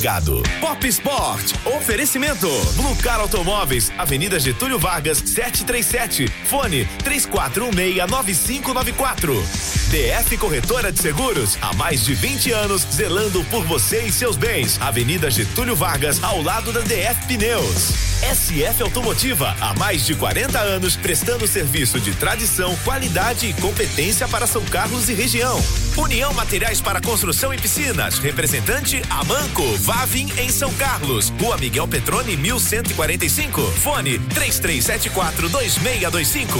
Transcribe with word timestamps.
ligado. 0.00 0.42
Pop 0.60 0.88
Sport, 0.88 1.52
oferecimento. 1.76 2.48
Blue 2.74 2.96
Car 2.96 3.20
Automóveis, 3.20 3.92
Avenida 3.98 4.40
Getúlio 4.40 4.78
Vargas, 4.78 5.18
737. 5.18 6.26
Fone 6.46 6.88
34169594. 7.04 9.44
DF 9.90 10.38
Corretora 10.38 10.90
de 10.90 11.02
Seguros, 11.02 11.58
há 11.60 11.74
mais 11.74 12.02
de 12.04 12.14
20 12.14 12.50
anos, 12.52 12.86
zelando 12.90 13.44
por 13.44 13.62
você 13.64 14.04
e 14.04 14.12
seus 14.12 14.38
bens. 14.38 14.80
Avenida 14.80 15.30
Getúlio 15.30 15.76
Vargas, 15.76 16.22
ao 16.22 16.40
lado 16.40 16.72
da 16.72 16.80
DF 16.80 17.26
Pneus. 17.26 18.10
SF 18.20 18.82
Automotiva, 18.82 19.56
há 19.60 19.72
mais 19.74 20.04
de 20.04 20.14
40 20.14 20.58
anos, 20.58 20.94
prestando 20.94 21.48
serviço 21.48 21.98
de 21.98 22.14
tradição, 22.14 22.76
qualidade 22.84 23.46
e 23.46 23.54
competência 23.54 24.28
para 24.28 24.46
São 24.46 24.62
Carlos 24.66 25.08
e 25.08 25.14
região. 25.14 25.58
União 25.96 26.32
Materiais 26.34 26.82
para 26.82 27.00
Construção 27.00 27.52
e 27.52 27.58
Piscinas, 27.58 28.18
representante 28.18 29.02
Amanco, 29.08 29.62
Vavin 29.90 30.28
em 30.38 30.48
São 30.50 30.72
Carlos, 30.74 31.30
Rua 31.40 31.58
Miguel 31.58 31.88
Petrone 31.88 32.36
1145, 32.36 33.60
fone 33.60 34.20
3374 34.20 35.48
2625. 35.48 36.58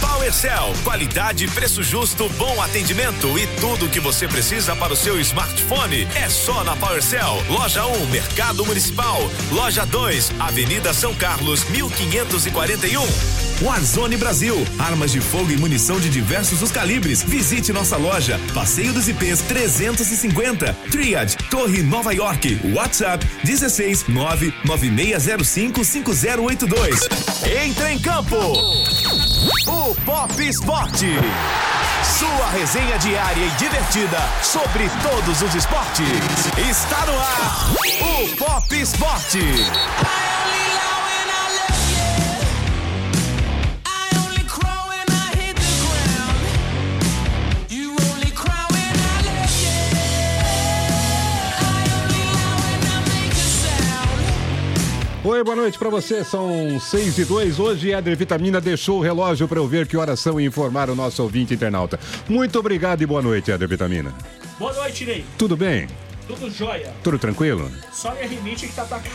PowerCell, 0.00 0.72
qualidade, 0.84 1.48
preço 1.48 1.82
justo, 1.82 2.28
bom 2.38 2.62
atendimento 2.62 3.36
e 3.36 3.48
tudo 3.60 3.86
o 3.86 3.88
que 3.88 3.98
você 3.98 4.28
precisa 4.28 4.76
para 4.76 4.92
o 4.92 4.96
seu 4.96 5.18
smartphone 5.20 6.06
é 6.14 6.28
só 6.28 6.62
na 6.62 6.76
PowerCell. 6.76 7.44
Loja 7.48 7.84
1, 7.86 8.06
Mercado 8.06 8.64
Municipal. 8.64 9.18
Loja 9.50 9.84
2, 9.84 10.34
Avenida 10.38 10.94
São 10.94 11.12
Carlos, 11.12 11.64
1541. 11.70 13.49
Warzone 13.62 14.16
Brasil, 14.16 14.56
armas 14.78 15.12
de 15.12 15.20
fogo 15.20 15.50
e 15.50 15.56
munição 15.56 16.00
de 16.00 16.08
diversos 16.08 16.62
os 16.62 16.72
calibres. 16.72 17.22
Visite 17.22 17.72
nossa 17.74 17.96
loja, 17.98 18.40
Passeio 18.54 18.92
dos 18.94 19.06
IPs 19.06 19.42
350, 19.42 20.72
Triad, 20.90 21.36
Torre 21.50 21.82
Nova 21.82 22.14
York, 22.14 22.58
WhatsApp 22.74 23.26
16 23.44 24.08
99605 24.08 25.84
5082. 25.84 27.00
Entra 27.66 27.92
em 27.92 27.98
campo. 27.98 28.36
O 29.66 29.94
Pop 30.06 30.42
Esporte. 30.42 31.06
Sua 32.18 32.50
resenha 32.50 32.98
diária 32.98 33.44
e 33.44 33.50
divertida 33.58 34.18
sobre 34.42 34.88
todos 35.02 35.42
os 35.42 35.54
esportes. 35.54 36.06
Está 36.70 37.04
no 37.04 37.18
ar. 37.18 37.74
O 38.00 38.36
Pop 38.36 38.74
Esporte. 38.74 39.40
Oi, 55.22 55.44
boa 55.44 55.54
noite 55.54 55.78
pra 55.78 55.90
você. 55.90 56.24
São 56.24 56.80
seis 56.80 57.18
e 57.18 57.26
dois. 57.26 57.58
Hoje, 57.58 57.92
Éder 57.92 58.16
Vitamina 58.16 58.58
deixou 58.58 58.98
o 58.98 59.02
relógio 59.02 59.46
pra 59.46 59.58
eu 59.58 59.66
ver 59.66 59.86
que 59.86 59.94
horas 59.94 60.18
são 60.18 60.40
e 60.40 60.46
informar 60.46 60.88
o 60.88 60.94
nosso 60.94 61.22
ouvinte 61.22 61.52
internauta. 61.52 62.00
Muito 62.26 62.58
obrigado 62.58 63.02
e 63.02 63.06
boa 63.06 63.20
noite, 63.20 63.52
Éder 63.52 63.68
Vitamina. 63.68 64.14
Boa 64.58 64.72
noite, 64.72 65.04
Ney. 65.04 65.22
Tudo 65.36 65.58
bem? 65.58 65.86
Tudo 66.34 66.50
jóia. 66.50 66.92
Tudo 67.02 67.18
tranquilo? 67.18 67.70
Só 67.92 68.12
minha 68.12 68.26
rinite 68.26 68.66
que 68.66 68.72
tá 68.74 68.82
atacada. 68.82 69.10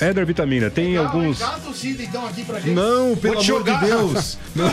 Éder 0.00 0.26
Vitamina, 0.26 0.70
tem 0.70 0.96
alguns. 0.96 1.38
Dá 1.38 1.48
a 1.48 1.58
torcida 1.58 2.02
então 2.02 2.26
aqui 2.26 2.44
pra 2.44 2.58
gente. 2.60 2.74
Não, 2.74 3.16
pelo 3.16 3.40
amor 3.40 3.62
de. 3.62 3.86
Deus. 3.86 4.38
Não. 4.54 4.72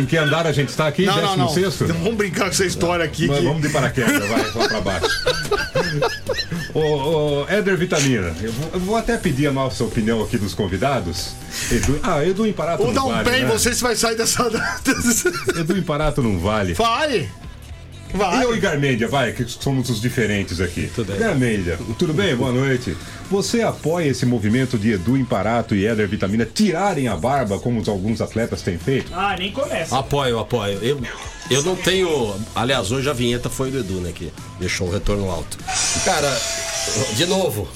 em 0.00 0.04
que 0.04 0.16
andar 0.16 0.46
a 0.46 0.52
gente 0.52 0.68
está 0.68 0.88
aqui? 0.88 1.06
Não, 1.06 1.14
não, 1.14 1.22
Décimo 1.22 1.44
não. 1.44 1.48
sexto? 1.48 1.84
Então 1.84 1.96
vamos 1.98 2.16
brincar 2.16 2.44
com 2.44 2.50
essa 2.50 2.64
história 2.64 3.04
aqui. 3.04 3.26
Mas 3.28 3.38
que- 3.38 3.44
vamos 3.44 3.62
de 3.62 3.68
paraquedas, 3.68 4.28
vai 4.28 4.52
lá 4.54 4.68
pra 4.68 4.80
baixo. 4.80 5.24
ô, 6.74 6.80
ô, 6.80 7.46
Éder 7.48 7.76
Vitamina, 7.76 8.34
eu 8.42 8.52
vou, 8.52 8.70
eu 8.74 8.80
vou 8.80 8.96
até 8.96 9.16
pedir 9.16 9.46
a 9.46 9.52
nossa 9.52 9.84
opinião 9.84 10.22
aqui 10.22 10.36
dos 10.38 10.54
convidados. 10.54 11.34
Edu, 11.70 12.00
ah, 12.02 12.24
Edu 12.24 12.46
Imparato 12.46 12.80
Ou 12.80 12.86
não 12.88 12.94
dá 12.94 13.04
um 13.04 13.08
vale, 13.10 13.30
pé 13.30 13.38
em 13.38 13.44
né? 13.44 13.48
você 13.48 13.72
se 13.72 13.82
vai 13.82 13.94
sair 13.94 14.16
dessa. 14.16 14.42
Edu 15.56 15.76
Imparato 15.76 16.22
não 16.22 16.38
vale. 16.38 16.74
Vai! 16.74 17.28
E 18.12 18.16
Vai! 18.16 18.44
eu 18.44 18.54
e 18.54 18.60
Garmendia, 18.60 19.08
vai, 19.08 19.32
que 19.32 19.44
somos 19.48 19.88
os 19.88 20.00
diferentes 20.00 20.60
aqui. 20.60 20.90
Tudo 20.94 21.12
bem. 21.12 21.20
Garmendia, 21.20 21.78
tudo 21.98 22.12
bem? 22.12 22.34
Boa 22.36 22.52
noite. 22.52 22.96
Você 23.30 23.62
apoia 23.62 24.08
esse 24.08 24.26
movimento 24.26 24.76
de 24.76 24.92
Edu 24.92 25.16
Imparato 25.16 25.74
e 25.74 25.86
Éder 25.86 26.08
Vitamina 26.08 26.44
tirarem 26.44 27.06
a 27.06 27.16
barba, 27.16 27.58
como 27.58 27.80
alguns 27.86 28.20
atletas 28.20 28.62
têm 28.62 28.76
feito? 28.76 29.12
Ah, 29.14 29.36
nem 29.38 29.52
começa. 29.52 29.96
Apoio, 29.96 30.38
apoio. 30.38 30.78
Eu, 30.82 31.00
eu 31.48 31.62
não 31.62 31.76
tenho. 31.76 32.34
Aliás, 32.54 32.90
hoje 32.90 33.08
a 33.08 33.12
vinheta 33.12 33.48
foi 33.48 33.70
do 33.70 33.78
Edu, 33.78 34.00
né? 34.00 34.10
Que 34.12 34.32
deixou 34.58 34.88
o 34.88 34.90
retorno 34.90 35.30
alto. 35.30 35.56
Cara, 36.04 36.36
de 37.16 37.26
novo. 37.26 37.68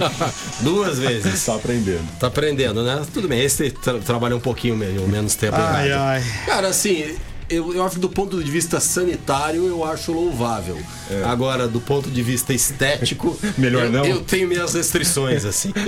Duas 0.60 0.98
vezes. 0.98 1.44
Tá 1.44 1.54
aprendendo. 1.56 2.18
Tá 2.18 2.26
aprendendo, 2.28 2.82
né? 2.82 3.04
Tudo 3.12 3.28
bem, 3.28 3.42
esse 3.42 3.70
tra 3.70 3.98
trabalha 3.98 4.34
um 4.36 4.40
pouquinho 4.40 4.76
meio, 4.76 5.06
menos 5.08 5.34
tempo. 5.34 5.56
Ai, 5.56 5.90
errado. 5.90 6.00
ai. 6.00 6.24
Cara, 6.46 6.68
assim, 6.68 7.16
eu, 7.48 7.74
eu 7.74 7.84
acho 7.84 7.94
que 7.96 8.00
do 8.00 8.08
ponto 8.08 8.42
de 8.42 8.50
vista 8.50 8.80
sanitário, 8.80 9.66
eu 9.66 9.84
acho 9.84 10.12
louvável. 10.12 10.78
Agora, 11.24 11.68
do 11.68 11.80
ponto 11.80 12.10
de 12.10 12.22
vista 12.22 12.52
estético, 12.52 13.36
É. 13.42 13.52
Melhor 13.60 13.84
eu, 13.84 13.92
não? 13.92 14.04
eu 14.04 14.20
tenho 14.22 14.48
minhas 14.48 14.74
restrições, 14.74 15.44
assim. 15.44 15.72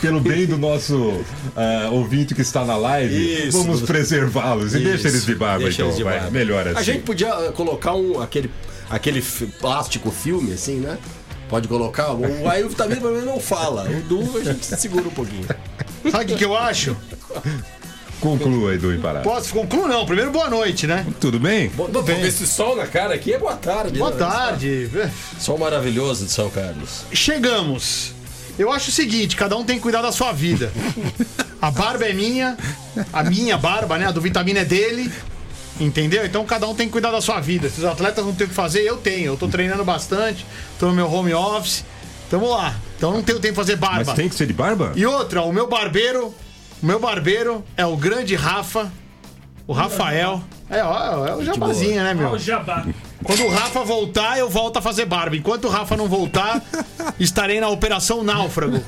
Pelo 0.00 0.20
bem 0.20 0.46
do 0.46 0.56
nosso 0.56 1.20
ah, 1.56 1.88
ouvinte 1.90 2.34
que 2.34 2.42
está 2.42 2.64
na 2.64 2.76
live, 2.76 3.48
Isso, 3.48 3.58
vamos 3.58 3.80
do- 3.80 3.86
preservá-los 3.86 4.74
e 4.74 4.78
deixa 4.78 5.08
eles 5.08 5.24
de 5.24 5.34
barba, 5.34 5.64
deixa 5.64 5.76
então. 5.82 5.86
eles 5.86 5.96
de 5.96 6.04
vai. 6.04 6.14
barba. 6.18 6.30
Melhor 6.30 6.68
assim. 6.68 6.78
A 6.78 6.82
gente 6.82 7.00
podia 7.02 7.28
eh, 7.28 7.50
colocar 7.52 7.94
um, 7.94 8.20
aquele, 8.20 8.50
aquele 8.88 9.20
plástico 9.60 10.10
filme, 10.10 10.52
assim, 10.52 10.76
né? 10.76 10.96
Pode 11.48 11.66
colocar. 11.66 12.12
O, 12.12 12.20
pelo 12.20 13.12
menos 13.12 13.24
não 13.24 13.40
fala. 13.40 13.88
O 13.90 14.00
Du 14.02 14.38
a 14.38 14.44
gente 14.44 14.64
segura 14.64 15.08
um 15.08 15.10
pouquinho. 15.10 15.46
Sabe 16.10 16.32
o 16.34 16.36
que 16.36 16.44
eu 16.44 16.56
acho? 16.56 16.96
Conclua, 18.24 18.74
Edu 18.74 18.94
Imparato. 18.94 19.22
Posso 19.22 19.52
concluir? 19.52 19.86
Não. 19.86 20.06
Primeiro, 20.06 20.30
boa 20.30 20.48
noite, 20.48 20.86
né? 20.86 21.06
Tudo 21.20 21.38
bem? 21.38 21.68
Bom, 21.68 21.88
bem. 22.02 22.22
esse 22.22 22.46
sol 22.46 22.74
na 22.74 22.86
cara 22.86 23.14
aqui 23.14 23.34
é 23.34 23.38
boa 23.38 23.54
tarde. 23.54 23.98
Boa 23.98 24.12
né? 24.12 24.16
tarde. 24.16 24.90
Sol 25.38 25.58
maravilhoso 25.58 26.24
de 26.24 26.32
São 26.32 26.48
Carlos. 26.48 27.04
Chegamos. 27.12 28.14
Eu 28.58 28.72
acho 28.72 28.88
o 28.88 28.92
seguinte: 28.92 29.36
cada 29.36 29.54
um 29.58 29.62
tem 29.62 29.76
que 29.76 29.82
cuidar 29.82 30.00
da 30.00 30.10
sua 30.10 30.32
vida. 30.32 30.72
A 31.60 31.70
barba 31.70 32.06
é 32.06 32.14
minha, 32.14 32.56
a 33.12 33.22
minha 33.24 33.58
barba, 33.58 33.98
né? 33.98 34.06
A 34.06 34.10
do 34.10 34.22
vitamina 34.22 34.60
é 34.60 34.64
dele. 34.64 35.12
Entendeu? 35.78 36.24
Então 36.24 36.46
cada 36.46 36.66
um 36.66 36.74
tem 36.74 36.86
que 36.86 36.92
cuidar 36.92 37.10
da 37.10 37.20
sua 37.20 37.40
vida. 37.40 37.68
Se 37.68 37.80
os 37.80 37.84
atletas 37.84 38.24
não 38.24 38.34
têm 38.34 38.46
o 38.46 38.48
que 38.48 38.54
fazer, 38.54 38.82
eu 38.82 38.96
tenho. 38.96 39.32
Eu 39.32 39.36
tô 39.36 39.48
treinando 39.48 39.84
bastante, 39.84 40.46
tô 40.78 40.86
no 40.86 40.94
meu 40.94 41.12
home 41.12 41.34
office. 41.34 41.84
Tamo 42.30 42.48
lá. 42.48 42.74
Então 42.96 43.12
não 43.12 43.22
tenho 43.22 43.38
tempo 43.38 43.52
de 43.52 43.56
fazer 43.56 43.76
barba. 43.76 44.04
Mas 44.06 44.14
tem 44.14 44.30
que 44.30 44.34
ser 44.34 44.46
de 44.46 44.52
barba? 44.54 44.92
E 44.96 45.04
outra, 45.04 45.42
o 45.42 45.52
meu 45.52 45.66
barbeiro, 45.66 46.34
meu 46.84 47.00
barbeiro 47.00 47.64
é 47.76 47.84
o 47.86 47.96
grande 47.96 48.34
Rafa, 48.34 48.92
o 49.66 49.72
Rafael. 49.72 50.42
É, 50.68 50.82
ó, 50.82 51.26
é 51.26 51.34
o 51.34 51.44
jabazinho, 51.44 52.02
né, 52.02 52.12
Ó, 52.12 52.14
meu? 52.14 52.30
o 52.32 52.38
jabá. 52.38 52.84
Quando 53.22 53.44
o 53.44 53.48
Rafa 53.48 53.82
voltar, 53.84 54.38
eu 54.38 54.48
volto 54.50 54.78
a 54.78 54.82
fazer 54.82 55.04
barba. 55.06 55.36
Enquanto 55.36 55.64
o 55.66 55.68
Rafa 55.70 55.96
não 55.96 56.08
voltar, 56.08 56.62
estarei 57.18 57.60
na 57.60 57.68
Operação 57.68 58.22
Náufrago. 58.22 58.82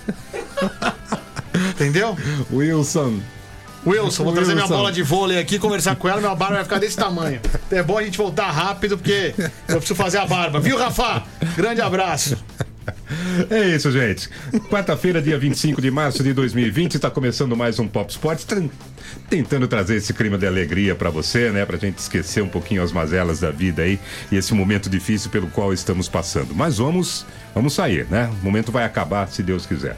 Entendeu? 1.70 2.16
Wilson. 2.52 3.20
Wilson, 3.86 4.24
vou 4.24 4.32
trazer 4.32 4.52
minha 4.52 4.64
Wilson. 4.64 4.76
bola 4.76 4.92
de 4.92 5.02
vôlei 5.02 5.38
aqui, 5.38 5.58
conversar 5.58 5.94
com 5.96 6.08
ela, 6.08 6.20
minha 6.20 6.34
barba 6.34 6.56
vai 6.56 6.64
ficar 6.64 6.78
desse 6.78 6.96
tamanho. 6.96 7.40
É 7.70 7.82
bom 7.82 7.96
a 7.98 8.02
gente 8.02 8.18
voltar 8.18 8.50
rápido, 8.50 8.98
porque 8.98 9.32
eu 9.68 9.76
preciso 9.76 9.94
fazer 9.94 10.18
a 10.18 10.26
barba. 10.26 10.58
Viu, 10.58 10.76
Rafa? 10.76 11.22
Grande 11.56 11.80
abraço. 11.80 12.36
É 13.50 13.68
isso, 13.68 13.90
gente. 13.90 14.28
Quarta-feira, 14.70 15.20
dia 15.20 15.38
25 15.38 15.80
de 15.80 15.90
março 15.90 16.22
de 16.22 16.32
2020, 16.32 16.94
está 16.94 17.10
começando 17.10 17.56
mais 17.56 17.78
um 17.78 17.86
Pop 17.86 18.10
Sports, 18.10 18.46
tentando 19.28 19.68
trazer 19.68 19.96
esse 19.96 20.12
clima 20.14 20.38
de 20.38 20.46
alegria 20.46 20.94
para 20.94 21.10
você, 21.10 21.50
né? 21.50 21.64
Pra 21.64 21.76
gente 21.76 21.98
esquecer 21.98 22.42
um 22.42 22.48
pouquinho 22.48 22.82
as 22.82 22.92
mazelas 22.92 23.40
da 23.40 23.50
vida 23.50 23.82
aí 23.82 23.98
e 24.32 24.36
esse 24.36 24.54
momento 24.54 24.88
difícil 24.88 25.30
pelo 25.30 25.48
qual 25.48 25.72
estamos 25.72 26.08
passando. 26.08 26.54
Mas 26.54 26.78
vamos, 26.78 27.26
vamos 27.54 27.74
sair, 27.74 28.06
né? 28.10 28.30
O 28.40 28.44
momento 28.44 28.72
vai 28.72 28.84
acabar, 28.84 29.28
se 29.28 29.42
Deus 29.42 29.66
quiser. 29.66 29.96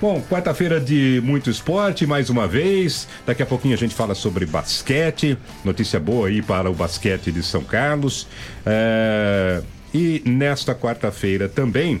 Bom, 0.00 0.22
quarta-feira 0.30 0.78
de 0.80 1.20
muito 1.24 1.50
esporte, 1.50 2.06
mais 2.06 2.30
uma 2.30 2.46
vez. 2.46 3.08
Daqui 3.26 3.42
a 3.42 3.46
pouquinho 3.46 3.74
a 3.74 3.78
gente 3.78 3.96
fala 3.96 4.14
sobre 4.14 4.46
basquete. 4.46 5.36
Notícia 5.64 5.98
boa 5.98 6.28
aí 6.28 6.40
para 6.40 6.70
o 6.70 6.74
basquete 6.74 7.32
de 7.32 7.42
São 7.42 7.64
Carlos. 7.64 8.28
É, 8.64 9.60
E 9.94 10.22
nesta 10.26 10.74
quarta-feira 10.74 11.48
também 11.48 12.00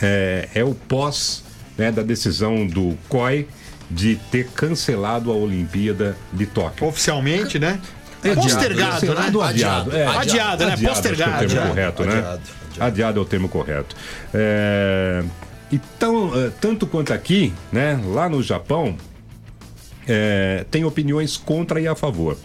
é, 0.00 0.48
é 0.54 0.64
o 0.64 0.74
pós 0.74 1.42
né, 1.76 1.90
da 1.90 2.02
decisão 2.02 2.66
do 2.66 2.96
COI 3.08 3.48
de 3.90 4.16
ter 4.30 4.48
cancelado 4.48 5.30
a 5.30 5.34
Olimpíada 5.34 6.16
de 6.32 6.46
Tóquio. 6.46 6.86
Oficialmente, 6.86 7.58
né? 7.58 7.80
É 8.22 8.34
Postergado, 8.34 8.92
Cancelado 9.00 9.30
né? 9.30 9.36
ou 9.36 9.42
adiado? 9.42 9.96
É, 9.96 10.06
Adiado, 10.06 10.66
né? 10.66 10.72
acho 10.72 10.80
que 10.82 10.86
é 10.86 10.90
o 10.90 10.92
Postergado. 10.94 11.38
termo 11.38 11.44
Adiado, 11.52 11.68
correto, 11.68 12.02
né? 12.04 12.12
adiado, 12.12 12.28
adiado. 12.70 12.84
Adiado 12.84 13.18
é 13.18 13.22
o 13.22 13.24
termo 13.24 13.48
correto. 13.48 13.96
É, 14.34 15.24
Então, 15.70 16.32
eh, 16.34 16.50
tanto 16.60 16.86
quanto 16.86 17.12
aqui, 17.12 17.52
né, 17.70 18.00
lá 18.06 18.28
no 18.28 18.42
Japão, 18.42 18.96
é, 20.06 20.64
tem 20.70 20.82
opiniões 20.84 21.36
contra 21.36 21.80
e 21.80 21.86
a 21.86 21.94
favor. 21.94 22.36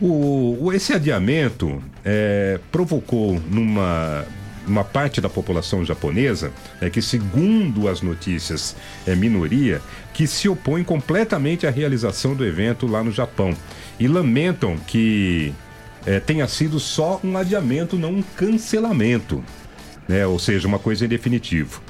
O, 0.00 0.58
o- 0.66 0.72
esse 0.72 0.92
adiamento 0.92 1.82
é, 2.06 2.60
provocou 2.70 3.40
numa 3.50 4.24
uma 4.66 4.82
parte 4.82 5.20
da 5.20 5.28
população 5.28 5.84
japonesa, 5.84 6.50
é 6.80 6.90
que 6.90 7.00
segundo 7.00 7.88
as 7.88 8.02
notícias 8.02 8.74
é 9.06 9.14
minoria, 9.14 9.80
que 10.12 10.26
se 10.26 10.48
opõe 10.48 10.82
completamente 10.82 11.68
à 11.68 11.70
realização 11.70 12.34
do 12.34 12.44
evento 12.44 12.86
lá 12.86 13.02
no 13.02 13.12
Japão 13.12 13.56
e 13.98 14.08
lamentam 14.08 14.76
que 14.86 15.54
é, 16.04 16.18
tenha 16.18 16.48
sido 16.48 16.80
só 16.80 17.20
um 17.22 17.36
adiamento, 17.36 17.96
não 17.96 18.10
um 18.10 18.22
cancelamento, 18.22 19.42
né? 20.08 20.26
ou 20.26 20.38
seja, 20.38 20.66
uma 20.66 20.80
coisa 20.80 21.04
em 21.04 21.08
definitivo. 21.08 21.80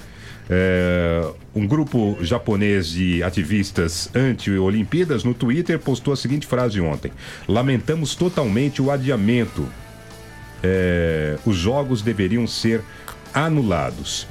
É, 0.48 1.28
um 1.54 1.66
grupo 1.66 2.16
japonês 2.20 2.88
de 2.88 3.22
ativistas 3.22 4.08
anti-Olimpíadas 4.14 5.24
no 5.24 5.34
Twitter 5.34 5.78
postou 5.78 6.12
a 6.12 6.16
seguinte 6.16 6.46
frase 6.46 6.80
ontem: 6.80 7.10
Lamentamos 7.48 8.14
totalmente 8.14 8.80
o 8.80 8.90
adiamento. 8.90 9.66
É, 10.62 11.36
os 11.44 11.56
jogos 11.56 12.02
deveriam 12.02 12.46
ser 12.46 12.82
anulados. 13.32 14.26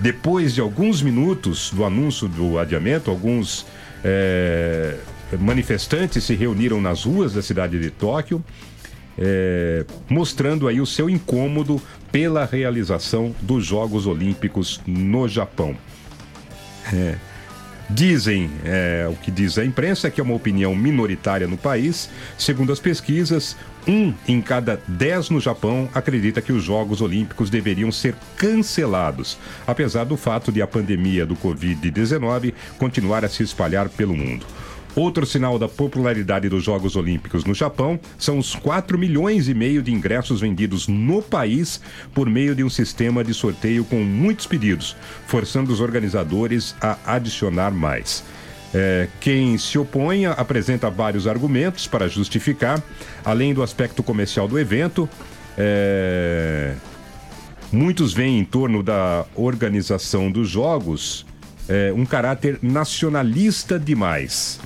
Depois 0.00 0.54
de 0.54 0.60
alguns 0.60 1.02
minutos 1.02 1.70
do 1.70 1.84
anúncio 1.84 2.26
do 2.26 2.58
adiamento, 2.58 3.10
alguns 3.10 3.66
é, 4.02 4.96
manifestantes 5.38 6.24
se 6.24 6.34
reuniram 6.34 6.80
nas 6.80 7.04
ruas 7.04 7.34
da 7.34 7.42
cidade 7.42 7.78
de 7.78 7.90
Tóquio, 7.90 8.42
é, 9.18 9.84
mostrando 10.08 10.66
aí 10.66 10.80
o 10.80 10.86
seu 10.86 11.08
incômodo 11.08 11.80
pela 12.10 12.44
realização 12.44 13.34
dos 13.40 13.64
Jogos 13.64 14.06
Olímpicos 14.06 14.80
no 14.86 15.28
Japão. 15.28 15.76
É, 16.92 17.14
dizem, 17.88 18.50
é, 18.64 19.06
o 19.10 19.14
que 19.16 19.30
diz 19.30 19.58
a 19.58 19.64
imprensa, 19.64 20.08
é 20.08 20.10
que 20.10 20.20
é 20.20 20.24
uma 20.24 20.34
opinião 20.34 20.74
minoritária 20.74 21.46
no 21.46 21.56
país. 21.56 22.08
Segundo 22.38 22.72
as 22.72 22.80
pesquisas, 22.80 23.56
um 23.86 24.12
em 24.26 24.40
cada 24.40 24.80
dez 24.86 25.30
no 25.30 25.40
Japão 25.40 25.88
acredita 25.94 26.42
que 26.42 26.52
os 26.52 26.62
Jogos 26.62 27.00
Olímpicos 27.00 27.50
deveriam 27.50 27.90
ser 27.90 28.14
cancelados, 28.36 29.38
apesar 29.66 30.04
do 30.04 30.16
fato 30.16 30.52
de 30.52 30.62
a 30.62 30.66
pandemia 30.66 31.24
do 31.24 31.36
Covid-19 31.36 32.52
continuar 32.78 33.24
a 33.24 33.28
se 33.28 33.42
espalhar 33.42 33.88
pelo 33.88 34.16
mundo. 34.16 34.46
Outro 34.94 35.24
sinal 35.24 35.56
da 35.58 35.68
popularidade 35.68 36.48
dos 36.48 36.64
Jogos 36.64 36.96
Olímpicos 36.96 37.44
no 37.44 37.54
Japão 37.54 37.98
são 38.18 38.38
os 38.38 38.56
4 38.56 38.98
milhões 38.98 39.48
e 39.48 39.54
meio 39.54 39.82
de 39.82 39.92
ingressos 39.92 40.40
vendidos 40.40 40.88
no 40.88 41.22
país 41.22 41.80
por 42.12 42.28
meio 42.28 42.56
de 42.56 42.64
um 42.64 42.70
sistema 42.70 43.22
de 43.22 43.32
sorteio 43.32 43.84
com 43.84 44.00
muitos 44.00 44.46
pedidos, 44.46 44.96
forçando 45.26 45.72
os 45.72 45.80
organizadores 45.80 46.74
a 46.80 46.98
adicionar 47.06 47.70
mais. 47.70 48.24
É, 48.72 49.08
quem 49.20 49.58
se 49.58 49.78
opõe 49.78 50.26
apresenta 50.26 50.88
vários 50.88 51.26
argumentos 51.26 51.86
para 51.86 52.08
justificar, 52.08 52.82
além 53.24 53.52
do 53.52 53.62
aspecto 53.62 54.02
comercial 54.02 54.46
do 54.46 54.58
evento. 54.58 55.08
É, 55.58 56.74
muitos 57.72 58.12
veem 58.12 58.38
em 58.38 58.44
torno 58.44 58.82
da 58.82 59.24
organização 59.34 60.30
dos 60.30 60.48
jogos 60.48 61.26
é, 61.68 61.92
um 61.92 62.04
caráter 62.04 62.58
nacionalista 62.62 63.78
demais. 63.78 64.60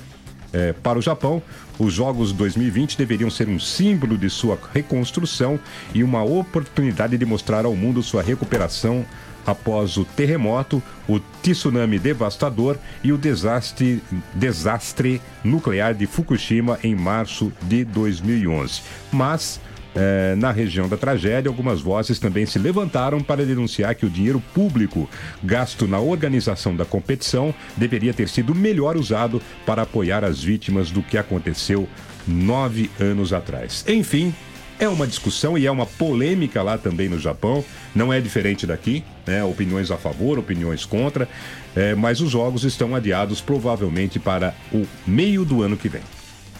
É, 0.51 0.73
para 0.73 0.97
o 0.97 1.01
Japão, 1.01 1.41
os 1.77 1.93
Jogos 1.93 2.31
2020 2.31 2.97
deveriam 2.97 3.29
ser 3.29 3.49
um 3.49 3.59
símbolo 3.59 4.17
de 4.17 4.29
sua 4.29 4.57
reconstrução 4.73 5.59
e 5.93 6.03
uma 6.03 6.23
oportunidade 6.23 7.17
de 7.17 7.25
mostrar 7.25 7.65
ao 7.65 7.75
mundo 7.75 8.01
sua 8.01 8.23
recuperação 8.23 9.05
após 9.45 9.97
o 9.97 10.05
terremoto, 10.05 10.81
o 11.07 11.19
tsunami 11.41 11.99
devastador 11.99 12.77
e 13.03 13.11
o 13.11 13.17
desastre, 13.17 14.01
desastre 14.33 15.21
nuclear 15.43 15.93
de 15.93 16.05
Fukushima 16.07 16.79
em 16.83 16.95
março 16.95 17.51
de 17.63 17.85
2011. 17.85 18.81
Mas 19.11 19.59
é, 19.95 20.35
na 20.35 20.51
região 20.51 20.89
da 20.89 20.97
tragédia, 20.97 21.49
algumas 21.49 21.79
vozes 21.79 22.19
também 22.19 22.45
se 22.45 22.59
levantaram 22.59 23.21
para 23.21 23.45
denunciar 23.45 23.95
que 23.95 24.05
o 24.05 24.09
dinheiro 24.09 24.43
público 24.53 25.09
gasto 25.41 25.87
na 25.87 25.99
organização 25.99 26.75
da 26.75 26.83
competição 26.83 27.55
deveria 27.77 28.13
ter 28.13 28.27
sido 28.27 28.53
melhor 28.53 28.97
usado 28.97 29.41
para 29.65 29.83
apoiar 29.83 30.25
as 30.25 30.43
vítimas 30.43 30.91
do 30.91 31.01
que 31.01 31.17
aconteceu 31.17 31.87
nove 32.27 32.89
anos 32.99 33.31
atrás. 33.31 33.85
Enfim, 33.87 34.33
é 34.77 34.89
uma 34.89 35.07
discussão 35.07 35.57
e 35.57 35.65
é 35.65 35.71
uma 35.71 35.85
polêmica 35.85 36.61
lá 36.61 36.77
também 36.77 37.07
no 37.07 37.17
Japão. 37.17 37.63
Não 37.93 38.11
é 38.11 38.19
diferente 38.19 38.67
daqui, 38.67 39.03
né? 39.25 39.43
Opiniões 39.43 39.91
a 39.91 39.97
favor, 39.97 40.39
opiniões 40.39 40.85
contra. 40.85 41.27
É, 41.75 41.93
mas 41.95 42.21
os 42.21 42.31
jogos 42.31 42.63
estão 42.63 42.95
adiados 42.95 43.41
provavelmente 43.41 44.19
para 44.19 44.55
o 44.71 44.85
meio 45.05 45.43
do 45.43 45.61
ano 45.61 45.75
que 45.75 45.89
vem. 45.89 46.01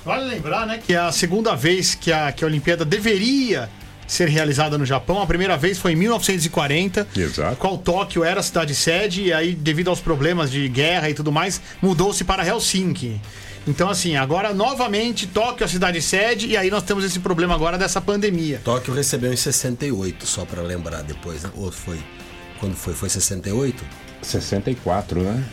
Vale 0.03 0.25
lembrar, 0.25 0.67
né, 0.67 0.79
que 0.85 0.93
é 0.93 0.99
a 0.99 1.11
segunda 1.11 1.55
vez 1.55 1.95
que 1.95 2.11
a, 2.11 2.31
que 2.31 2.43
a 2.43 2.47
Olimpíada 2.47 2.85
deveria 2.85 3.69
ser 4.07 4.29
realizada 4.29 4.77
no 4.77 4.85
Japão. 4.85 5.21
A 5.21 5.25
primeira 5.25 5.57
vez 5.57 5.79
foi 5.79 5.93
em 5.93 5.95
1940. 5.95 7.07
Exato. 7.15 7.55
Qual 7.57 7.77
Tóquio 7.77 8.23
era 8.23 8.39
a 8.39 8.43
cidade 8.43 8.75
sede 8.75 9.23
e 9.23 9.33
aí, 9.33 9.53
devido 9.53 9.89
aos 9.89 9.99
problemas 9.99 10.51
de 10.51 10.67
guerra 10.67 11.09
e 11.09 11.13
tudo 11.13 11.31
mais, 11.31 11.61
mudou-se 11.81 12.23
para 12.23 12.45
Helsinki. 12.45 13.19
Então, 13.67 13.89
assim, 13.89 14.15
agora 14.15 14.53
novamente 14.53 15.25
Tóquio 15.25 15.63
é 15.63 15.65
a 15.65 15.67
cidade 15.67 15.99
sede 16.01 16.47
e 16.47 16.55
aí 16.55 16.69
nós 16.69 16.83
temos 16.83 17.03
esse 17.03 17.19
problema 17.19 17.55
agora 17.55 17.77
dessa 17.77 17.99
pandemia. 17.99 18.61
Tóquio 18.63 18.93
recebeu 18.93 19.33
em 19.33 19.37
68, 19.37 20.25
só 20.27 20.45
para 20.45 20.61
lembrar 20.61 21.01
depois, 21.01 21.43
né? 21.43 21.49
Ou 21.55 21.71
foi. 21.71 21.97
Quando 22.65 22.75
foi? 22.75 22.93
Foi 22.95 23.09
68? 23.09 23.83
64, 24.23 25.21
né? 25.21 25.43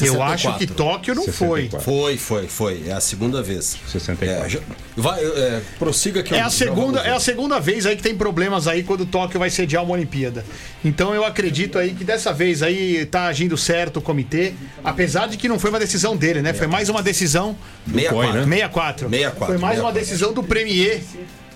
Eu 0.00 0.22
acho 0.22 0.56
que 0.56 0.66
Tóquio 0.66 1.14
não 1.14 1.22
64. 1.24 1.80
Foi, 1.84 2.16
foi, 2.16 2.48
foi. 2.48 2.84
É 2.88 2.92
a 2.92 3.00
segunda 3.00 3.40
vez. 3.42 3.76
64. 3.86 4.58
É, 4.58 4.62
vai, 4.96 5.22
é, 5.22 5.60
prossiga 5.78 6.22
que 6.22 6.34
É 6.34 6.40
eu- 6.40 6.46
a 6.46 6.50
segunda, 6.50 7.00
é 7.02 7.10
a 7.12 7.20
segunda 7.20 7.60
vez 7.60 7.84
aí 7.86 7.94
que 7.94 8.02
tem 8.02 8.16
problemas 8.16 8.66
aí 8.66 8.82
quando 8.82 9.04
Tóquio 9.06 9.38
vai 9.38 9.50
sediar 9.50 9.84
uma 9.84 9.92
Olimpíada. 9.92 10.44
Então 10.84 11.14
eu 11.14 11.24
acredito 11.24 11.78
aí 11.78 11.90
que 11.94 12.02
dessa 12.04 12.32
vez 12.32 12.62
aí 12.64 13.04
tá 13.06 13.26
agindo 13.26 13.56
certo 13.56 13.98
o 13.98 14.02
comitê, 14.02 14.54
apesar 14.82 15.28
de 15.28 15.36
que 15.36 15.46
não 15.46 15.58
foi 15.58 15.70
uma 15.70 15.78
decisão 15.78 16.16
dele, 16.16 16.40
né? 16.42 16.52
Foi 16.54 16.66
mais 16.66 16.88
uma 16.88 17.02
decisão 17.02 17.54
64. 17.86 18.32
né? 18.46 18.56
64. 18.56 19.08
64, 19.10 19.46
Foi 19.46 19.58
mais 19.58 19.78
uma 19.78 19.92
64. 19.92 20.00
decisão 20.00 20.32
do 20.32 20.42
premier, 20.42 21.02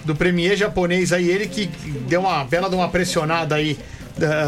do 0.05 0.15
premier 0.15 0.57
japonês 0.57 1.11
aí, 1.11 1.27
ele 1.29 1.49
que 1.49 1.67
deu 2.07 2.21
uma 2.21 2.45
bela 2.45 2.69
de 2.69 2.77
uma 2.77 2.89
pressionada 2.91 3.55
aí 3.57 3.79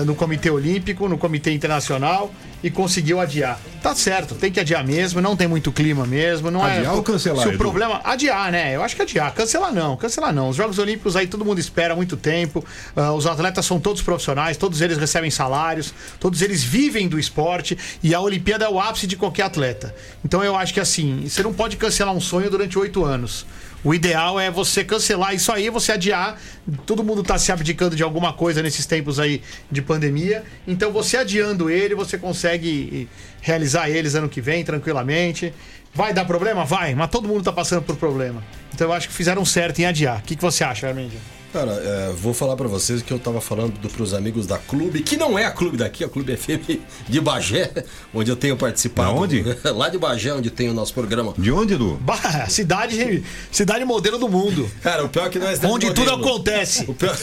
no 0.06 0.14
Comitê 0.14 0.50
Olímpico, 0.50 1.08
no 1.08 1.18
Comitê 1.18 1.52
Internacional 1.52 2.32
e 2.62 2.70
conseguiu 2.70 3.20
adiar. 3.20 3.60
Tá 3.82 3.94
certo, 3.94 4.34
tem 4.34 4.50
que 4.50 4.58
adiar 4.58 4.84
mesmo, 4.84 5.20
não 5.20 5.36
tem 5.36 5.46
muito 5.46 5.70
clima 5.70 6.04
mesmo, 6.04 6.50
não 6.50 6.66
é. 6.66 6.78
Adiar 6.78 6.96
ou 6.96 7.02
cancelar, 7.02 7.42
Se 7.42 7.48
o 7.48 7.50
Edu? 7.50 7.58
problema 7.58 8.00
adiar, 8.02 8.50
né? 8.50 8.74
Eu 8.74 8.82
acho 8.82 8.96
que 8.96 9.02
adiar, 9.02 9.32
cancelar 9.32 9.72
não, 9.72 9.96
cancelar 9.96 10.32
não. 10.32 10.48
Os 10.48 10.56
Jogos 10.56 10.78
Olímpicos 10.78 11.14
aí 11.14 11.26
todo 11.28 11.44
mundo 11.44 11.60
espera 11.60 11.92
há 11.92 11.96
muito 11.96 12.16
tempo. 12.16 12.64
ah, 12.96 13.12
os 13.12 13.26
atletas 13.26 13.64
são 13.64 13.78
todos 13.78 14.02
profissionais, 14.02 14.56
todos 14.56 14.80
eles 14.80 14.98
recebem 14.98 15.30
salários, 15.30 15.94
todos 16.18 16.42
eles 16.42 16.64
vivem 16.64 17.06
do 17.06 17.18
esporte 17.18 17.78
e 18.02 18.12
a 18.14 18.20
Olimpíada 18.20 18.64
é 18.64 18.68
o 18.68 18.80
ápice 18.80 19.06
de 19.06 19.16
qualquer 19.16 19.42
atleta. 19.44 19.94
Então 20.24 20.42
eu 20.42 20.56
acho 20.56 20.74
que 20.74 20.80
assim, 20.80 21.24
você 21.28 21.42
não 21.42 21.52
pode 21.52 21.76
cancelar 21.76 22.12
um 22.14 22.20
sonho 22.20 22.50
durante 22.50 22.76
oito 22.78 23.04
anos. 23.04 23.46
O 23.84 23.94
ideal 23.94 24.40
é 24.40 24.50
você 24.50 24.82
cancelar 24.82 25.34
isso 25.34 25.52
aí, 25.52 25.70
você 25.70 25.92
adiar. 25.92 26.38
Todo 26.84 27.04
mundo 27.04 27.20
está 27.20 27.38
se 27.38 27.52
abdicando 27.52 27.94
de 27.94 28.02
alguma 28.02 28.32
coisa 28.32 28.62
nesses 28.62 28.84
tempos 28.86 29.20
aí 29.20 29.40
de 29.70 29.80
pandemia. 29.80 30.42
Então 30.66 30.90
você 30.92 31.16
adiando 31.16 31.70
ele, 31.70 31.94
você 31.94 32.18
consegue 32.18 33.08
realizar 33.40 33.88
eles 33.88 34.14
ano 34.14 34.28
que 34.28 34.40
vem 34.40 34.64
tranquilamente. 34.64 35.54
Vai 35.94 36.12
dar 36.12 36.24
problema? 36.24 36.64
Vai, 36.64 36.94
mas 36.94 37.08
todo 37.10 37.28
mundo 37.28 37.40
está 37.40 37.52
passando 37.52 37.82
por 37.82 37.96
problema. 37.96 38.42
Então 38.74 38.88
eu 38.88 38.92
acho 38.92 39.08
que 39.08 39.14
fizeram 39.14 39.44
certo 39.44 39.78
em 39.78 39.86
adiar. 39.86 40.18
O 40.18 40.22
que, 40.22 40.36
que 40.36 40.42
você 40.42 40.64
acha, 40.64 40.88
Armendia? 40.88 41.37
Cara, 41.52 41.72
é, 41.72 42.12
vou 42.12 42.34
falar 42.34 42.56
pra 42.56 42.68
vocês 42.68 43.00
que 43.00 43.10
eu 43.12 43.18
tava 43.18 43.40
falando 43.40 43.78
do, 43.78 43.88
pros 43.88 44.12
amigos 44.12 44.46
da 44.46 44.58
Clube, 44.58 45.02
que 45.02 45.16
não 45.16 45.38
é 45.38 45.44
a 45.46 45.50
Clube 45.50 45.76
daqui, 45.78 46.02
é 46.04 46.06
a 46.06 46.10
Clube 46.10 46.36
FM 46.36 46.78
de 47.08 47.20
Bagé, 47.20 47.84
onde 48.12 48.30
eu 48.30 48.36
tenho 48.36 48.56
participado. 48.56 49.14
Da 49.14 49.20
onde? 49.20 49.42
Lá 49.74 49.88
de 49.88 49.96
Bagé, 49.98 50.32
onde 50.34 50.50
tem 50.50 50.68
o 50.68 50.74
nosso 50.74 50.92
programa. 50.92 51.32
De 51.38 51.50
onde, 51.50 51.74
Edu? 51.74 51.98
Bah, 52.02 52.46
cidade, 52.48 53.24
cidade 53.50 53.84
modelo 53.84 54.18
do 54.18 54.28
mundo. 54.28 54.70
Cara, 54.82 55.04
o 55.04 55.08
pior 55.08 55.26
é 55.26 55.30
que 55.30 55.38
não 55.38 55.46
é 55.46 55.52
Onde 55.54 55.86
modelo. 55.86 55.94
tudo 55.94 56.10
acontece. 56.10 56.84
O 56.86 56.94
pior- 56.94 57.16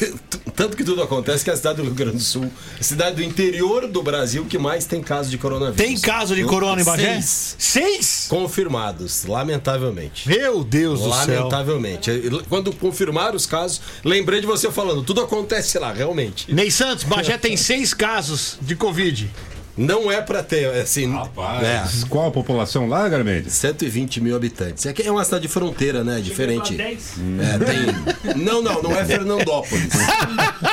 tanto 0.55 0.75
que 0.75 0.83
tudo 0.83 1.03
acontece 1.03 1.43
que 1.43 1.49
é 1.49 1.53
a 1.53 1.57
cidade 1.57 1.77
do 1.77 1.83
Rio 1.83 1.93
Grande 1.93 2.17
do 2.17 2.23
Sul, 2.23 2.49
a 2.79 2.83
cidade 2.83 3.17
do 3.17 3.23
interior 3.23 3.87
do 3.87 4.01
Brasil 4.01 4.45
que 4.45 4.57
mais 4.57 4.85
tem 4.85 5.01
casos 5.03 5.29
de 5.29 5.37
coronavírus. 5.37 5.77
Tem 5.77 5.99
caso 5.99 6.33
de 6.35 6.43
corona 6.45 6.81
em 6.81 6.85
Bagé? 6.85 7.21
Seis 7.21 7.55
Seis? 7.59 8.25
confirmados, 8.29 9.25
lamentavelmente. 9.25 10.27
Meu 10.27 10.63
Deus 10.63 11.01
do 11.01 11.13
céu. 11.13 11.37
Lamentavelmente. 11.43 12.11
Quando 12.49 12.73
confirmaram 12.73 13.35
os 13.35 13.45
casos, 13.45 13.81
lembrei 14.15 14.39
de 14.39 14.47
você 14.47 14.71
falando, 14.71 15.03
tudo 15.03 15.21
acontece 15.21 15.77
lá, 15.77 15.91
realmente. 15.91 16.53
Ney 16.53 16.71
Santos, 16.71 17.03
Bagé 17.03 17.37
tem 17.37 17.57
seis 17.57 17.93
casos 17.93 18.57
de 18.61 18.75
Covid. 18.75 19.29
Não 19.77 20.09
é 20.09 20.21
pra 20.21 20.41
ter, 20.41 20.67
assim. 20.79 21.05
né, 21.05 21.85
Qual 22.07 22.25
a 22.29 22.31
população 22.31 22.87
lá, 22.87 23.09
Garmendes? 23.09 23.51
120 23.55 24.21
mil 24.21 24.33
habitantes. 24.33 24.85
É 24.85 24.93
que 24.93 25.03
é 25.03 25.11
uma 25.11 25.21
cidade 25.25 25.41
de 25.41 25.47
fronteira, 25.49 26.01
né? 26.01 26.21
Diferente. 26.21 26.75
Pra 26.75 26.85
10. 26.85 27.13
É, 27.41 27.57
tem. 27.65 28.35
Não, 28.41 28.61
não, 28.61 28.81
não 28.81 28.97
é 28.97 29.03
Fernandópolis. 29.03 29.89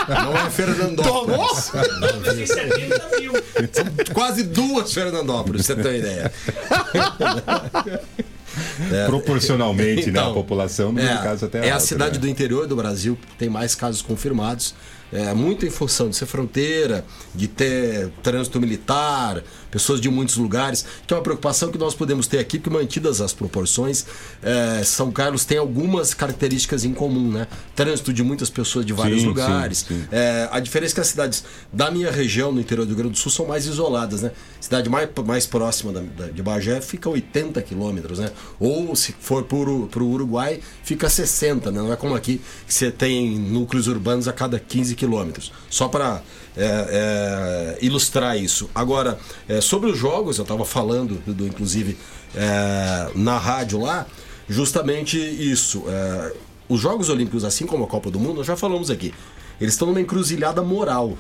Não 0.09 0.37
é 0.37 0.51
Fernandópolis. 0.51 1.73
Tem 2.33 2.47
70 2.47 3.09
mil. 3.19 3.33
Quase 4.15 4.45
duas 4.45 4.95
Fernandópolis, 4.95 5.67
pra 5.67 5.75
você 5.75 5.83
ter 5.83 5.89
uma 5.89 5.97
ideia. 5.99 6.33
Proporcionalmente, 9.07 10.11
né? 10.11 10.19
A 10.19 10.23
Então, 10.23 10.35
população, 10.35 10.93
no 10.93 11.01
É, 11.01 11.17
caso 11.23 11.45
até 11.47 11.67
é 11.67 11.71
a 11.71 11.81
cidade 11.81 12.15
né? 12.15 12.19
do 12.21 12.29
interior 12.29 12.67
do 12.67 12.77
Brasil 12.77 13.17
que 13.31 13.37
tem 13.37 13.49
mais 13.49 13.75
casos 13.75 14.03
confirmados. 14.03 14.75
É, 15.13 15.35
muito 15.35 15.67
em 15.67 15.71
função 15.71 16.09
de 16.09 16.17
ser 16.17 16.27
fronteira, 16.27 17.05
de 17.35 17.47
ter 17.49 18.11
trânsito 18.23 18.61
militar, 18.61 19.43
pessoas 19.71 20.01
de 20.01 20.09
muitos 20.11 20.37
lugares, 20.37 20.85
que 21.07 21.13
é 21.15 21.17
uma 21.17 21.23
preocupação 21.23 21.71
que 21.71 21.79
nós 21.79 21.95
podemos 21.95 22.27
ter 22.27 22.39
aqui, 22.39 22.59
porque 22.59 22.77
mantidas 22.77 23.21
as 23.21 23.33
proporções, 23.33 24.05
é, 24.43 24.83
São 24.85 25.11
Carlos 25.11 25.45
tem 25.45 25.59
algumas 25.59 26.13
características 26.15 26.85
em 26.85 26.93
comum, 26.93 27.31
né? 27.31 27.47
Trânsito 27.75 28.13
de 28.13 28.23
muitas 28.23 28.51
pessoas 28.51 28.85
de 28.85 28.93
vários 28.93 29.21
Sim, 29.23 29.27
lugares. 29.29 29.79
sim, 29.79 29.87
sim. 30.01 30.05
É, 30.13 30.49
a 30.51 30.61
diferença 30.61 30.93
é 30.93 30.97
que 30.97 31.01
as 31.01 31.07
cidades 31.09 31.45
da 31.73 31.91
minha 31.91 32.11
região, 32.11 32.53
no 32.53 32.61
interior 32.61 32.85
do 32.85 32.89
Rio 32.89 32.97
Grande 32.99 33.13
do 33.13 33.19
Sul, 33.19 33.31
são 33.33 33.47
mais 33.47 33.67
isoladas, 33.67 34.23
né? 34.23 34.33
Cidade 34.61 34.89
mais, 34.91 35.09
mais 35.27 35.47
próxima 35.47 35.93
da, 35.93 36.01
da- 36.01 36.29
de 36.29 36.43
Bagé 36.43 36.81
fica 36.81 37.09
80 37.09 37.61
quilômetros, 37.63 38.19
né? 38.19 38.31
Ou 38.61 38.95
se 38.95 39.15
for 39.21 39.45
para 39.45 39.59
o 39.59 39.89
Uruguai, 40.11 40.61
fica 40.85 41.09
60, 41.09 41.71
né? 41.71 41.81
Não 41.81 41.93
é 41.93 41.97
como 41.97 42.15
aqui 42.15 42.41
que 42.67 42.73
você 42.75 42.91
tem 42.91 43.39
núcleos 43.39 43.87
urbanos 43.89 44.29
a 44.29 44.33
cada 44.33 44.59
15 44.59 44.95
quilômetros. 44.95 45.02
Só 45.71 45.89
para 45.89 46.23
ilustrar 47.81 48.37
isso. 48.37 48.69
Agora, 48.75 49.19
é, 49.49 49.61
sobre 49.61 49.91
os 49.91 49.99
jogos, 49.99 50.39
eu 50.39 50.43
estava 50.43 50.65
falando, 50.65 51.15
do, 51.27 51.47
inclusive, 51.47 51.97
é, 52.35 53.11
na 53.15 53.39
rádio 53.39 53.81
lá, 53.81 54.07
justamente 54.49 55.19
isso. 55.19 55.85
é, 55.89 56.33
os 56.69 56.81
Jogos 56.81 57.09
Olímpicos, 57.09 57.45
assim 57.45 57.67
como 57.67 57.85
a 57.85 57.87
Copa 57.87 58.11
do 58.11 58.19
Mundo, 58.19 58.37
nós 58.37 58.47
já 58.47 58.57
falamos 58.57 58.91
aqui, 58.91 59.13
eles 59.61 59.75
estão 59.75 59.89
numa 59.89 60.01
encruzilhada 60.01 60.63
moral. 60.63 61.19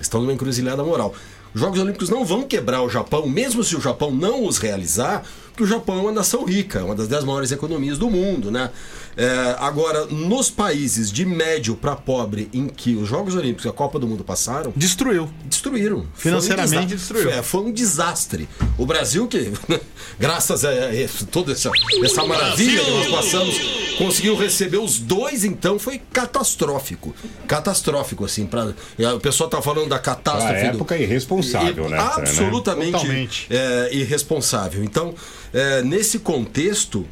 Estão 0.00 0.20
numa 0.20 0.32
encruzilhada 0.32 0.82
moral. 0.82 1.14
Os 1.54 1.60
Jogos 1.60 1.78
Olímpicos 1.78 2.08
não 2.08 2.24
vão 2.24 2.44
quebrar 2.44 2.82
o 2.82 2.88
Japão, 2.88 3.28
mesmo 3.28 3.62
se 3.62 3.76
o 3.76 3.80
Japão 3.80 4.10
não 4.10 4.46
os 4.46 4.56
realizar, 4.56 5.22
porque 5.48 5.62
o 5.62 5.66
Japão 5.66 5.98
é 5.98 6.00
uma 6.00 6.12
nação 6.12 6.44
rica, 6.44 6.82
uma 6.82 6.94
das 6.94 7.06
dez 7.08 7.24
maiores 7.24 7.52
economias 7.52 7.98
do 7.98 8.10
mundo, 8.10 8.50
né? 8.50 8.70
É, 9.16 9.56
agora, 9.58 10.06
nos 10.06 10.50
países 10.50 11.12
de 11.12 11.24
médio 11.26 11.76
para 11.76 11.94
pobre 11.94 12.48
em 12.52 12.66
que 12.66 12.94
os 12.96 13.06
Jogos 13.08 13.34
Olímpicos 13.34 13.64
e 13.64 13.68
a 13.68 13.72
Copa 13.72 13.98
do 13.98 14.06
Mundo 14.06 14.24
passaram, 14.24 14.72
Destruiu. 14.74 15.28
destruíram. 15.44 16.06
Financeiramente 16.14 16.72
Foi 16.74 16.82
um 16.82 16.86
destruiu. 16.86 17.30
É, 17.30 17.42
foi 17.42 17.60
um 17.62 17.72
desastre. 17.72 18.48
O 18.78 18.86
Brasil, 18.86 19.26
que, 19.28 19.52
graças 20.18 20.64
a, 20.64 20.70
a 20.70 21.26
toda 21.30 21.52
essa, 21.52 21.70
essa 22.02 22.24
maravilha 22.24 22.82
que 22.82 22.90
nós 22.90 23.08
passamos, 23.08 23.60
conseguiu 23.98 24.34
receber 24.36 24.78
os 24.78 24.98
dois, 24.98 25.44
então 25.44 25.78
foi 25.78 26.00
catastrófico. 26.12 27.14
Catastrófico, 27.46 28.24
assim. 28.24 28.46
Pra, 28.46 28.72
é, 28.98 29.12
o 29.12 29.20
pessoal 29.20 29.50
tá 29.50 29.60
falando 29.60 29.88
da 29.88 29.98
catástrofe. 29.98 30.62
do- 30.70 30.76
época 30.76 30.96
irresponsável, 30.96 31.86
e- 31.86 31.90
né? 31.90 31.98
Absolutamente 31.98 32.92
Totalmente. 32.92 33.46
é, 33.50 33.90
irresponsável. 33.94 34.82
Então, 34.82 35.14
é, 35.52 35.82
nesse 35.82 36.18
contexto, 36.18 37.06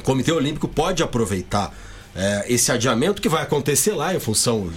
o 0.00 0.02
Comitê 0.02 0.32
Olímpico 0.32 0.66
pode 0.66 1.02
aproveitar 1.02 1.74
é, 2.14 2.44
esse 2.48 2.72
adiamento 2.72 3.22
que 3.22 3.28
vai 3.28 3.42
acontecer 3.42 3.92
lá 3.92 4.14
em 4.14 4.20
função 4.20 4.70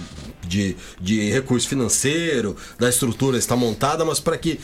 de, 0.46 0.76
de 1.00 1.30
recurso 1.30 1.68
financeiro, 1.68 2.56
da 2.78 2.88
estrutura 2.88 3.38
está 3.38 3.56
montada, 3.56 4.04
mas 4.04 4.20
para 4.20 4.38
que 4.38 4.60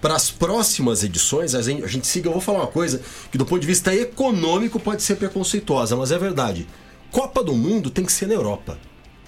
para 0.00 0.14
as 0.14 0.30
próximas 0.30 1.04
edições 1.04 1.54
a 1.54 1.62
gente, 1.62 1.84
a 1.84 1.86
gente 1.86 2.06
siga. 2.06 2.28
Eu 2.28 2.32
vou 2.32 2.40
falar 2.40 2.60
uma 2.60 2.66
coisa 2.66 3.02
que, 3.30 3.36
do 3.36 3.44
ponto 3.44 3.60
de 3.60 3.66
vista 3.66 3.94
econômico, 3.94 4.80
pode 4.80 5.02
ser 5.02 5.16
preconceituosa, 5.16 5.94
mas 5.94 6.10
é 6.10 6.18
verdade. 6.18 6.66
Copa 7.10 7.44
do 7.44 7.54
Mundo 7.54 7.90
tem 7.90 8.04
que 8.04 8.12
ser 8.12 8.26
na 8.26 8.34
Europa. 8.34 8.78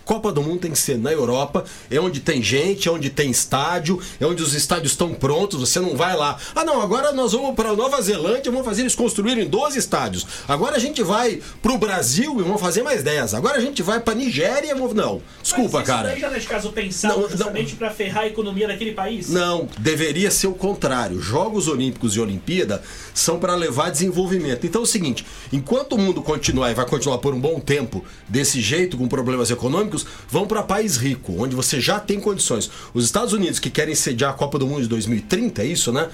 Copa 0.04 0.32
do 0.32 0.42
Mundo 0.42 0.60
tem 0.60 0.70
que 0.70 0.78
ser 0.78 0.98
na 0.98 1.12
Europa, 1.12 1.64
é 1.90 2.00
onde 2.00 2.20
tem 2.20 2.42
gente, 2.42 2.88
é 2.88 2.92
onde 2.92 3.10
tem 3.10 3.30
estádio, 3.30 4.00
é 4.20 4.26
onde 4.26 4.42
os 4.42 4.54
estádios 4.54 4.92
estão 4.92 5.14
prontos, 5.14 5.60
você 5.60 5.80
não 5.80 5.96
vai 5.96 6.16
lá. 6.16 6.38
Ah, 6.54 6.64
não, 6.64 6.80
agora 6.80 7.12
nós 7.12 7.32
vamos 7.32 7.54
para 7.54 7.74
Nova 7.74 8.00
Zelândia, 8.00 8.50
vamos 8.50 8.66
fazer 8.66 8.82
eles 8.82 8.94
construírem 8.94 9.46
12 9.48 9.78
estádios. 9.78 10.26
Agora 10.48 10.76
a 10.76 10.78
gente 10.78 11.02
vai 11.02 11.40
para 11.60 11.72
o 11.72 11.78
Brasil 11.78 12.38
e 12.40 12.42
vamos 12.42 12.60
fazer 12.60 12.82
mais 12.82 13.02
10. 13.02 13.34
Agora 13.34 13.58
a 13.58 13.60
gente 13.60 13.82
vai 13.82 14.00
para 14.00 14.14
Nigéria, 14.14 14.74
vamos... 14.74 14.94
não. 14.94 15.22
Desculpa, 15.42 15.78
Mas 15.78 15.88
isso 15.88 15.96
cara. 15.96 16.08
daí 16.08 16.20
já 16.20 16.28
não 16.28 16.36
é 16.36 16.38
de 16.38 16.46
caso 16.46 16.72
pensado 16.72 17.20
Não, 17.20 17.28
justamente 17.28 17.76
pra 17.76 17.90
ferrar 17.90 18.24
a 18.24 18.26
economia 18.26 18.68
daquele 18.68 18.92
país? 18.92 19.28
Não, 19.28 19.68
deveria 19.78 20.30
ser 20.30 20.46
o 20.46 20.54
contrário. 20.54 21.20
Jogos 21.20 21.68
Olímpicos 21.68 22.16
e 22.16 22.20
Olimpíada 22.20 22.82
são 23.14 23.38
para 23.38 23.54
levar 23.54 23.90
desenvolvimento. 23.90 24.66
Então 24.66 24.80
é 24.80 24.84
o 24.84 24.86
seguinte: 24.86 25.24
enquanto 25.52 25.94
o 25.94 25.98
mundo 25.98 26.22
continuar 26.22 26.70
e 26.70 26.74
vai 26.74 26.86
continuar 26.86 27.18
por 27.18 27.34
um 27.34 27.40
bom 27.40 27.60
tempo 27.60 28.04
desse 28.28 28.60
jeito, 28.60 28.96
com 28.96 29.06
problemas 29.08 29.50
econômicos, 29.50 29.91
vão 30.28 30.46
para 30.46 30.62
país 30.62 30.96
rico, 30.96 31.34
onde 31.42 31.54
você 31.56 31.80
já 31.80 31.98
tem 32.00 32.20
condições. 32.20 32.70
Os 32.94 33.04
Estados 33.04 33.32
Unidos 33.32 33.58
que 33.58 33.70
querem 33.70 33.94
sediar 33.94 34.30
a 34.30 34.34
Copa 34.34 34.58
do 34.58 34.66
Mundo 34.66 34.82
de 34.82 34.88
2030, 34.88 35.62
é 35.62 35.66
isso, 35.66 35.92
né? 35.92 36.08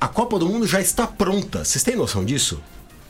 A 0.00 0.08
Copa 0.08 0.38
do 0.38 0.46
Mundo 0.46 0.66
já 0.66 0.80
está 0.80 1.06
pronta. 1.06 1.64
Vocês 1.64 1.82
têm 1.82 1.96
noção 1.96 2.24
disso? 2.24 2.60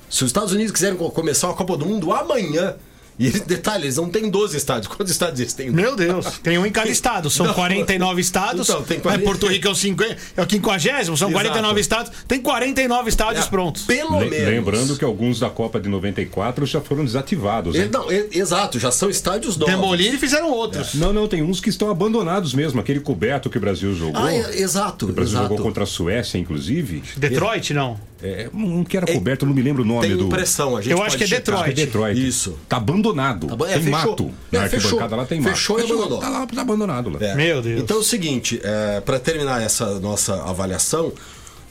Se 0.08 0.22
os 0.22 0.28
Estados 0.28 0.52
Unidos 0.52 0.72
quiserem 0.72 0.96
co- 0.96 1.10
começar 1.10 1.50
a 1.50 1.54
Copa 1.54 1.76
do 1.76 1.84
Mundo 1.86 2.12
amanhã, 2.12 2.76
e 3.18 3.30
detalhe, 3.30 3.84
eles 3.84 3.96
não 3.96 4.08
têm 4.08 4.28
12 4.28 4.56
estádios. 4.56 4.88
Quantos 4.88 5.10
estádios 5.12 5.40
eles 5.40 5.52
têm? 5.52 5.70
Meu 5.70 5.94
Deus, 5.94 6.38
tem 6.42 6.58
um 6.58 6.66
em 6.66 6.70
cada 6.72 6.88
estado. 6.88 7.30
São 7.30 7.46
Não. 7.46 7.54
49 7.54 8.20
estados. 8.20 8.68
Então, 8.68 8.82
tem 8.82 8.96
Mas 8.98 9.02
40. 9.04 9.24
Porto 9.24 9.46
Rico 9.46 9.68
é 9.68 9.70
o, 9.70 9.74
50, 9.74 10.16
é 10.36 10.42
o 10.42 10.48
50, 10.50 11.04
são 11.04 11.28
Exato. 11.28 11.32
49 11.32 11.80
estados. 11.80 12.12
Tem 12.26 12.40
49 12.40 13.08
estádios 13.08 13.46
É, 13.46 13.48
prontos. 13.48 13.82
Pelo 13.84 14.18
Le- 14.18 14.30
menos. 14.30 14.48
Lembrando 14.48 14.96
que 14.96 15.04
alguns 15.04 15.38
da 15.40 15.48
Copa 15.50 15.78
de 15.80 15.88
94 15.88 16.66
já 16.66 16.80
foram 16.80 17.04
desativados. 17.04 17.74
Né? 17.74 17.88
Não, 17.92 18.06
exato, 18.10 18.78
já 18.78 18.90
são 18.90 19.08
estádios 19.10 19.56
novos. 19.56 19.74
Demoliram 19.74 20.14
e 20.14 20.18
fizeram 20.18 20.50
outros. 20.50 20.94
Não, 20.94 21.12
não, 21.12 21.28
tem 21.28 21.42
uns 21.42 21.60
que 21.60 21.68
estão 21.68 21.90
abandonados 21.90 22.52
mesmo. 22.54 22.80
Aquele 22.80 23.00
coberto 23.00 23.48
que 23.48 23.58
o 23.58 23.60
Brasil 23.60 23.94
jogou. 23.94 24.20
Ah, 24.22 24.32
é- 24.34 24.60
exato, 24.60 25.06
o 25.06 25.12
Brasil 25.12 25.32
exato. 25.38 25.48
jogou 25.48 25.64
contra 25.64 25.84
a 25.84 25.86
Suécia, 25.86 26.38
inclusive. 26.38 27.02
Detroit, 27.16 27.72
não. 27.72 27.98
É, 28.26 28.48
um 28.54 28.82
que 28.82 28.96
era 28.96 29.06
coberto, 29.06 29.44
eu 29.44 29.48
não 29.48 29.54
me 29.54 29.60
lembro 29.60 29.82
o 29.82 29.86
nome 29.86 30.08
Tem 30.08 30.16
do. 30.16 30.24
impressão, 30.24 30.76
a 30.78 30.80
gente 30.80 30.92
Eu 30.92 31.02
acho 31.02 31.18
que 31.18 31.24
é 31.24 31.26
checar. 31.26 31.44
Detroit. 31.56 31.70
É 31.70 31.84
Detroit. 31.84 32.26
Isso. 32.28 32.58
Tá 32.66 32.78
abandonado. 32.78 33.46
Tá 33.48 33.54
é, 33.68 33.74
tem 33.74 33.82
fechou. 33.82 33.90
mato. 34.10 34.30
É, 34.50 34.56
Na 34.56 34.62
arquibancada 34.62 35.00
fechou. 35.02 35.16
lá 35.18 35.26
tem 35.26 35.40
mato. 35.40 35.54
Fechou 35.54 35.78
e 35.78 35.82
abandonou. 35.82 36.18
Tá 36.20 36.28
lá, 36.30 36.46
tá 36.46 36.60
abandonado 36.62 37.10
lá. 37.10 37.18
É. 37.20 37.34
Meu 37.34 37.60
Deus. 37.60 37.82
Então 37.82 37.98
é 37.98 38.00
o 38.00 38.02
seguinte, 38.02 38.58
é, 38.64 39.00
para 39.02 39.20
terminar 39.20 39.62
essa 39.62 40.00
nossa 40.00 40.42
avaliação, 40.42 41.12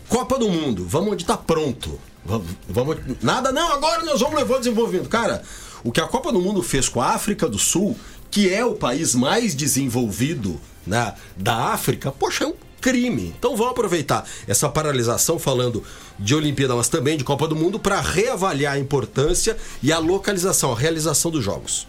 Copa 0.07 0.37
do 0.37 0.47
Mundo, 0.47 0.85
vamos 0.87 1.13
onde 1.13 1.25
tá 1.25 1.35
pronto. 1.35 1.99
Vamos, 2.23 2.47
vamos- 2.69 2.97
nada, 3.21 3.51
não, 3.51 3.73
agora 3.73 4.05
nós 4.05 4.19
vamos 4.19 4.35
levar 4.37 4.55
o 4.55 4.59
desenvolvimento. 4.59 5.09
Cara, 5.09 5.41
o 5.83 5.91
que 5.91 5.99
a 5.99 6.05
Copa 6.07 6.31
do 6.31 6.39
Mundo 6.39 6.61
fez 6.61 6.87
com 6.87 7.01
a 7.01 7.07
África 7.15 7.49
do 7.49 7.57
Sul, 7.57 7.97
que 8.29 8.53
é 8.53 8.63
o 8.63 8.75
país 8.75 9.15
mais 9.15 9.55
desenvolvido 9.55 10.59
né, 10.85 11.13
da 11.35 11.55
África, 11.73 12.11
poxa, 12.11 12.43
é 12.43 12.47
um 12.47 12.53
crime. 12.83 13.33
Então 13.39 13.55
vamos 13.55 13.71
aproveitar 13.71 14.25
essa 14.45 14.67
paralisação 14.67 15.39
falando 15.39 15.81
de 16.19 16.35
Olimpíada, 16.35 16.75
mas 16.75 16.89
também 16.89 17.15
de 17.17 17.23
Copa 17.23 17.47
do 17.47 17.55
Mundo, 17.55 17.79
para 17.79 18.01
reavaliar 18.01 18.73
a 18.73 18.79
importância 18.79 19.55
e 19.81 19.91
a 19.91 19.97
localização, 19.97 20.73
a 20.73 20.77
realização 20.77 21.31
dos 21.31 21.43
jogos. 21.43 21.87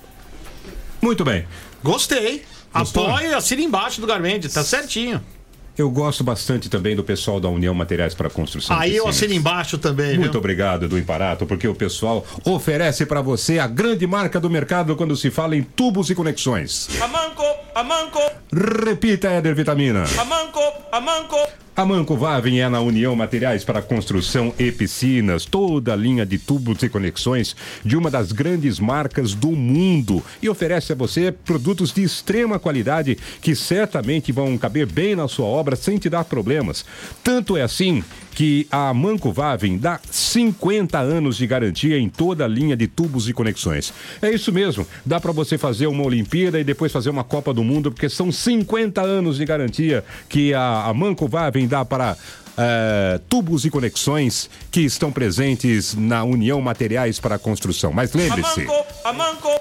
Muito 1.02 1.24
bem. 1.24 1.46
Gostei. 1.82 2.44
Gostou? 2.72 3.06
Apoia 3.08 3.28
e 3.28 3.34
assina 3.34 3.62
embaixo 3.62 4.00
do 4.00 4.06
Garmente, 4.06 4.48
tá 4.48 4.64
certinho. 4.64 5.20
Eu 5.76 5.90
gosto 5.90 6.22
bastante 6.22 6.68
também 6.68 6.94
do 6.94 7.02
pessoal 7.02 7.40
da 7.40 7.48
União 7.48 7.74
Materiais 7.74 8.14
para 8.14 8.30
Construção. 8.30 8.78
Aí 8.78 8.94
eu 8.94 9.08
assino 9.08 9.34
embaixo 9.34 9.76
também, 9.76 10.16
Muito 10.16 10.30
viu? 10.30 10.38
obrigado, 10.38 10.84
Edu 10.84 10.96
Imparato, 10.96 11.46
porque 11.46 11.66
o 11.66 11.74
pessoal 11.74 12.24
oferece 12.44 13.04
para 13.04 13.20
você 13.20 13.58
a 13.58 13.66
grande 13.66 14.06
marca 14.06 14.38
do 14.38 14.48
mercado 14.48 14.94
quando 14.94 15.16
se 15.16 15.32
fala 15.32 15.56
em 15.56 15.62
tubos 15.64 16.10
e 16.10 16.14
conexões. 16.14 16.88
Amanco, 17.02 17.42
amanco, 17.74 18.20
Repita, 18.52 19.28
Éder 19.28 19.54
Vitamina. 19.54 20.04
amanco, 20.18 20.60
amanco. 20.92 21.36
A 21.76 21.84
Manco 21.84 22.16
Vavem 22.16 22.60
é 22.60 22.68
na 22.68 22.80
União 22.80 23.16
Materiais 23.16 23.64
para 23.64 23.82
Construção 23.82 24.54
e 24.56 24.70
Piscinas, 24.70 25.44
toda 25.44 25.92
a 25.92 25.96
linha 25.96 26.24
de 26.24 26.38
tubos 26.38 26.80
e 26.84 26.88
conexões 26.88 27.56
de 27.84 27.96
uma 27.96 28.08
das 28.08 28.30
grandes 28.30 28.78
marcas 28.78 29.34
do 29.34 29.50
mundo 29.50 30.22
e 30.40 30.48
oferece 30.48 30.92
a 30.92 30.94
você 30.94 31.32
produtos 31.32 31.92
de 31.92 32.04
extrema 32.04 32.60
qualidade 32.60 33.18
que 33.42 33.56
certamente 33.56 34.30
vão 34.30 34.56
caber 34.56 34.86
bem 34.86 35.16
na 35.16 35.26
sua 35.26 35.46
obra 35.46 35.74
sem 35.74 35.98
te 35.98 36.08
dar 36.08 36.22
problemas. 36.24 36.84
Tanto 37.24 37.56
é 37.56 37.62
assim 37.62 38.04
que 38.34 38.66
a 38.70 38.92
Manco 38.92 39.32
Vavem 39.32 39.78
dá 39.78 40.00
50 40.10 40.98
anos 40.98 41.36
de 41.36 41.46
garantia 41.46 41.98
em 41.98 42.08
toda 42.08 42.44
a 42.44 42.48
linha 42.48 42.76
de 42.76 42.86
tubos 42.86 43.28
e 43.28 43.32
conexões. 43.32 43.92
É 44.20 44.30
isso 44.30 44.52
mesmo, 44.52 44.86
dá 45.04 45.20
para 45.20 45.32
você 45.32 45.56
fazer 45.56 45.86
uma 45.86 46.04
Olimpíada 46.04 46.58
e 46.58 46.64
depois 46.64 46.92
fazer 46.92 47.10
uma 47.10 47.24
Copa 47.24 47.54
do 47.54 47.62
Mundo, 47.62 47.90
porque 47.90 48.08
são 48.08 48.32
50 48.32 49.00
anos 49.00 49.36
de 49.36 49.44
garantia 49.44 50.04
que 50.28 50.52
a, 50.52 50.84
a 50.86 50.94
Manco 50.94 51.28
Vavem 51.28 51.68
dá 51.68 51.84
para 51.84 52.16
eh, 52.56 53.20
tubos 53.28 53.64
e 53.64 53.70
conexões 53.70 54.48
que 54.70 54.82
estão 54.82 55.10
presentes 55.10 55.92
na 55.94 56.22
União 56.22 56.60
Materiais 56.60 57.18
para 57.18 57.34
a 57.34 57.38
Construção. 57.38 57.92
Mas 57.92 58.12
lembre-se. 58.12 58.64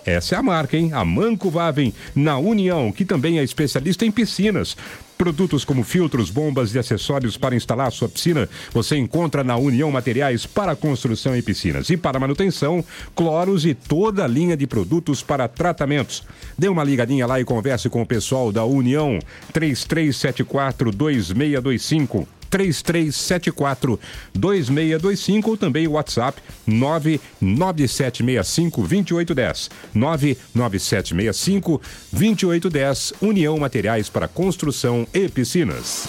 Essa 0.06 0.36
é 0.36 0.38
a 0.38 0.44
marca, 0.44 0.78
hein? 0.78 0.92
A 0.94 1.04
Manco 1.04 1.50
Vavem, 1.50 1.92
na 2.14 2.38
União, 2.38 2.92
que 2.92 3.04
também 3.04 3.40
é 3.40 3.44
especialista 3.44 4.06
em 4.06 4.12
piscinas. 4.12 4.78
Produtos 5.24 5.64
como 5.64 5.86
filtros, 5.86 6.30
bombas 6.30 6.76
e 6.76 6.80
acessórios 6.80 7.38
para 7.38 7.56
instalar 7.56 7.90
sua 7.94 8.10
piscina, 8.10 8.50
você 8.74 8.98
encontra 8.98 9.42
na 9.42 9.56
União 9.56 9.90
Materiais 9.90 10.46
para 10.46 10.76
Construção 10.76 11.34
e 11.34 11.42
Piscinas. 11.42 11.90
E 11.90 11.96
para 11.96 12.20
manutenção, 12.20 12.84
cloros 13.16 13.66
e 13.66 13.74
toda 13.74 14.26
a 14.26 14.28
linha 14.28 14.58
de 14.58 14.68
produtos 14.68 15.24
para 15.24 15.48
tratamentos. 15.48 16.24
Dê 16.58 16.68
uma 16.68 16.84
ligadinha 16.84 17.26
lá 17.26 17.40
e 17.40 17.46
converse 17.46 17.90
com 17.90 18.02
o 18.02 18.06
pessoal 18.06 18.52
da 18.52 18.66
União 18.66 19.18
33742625. 19.54 22.28
3374 22.54 24.00
2625 24.36 25.50
ou 25.50 25.58
também 25.58 25.88
o 25.88 25.94
WhatsApp 25.94 26.40
99765 26.68 28.82
2810. 28.82 29.72
99765 29.96 31.82
2810 32.12 33.14
União 33.22 33.58
Materiais 33.58 34.08
para 34.08 34.28
Construção 34.28 35.08
e 35.12 35.28
Piscinas. 35.28 36.08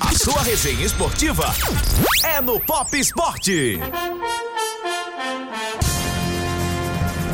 A 0.00 0.12
sua 0.16 0.40
resenha 0.42 0.86
esportiva 0.86 1.52
é 2.24 2.40
no 2.40 2.60
Pop 2.60 2.96
Esporte. 2.96 3.80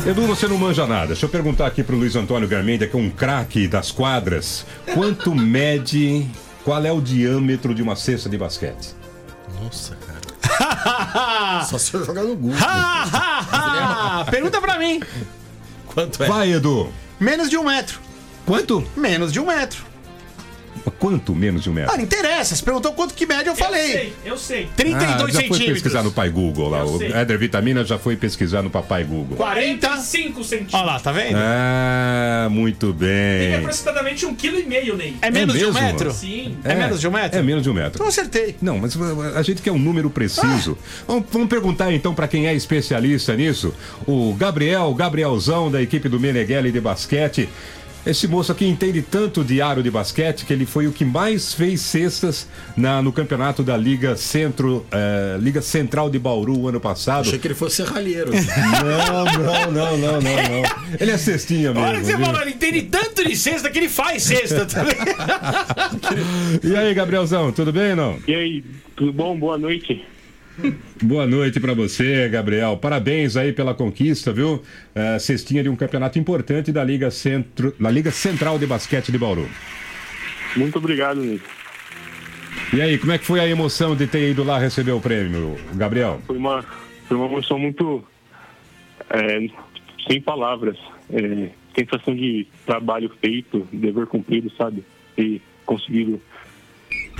Edu, 0.07 0.25
você 0.25 0.47
não 0.47 0.57
manja 0.57 0.87
nada. 0.87 1.07
Deixa 1.07 1.25
eu 1.25 1.29
perguntar 1.29 1.67
aqui 1.67 1.83
pro 1.83 1.97
Luiz 1.97 2.15
Antônio 2.15 2.47
Garmendia, 2.47 2.87
que 2.87 2.95
é 2.95 2.99
um 2.99 3.09
craque 3.09 3.67
das 3.67 3.91
quadras. 3.91 4.65
Quanto 4.93 5.35
mede, 5.35 6.25
qual 6.67 6.85
é 6.85 6.91
o 6.91 6.99
diâmetro 6.99 7.73
de 7.73 7.81
uma 7.81 7.95
cesta 7.95 8.27
de 8.27 8.37
basquete? 8.37 8.93
Nossa, 9.63 9.95
cara. 9.95 11.63
Só 11.63 11.77
se 11.77 11.93
eu 11.93 12.03
jogar 12.03 12.23
no 12.23 12.35
Google. 12.35 12.59
Pergunta 14.29 14.59
pra 14.59 14.77
mim. 14.77 14.99
Quanto 15.85 16.21
é? 16.21 16.27
Vai, 16.27 16.51
Edu. 16.51 16.91
Menos 17.17 17.49
de 17.49 17.57
um 17.57 17.63
metro. 17.63 18.01
Quanto? 18.45 18.85
Menos 18.97 19.31
de 19.31 19.39
um 19.39 19.45
metro. 19.45 19.81
Quanto 20.91 21.35
menos 21.35 21.63
de 21.63 21.69
um 21.69 21.73
metro? 21.73 21.91
Ah, 21.93 21.97
não 21.97 22.03
interessa. 22.03 22.55
Você 22.55 22.63
perguntou 22.63 22.93
quanto 22.93 23.13
que 23.13 23.25
mede, 23.25 23.45
eu 23.47 23.53
Eu 23.53 23.55
falei. 23.55 23.91
sei, 23.91 24.13
eu 24.25 24.37
sei. 24.37 24.69
32 24.75 25.05
Ah, 25.05 25.17
já 25.17 25.17
foi 25.17 25.31
centímetros. 25.31 25.73
pesquisar 25.73 26.03
no 26.03 26.11
Pai 26.11 26.29
Google 26.29 26.69
lá. 26.69 26.79
Eu 26.79 26.85
O 26.85 26.97
sei. 26.97 27.11
Éder 27.11 27.37
Vitamina 27.37 27.83
já 27.83 27.97
foi 27.99 28.15
pesquisar 28.15 28.61
no 28.61 28.69
Papai 28.69 29.03
Google. 29.03 29.37
45 29.37 30.43
centímetros. 30.43 30.73
Olha 30.73 30.85
lá, 30.85 30.99
tá 30.99 31.11
vendo? 31.11 31.35
Ah, 31.37 32.47
muito 32.49 32.89
É 33.01 33.49
bem. 33.49 33.55
aproximadamente 33.57 34.25
um 34.25 34.35
quilo 34.35 34.59
e 34.59 34.63
meio, 34.63 34.95
Ney. 34.95 35.15
É 35.21 35.29
menos 35.31 35.57
de 35.57 35.65
um 35.65 35.73
metro? 35.73 36.11
Sim. 36.11 36.57
É 36.63 36.75
menos 36.75 36.99
de 37.01 37.07
um 37.07 37.11
metro? 37.11 37.39
É 37.39 37.41
menos 37.41 37.63
de 37.63 37.69
um 37.69 37.73
metro. 37.73 37.91
Então 37.95 38.05
eu 38.05 38.09
acertei. 38.09 38.55
Não, 38.61 38.77
mas 38.79 38.97
a 39.35 39.41
gente 39.41 39.61
quer 39.61 39.71
um 39.71 39.79
número 39.79 40.09
preciso. 40.09 40.77
Vamos, 41.07 41.25
vamos 41.31 41.47
perguntar 41.49 41.91
então 41.93 42.13
para 42.13 42.27
quem 42.27 42.47
é 42.47 42.53
especialista 42.53 43.35
nisso. 43.35 43.73
O 44.07 44.33
Gabriel, 44.35 44.93
Gabrielzão 44.93 45.69
da 45.71 45.81
equipe 45.81 46.07
do 46.09 46.19
Meneghelli 46.19 46.71
de 46.71 46.79
basquete. 46.79 47.49
Esse 48.07 48.25
moço 48.25 48.53
aqui 48.53 48.65
entende 48.65 49.01
tanto 49.01 49.43
de 49.43 49.61
aro 49.61 49.83
de 49.83 49.91
basquete 49.91 50.45
que 50.45 50.53
ele 50.53 50.65
foi 50.65 50.87
o 50.87 50.93
que 50.93 51.03
mais 51.03 51.53
fez 51.53 51.81
cestas 51.81 52.47
na, 52.77 53.01
no 53.01 53.11
campeonato 53.11 53.63
da 53.63 53.75
Liga 53.75 54.15
Centro, 54.15 54.85
eh, 54.89 55.37
Liga 55.41 55.61
Central 55.61 56.09
de 56.09 56.17
Bauru 56.17 56.69
ano 56.69 56.79
passado. 56.79 57.27
Achei 57.27 57.37
que 57.37 57.47
ele 57.47 57.53
fosse 57.53 57.75
serralheiro. 57.83 58.31
Não, 58.87 59.25
não, 59.25 59.71
não, 59.71 59.97
não, 59.97 60.21
não, 60.21 60.21
não. 60.21 60.97
Ele 60.99 61.11
é 61.11 61.17
cestinha 61.17 61.73
mesmo. 61.73 61.85
Olha 61.85 61.99
que 61.99 62.05
você 62.05 62.15
viu? 62.15 62.25
falou, 62.25 62.41
ele 62.41 62.51
entende 62.51 62.83
tanto 62.83 63.27
de 63.27 63.35
cesta 63.35 63.69
que 63.69 63.77
ele 63.77 63.89
faz 63.89 64.23
cesta 64.23 64.65
também. 64.65 64.95
E 66.63 66.75
aí, 66.75 66.93
Gabrielzão, 66.93 67.51
tudo 67.51 67.73
bem 67.73 67.91
ou 67.91 67.95
não? 67.95 68.19
E 68.27 68.33
aí, 68.33 68.63
tudo 68.95 69.11
bom? 69.11 69.37
Boa 69.37 69.57
noite. 69.57 70.03
Boa 71.01 71.27
noite 71.27 71.59
pra 71.59 71.73
você, 71.73 72.27
Gabriel. 72.29 72.77
Parabéns 72.77 73.37
aí 73.37 73.53
pela 73.53 73.73
conquista, 73.73 74.33
viu? 74.33 74.61
É, 74.95 75.19
cestinha 75.19 75.61
de 75.61 75.69
um 75.69 75.75
campeonato 75.75 76.17
importante 76.17 76.71
da 76.71 76.83
Liga, 76.83 77.11
Centro, 77.11 77.75
da 77.79 77.91
Liga 77.91 78.09
Central 78.11 78.57
de 78.57 78.65
Basquete 78.65 79.11
de 79.11 79.17
Bauru. 79.17 79.47
Muito 80.55 80.77
obrigado, 80.77 81.21
Nico. 81.21 81.45
E 82.73 82.81
aí, 82.81 82.97
como 82.97 83.11
é 83.11 83.17
que 83.17 83.25
foi 83.25 83.39
a 83.39 83.47
emoção 83.47 83.95
de 83.95 84.07
ter 84.07 84.31
ido 84.31 84.43
lá 84.43 84.57
receber 84.57 84.91
o 84.91 84.99
prêmio, 84.99 85.55
Gabriel? 85.75 86.19
Foi 86.25 86.37
uma, 86.37 86.63
foi 87.07 87.17
uma 87.17 87.27
emoção 87.27 87.59
muito. 87.59 88.03
é, 89.09 89.47
sem 90.07 90.19
palavras. 90.19 90.77
É, 91.09 91.49
sensação 91.77 92.15
de 92.15 92.47
trabalho 92.65 93.11
feito, 93.21 93.67
dever 93.71 94.07
cumprido, 94.07 94.51
sabe? 94.57 94.83
Ter 95.15 95.41
conseguido 95.65 96.19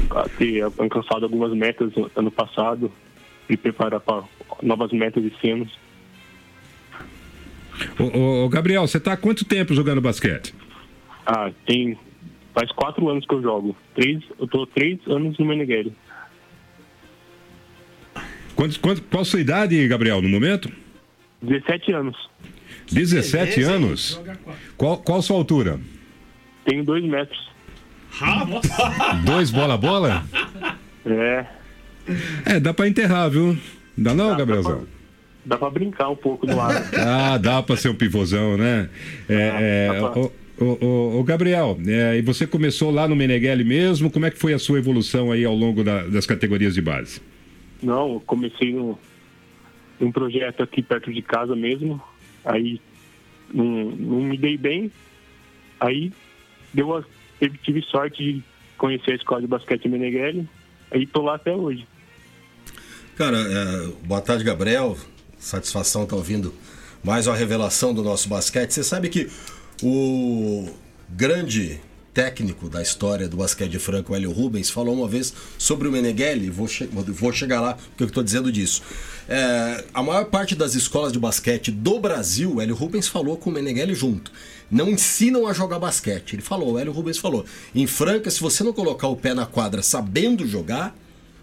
ah, 0.09 0.25
ter 0.37 0.63
alcançado 0.63 1.23
algumas 1.23 1.53
metas 1.53 1.93
no 1.95 2.09
ano 2.15 2.31
passado 2.31 2.91
e 3.49 3.57
preparar 3.57 3.99
para 3.99 4.23
novas 4.61 4.91
metas 4.91 5.23
esse 5.23 5.49
ano. 5.49 5.69
Ô, 7.99 8.49
Gabriel, 8.49 8.87
você 8.87 8.99
tá 8.99 9.13
há 9.13 9.17
quanto 9.17 9.45
tempo 9.45 9.73
jogando 9.73 10.01
basquete? 10.01 10.53
Ah, 11.25 11.51
tem. 11.65 11.97
Faz 12.53 12.71
quatro 12.71 13.07
anos 13.09 13.25
que 13.25 13.33
eu 13.35 13.41
jogo. 13.41 13.75
Três, 13.93 14.23
eu 14.39 14.47
tô 14.47 14.65
três 14.65 14.99
anos 15.07 15.37
no 15.37 15.45
Meneghelli. 15.45 15.93
Quantos, 18.55 18.77
quantos, 18.77 19.03
qual 19.11 19.21
a 19.21 19.25
sua 19.25 19.39
idade, 19.39 19.87
Gabriel, 19.87 20.21
no 20.21 20.29
momento? 20.29 20.71
17 21.43 21.93
anos. 21.93 22.17
17 22.91 23.55
beleza, 23.55 23.71
anos? 23.71 24.21
Qual, 24.75 24.97
qual 24.97 25.19
a 25.19 25.21
sua 25.21 25.37
altura? 25.37 25.79
Tenho 26.65 26.83
dois 26.83 27.03
metros. 27.03 27.47
Dois 29.23 29.51
bola-bola? 29.51 30.25
É. 31.05 31.45
É, 32.45 32.59
dá 32.59 32.73
pra 32.73 32.87
enterrar, 32.87 33.29
viu? 33.29 33.57
Dá 33.97 34.13
não, 34.13 34.29
Dá 34.31 34.37
Gabrielzão? 34.37 34.85
Dá 35.45 35.57
pra 35.57 35.69
brincar 35.69 36.09
um 36.09 36.15
pouco 36.15 36.45
no 36.45 36.59
ar. 36.59 36.73
Ah, 36.95 37.37
dá 37.37 37.61
pra 37.63 37.75
ser 37.77 37.89
um 37.89 37.95
pivôzão, 37.95 38.57
né? 38.57 38.89
É, 39.29 39.87
pra- 39.99 40.19
ô, 40.19 40.31
ô, 40.59 40.85
ô, 40.85 41.19
ô, 41.19 41.23
Gabriel, 41.23 41.77
é, 41.87 42.17
e 42.17 42.21
você 42.21 42.45
começou 42.45 42.91
lá 42.91 43.07
no 43.07 43.15
Meneghelli 43.15 43.63
mesmo? 43.63 44.11
Como 44.11 44.25
é 44.25 44.31
que 44.31 44.37
foi 44.37 44.53
a 44.53 44.59
sua 44.59 44.77
evolução 44.77 45.31
aí 45.31 45.45
ao 45.45 45.55
longo 45.55 45.83
da- 45.83 46.03
das 46.07 46.25
categorias 46.25 46.73
de 46.73 46.81
base? 46.81 47.21
Não, 47.81 48.13
eu 48.15 48.19
comecei 48.25 48.73
no, 48.73 48.97
num 49.99 50.11
projeto 50.11 50.61
aqui 50.63 50.81
perto 50.81 51.13
de 51.13 51.21
casa 51.21 51.55
mesmo. 51.55 52.01
Aí 52.43 52.81
não, 53.53 53.65
não 53.65 54.21
me 54.21 54.37
dei 54.37 54.57
bem. 54.57 54.91
Aí 55.79 56.11
deu 56.73 56.95
a, 56.95 57.03
tive 57.63 57.81
sorte 57.83 58.23
de 58.23 58.43
conhecer 58.77 59.11
a 59.11 59.15
escola 59.15 59.41
de 59.41 59.47
basquete 59.47 59.87
Meneghelli. 59.87 60.47
Aí 60.91 61.05
tô 61.05 61.21
lá 61.21 61.35
até 61.35 61.53
hoje. 61.53 61.85
Cara, 63.17 63.35
é, 63.35 63.87
boa 64.05 64.21
tarde, 64.21 64.43
Gabriel. 64.43 64.95
Satisfação 65.39 66.03
estar 66.03 66.15
ouvindo 66.15 66.53
mais 67.03 67.25
uma 67.25 67.35
revelação 67.35 67.91
do 67.91 68.03
nosso 68.03 68.29
basquete. 68.29 68.69
Você 68.69 68.83
sabe 68.83 69.09
que 69.09 69.27
o 69.81 70.69
grande 71.09 71.81
técnico 72.13 72.69
da 72.69 72.79
história 72.79 73.27
do 73.27 73.37
basquete 73.37 73.79
Franco, 73.79 74.13
Hélio 74.13 74.31
Rubens, 74.31 74.69
falou 74.69 74.93
uma 74.93 75.07
vez 75.07 75.33
sobre 75.57 75.87
o 75.87 75.91
Meneghelli, 75.91 76.51
vou, 76.51 76.67
che 76.67 76.85
vou 76.85 77.33
chegar 77.33 77.59
lá 77.59 77.73
porque 77.73 78.03
eu 78.03 78.07
estou 78.07 78.21
dizendo 78.21 78.51
disso. 78.51 78.83
É, 79.27 79.83
a 79.95 80.03
maior 80.03 80.25
parte 80.25 80.53
das 80.53 80.75
escolas 80.75 81.11
de 81.11 81.17
basquete 81.17 81.71
do 81.71 81.99
Brasil, 81.99 82.61
Hélio 82.61 82.75
Rubens 82.75 83.07
falou 83.07 83.35
com 83.35 83.49
o 83.49 83.53
Meneghelli 83.53 83.95
junto. 83.95 84.31
Não 84.69 84.91
ensinam 84.91 85.47
a 85.47 85.53
jogar 85.53 85.79
basquete. 85.79 86.33
Ele 86.33 86.43
falou, 86.43 86.73
o 86.73 86.77
Hélio 86.77 86.93
Rubens 86.93 87.17
falou. 87.17 87.43
Em 87.73 87.87
Franca, 87.87 88.29
se 88.29 88.39
você 88.39 88.63
não 88.63 88.73
colocar 88.73 89.07
o 89.07 89.15
pé 89.15 89.33
na 89.33 89.47
quadra 89.47 89.81
sabendo 89.81 90.45
jogar, 90.45 90.95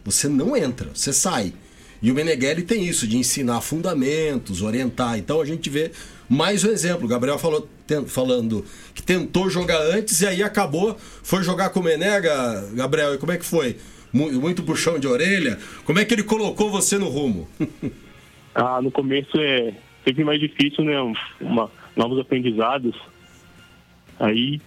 você 0.04 0.28
não 0.28 0.56
entra, 0.56 0.90
você 0.94 1.12
sai. 1.12 1.52
E 2.02 2.10
o 2.10 2.14
Meneghelli 2.14 2.62
tem 2.62 2.84
isso, 2.86 3.06
de 3.06 3.16
ensinar 3.16 3.60
fundamentos, 3.62 4.60
orientar. 4.62 5.18
Então 5.18 5.40
a 5.40 5.44
gente 5.46 5.70
vê 5.70 5.90
mais 6.28 6.62
um 6.64 6.70
exemplo. 6.70 7.06
O 7.06 7.08
Gabriel 7.08 7.38
falou, 7.38 7.66
falando 8.06 8.64
que 8.94 9.02
tentou 9.02 9.48
jogar 9.48 9.80
antes 9.80 10.20
e 10.20 10.26
aí 10.26 10.42
acabou, 10.42 10.96
foi 11.22 11.42
jogar 11.42 11.70
com 11.70 11.80
o 11.80 11.82
Menega, 11.82 12.68
Gabriel, 12.74 13.14
e 13.14 13.18
como 13.18 13.32
é 13.32 13.38
que 13.38 13.44
foi? 13.44 13.76
Mu- 14.12 14.30
Muito 14.32 14.62
puxão 14.62 14.98
de 14.98 15.06
orelha? 15.06 15.58
Como 15.84 15.98
é 15.98 16.04
que 16.04 16.12
ele 16.14 16.22
colocou 16.22 16.70
você 16.70 16.98
no 16.98 17.08
rumo? 17.08 17.48
Ah, 18.56 18.80
no 18.80 18.88
começo 18.88 19.36
é 19.36 19.74
sempre 20.06 20.22
mais 20.22 20.38
difícil, 20.38 20.84
né? 20.84 20.94
Uma, 21.40 21.68
novos 21.96 22.20
aprendizados. 22.20 22.94
Aí 24.20 24.60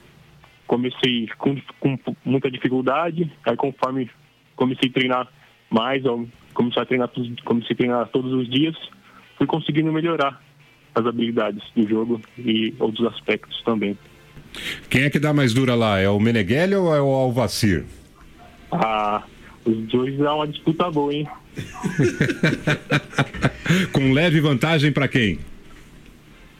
comecei 0.68 1.30
com, 1.38 1.56
com 1.80 1.98
muita 2.26 2.52
dificuldade. 2.52 3.32
Aí 3.46 3.56
conforme 3.56 4.10
comecei 4.58 4.90
a 4.90 4.94
treinar 4.94 5.28
mais, 5.70 6.04
eu 6.04 6.28
comecei 6.54 6.82
a 6.82 6.86
treinar, 6.86 7.08
todos- 7.08 7.32
comecei 7.46 7.74
a 7.74 7.78
treinar 7.78 8.08
todos 8.10 8.34
os 8.34 8.50
dias, 8.50 8.76
fui 9.38 9.48
conseguindo 9.48 9.92
melhorar 9.94 10.42
as 10.94 11.06
habilidades 11.06 11.64
do 11.76 11.88
jogo 11.88 12.20
e 12.38 12.74
outros 12.80 13.08
aspectos 13.08 13.62
também. 13.64 13.98
Quem 14.90 15.04
é 15.04 15.10
que 15.10 15.20
dá 15.20 15.34
mais 15.34 15.54
dura 15.54 15.76
lá? 15.76 16.00
É 16.00 16.10
o 16.10 16.20
Meneghelli 16.20 16.76
ou 16.76 16.94
é 16.94 17.02
o 17.02 17.06
Alvacir? 17.06 17.86
Ah, 18.72 19.24
os 19.64 19.78
dois 19.88 20.18
dão 20.18 20.38
uma 20.38 20.48
disputa 20.48 20.90
boa, 20.92 21.14
hein? 21.14 21.28
Com 23.92 24.14
leve 24.14 24.40
vantagem 24.40 24.92
pra 24.92 25.08
quem? 25.08 25.40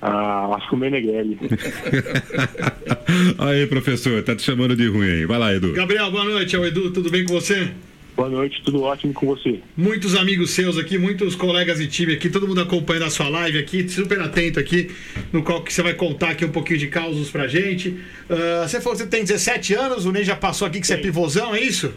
Ah, 0.02 0.54
acho 0.56 0.70
que 0.70 0.76
o 0.76 0.78
Meneghelli. 0.78 1.40
aí, 3.40 3.66
professor, 3.68 4.22
tá 4.22 4.36
te 4.36 4.44
chamando 4.44 4.76
de 4.76 4.88
ruim 4.88 5.10
aí. 5.10 5.26
Vai 5.26 5.40
lá, 5.40 5.54
Edu. 5.54 5.74
Gabriel, 5.74 6.12
boa 6.12 6.24
noite. 6.24 6.56
É 6.56 6.60
o 6.60 6.66
Edu, 6.66 6.92
tudo 6.92 7.10
bem 7.10 7.26
com 7.26 7.34
você? 7.34 7.72
Boa 8.18 8.30
noite, 8.30 8.64
tudo 8.66 8.82
ótimo 8.82 9.14
com 9.14 9.28
você. 9.28 9.60
Muitos 9.78 10.16
amigos 10.16 10.50
seus 10.50 10.76
aqui, 10.76 10.98
muitos 10.98 11.36
colegas 11.36 11.78
de 11.78 11.86
time 11.86 12.14
aqui, 12.14 12.32
todo 12.32 12.48
mundo 12.48 12.60
acompanhando 12.60 13.06
a 13.06 13.12
sua 13.12 13.30
live 13.30 13.60
aqui, 13.60 13.88
super 13.88 14.20
atento 14.20 14.60
aqui, 14.60 14.90
no 15.32 15.44
qual 15.44 15.64
que 15.64 15.72
você 15.72 15.84
vai 15.84 15.94
contar 15.94 16.32
aqui 16.32 16.44
um 16.44 16.50
pouquinho 16.50 16.80
de 16.80 16.88
causos 16.88 17.30
pra 17.30 17.48
gente. 17.48 17.96
Ah, 18.28 18.68
você 18.68 18.82
falou 18.82 18.98
que 18.98 19.04
você 19.04 19.08
tem 19.08 19.24
17 19.24 19.76
anos, 19.76 20.08
o 20.08 20.12
Ney 20.12 20.24
já 20.24 20.36
passou 20.36 20.68
aqui 20.68 20.82
que 20.82 20.88
você 20.88 20.96
é 20.96 20.98
Sim. 20.98 21.04
pivôzão, 21.04 21.54
é 21.54 21.62
isso? 21.62 21.94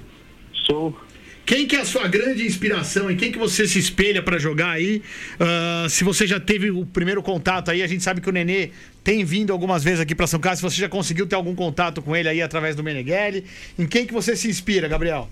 Sou 0.66 0.94
Quem 1.46 1.66
que 1.66 1.74
é 1.74 1.80
a 1.80 1.86
sua 1.86 2.06
grande 2.06 2.44
inspiração 2.44 3.10
e 3.10 3.16
quem 3.16 3.32
que 3.32 3.38
você 3.38 3.66
se 3.66 3.78
espelha 3.78 4.22
pra 4.22 4.38
jogar 4.38 4.72
aí? 4.72 5.00
Ah, 5.38 5.86
se 5.88 6.04
você 6.04 6.26
já 6.26 6.38
teve 6.38 6.70
o 6.70 6.84
primeiro 6.84 7.22
contato 7.22 7.70
aí, 7.70 7.82
a 7.82 7.86
gente 7.86 8.04
sabe 8.04 8.20
que 8.20 8.28
o 8.28 8.32
Nenê 8.32 8.72
tem 9.02 9.24
vindo 9.24 9.54
algumas 9.54 9.82
vezes 9.82 10.00
aqui 10.00 10.14
pra 10.14 10.26
São 10.26 10.38
Carlos. 10.38 10.58
Se 10.58 10.62
você 10.64 10.82
já 10.82 10.88
conseguiu 10.90 11.26
ter 11.26 11.34
algum 11.34 11.54
contato 11.54 12.02
com 12.02 12.14
ele 12.14 12.28
aí 12.28 12.42
através 12.42 12.76
do 12.76 12.84
Meneghelli, 12.84 13.42
em 13.78 13.86
quem 13.86 14.04
que 14.06 14.12
você 14.12 14.36
se 14.36 14.48
inspira, 14.48 14.86
Gabriel? 14.86 15.26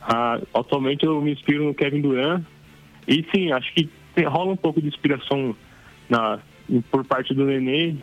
Ah, 0.00 0.40
atualmente 0.54 1.04
eu 1.04 1.20
me 1.20 1.32
inspiro 1.32 1.64
no 1.64 1.74
Kevin 1.74 2.00
Durant. 2.00 2.44
E 3.06 3.24
sim, 3.34 3.52
acho 3.52 3.72
que 3.74 3.88
rola 4.26 4.52
um 4.52 4.56
pouco 4.56 4.80
de 4.80 4.88
inspiração 4.88 5.54
na, 6.08 6.38
por 6.90 7.04
parte 7.04 7.34
do 7.34 7.44
Nenê. 7.44 7.94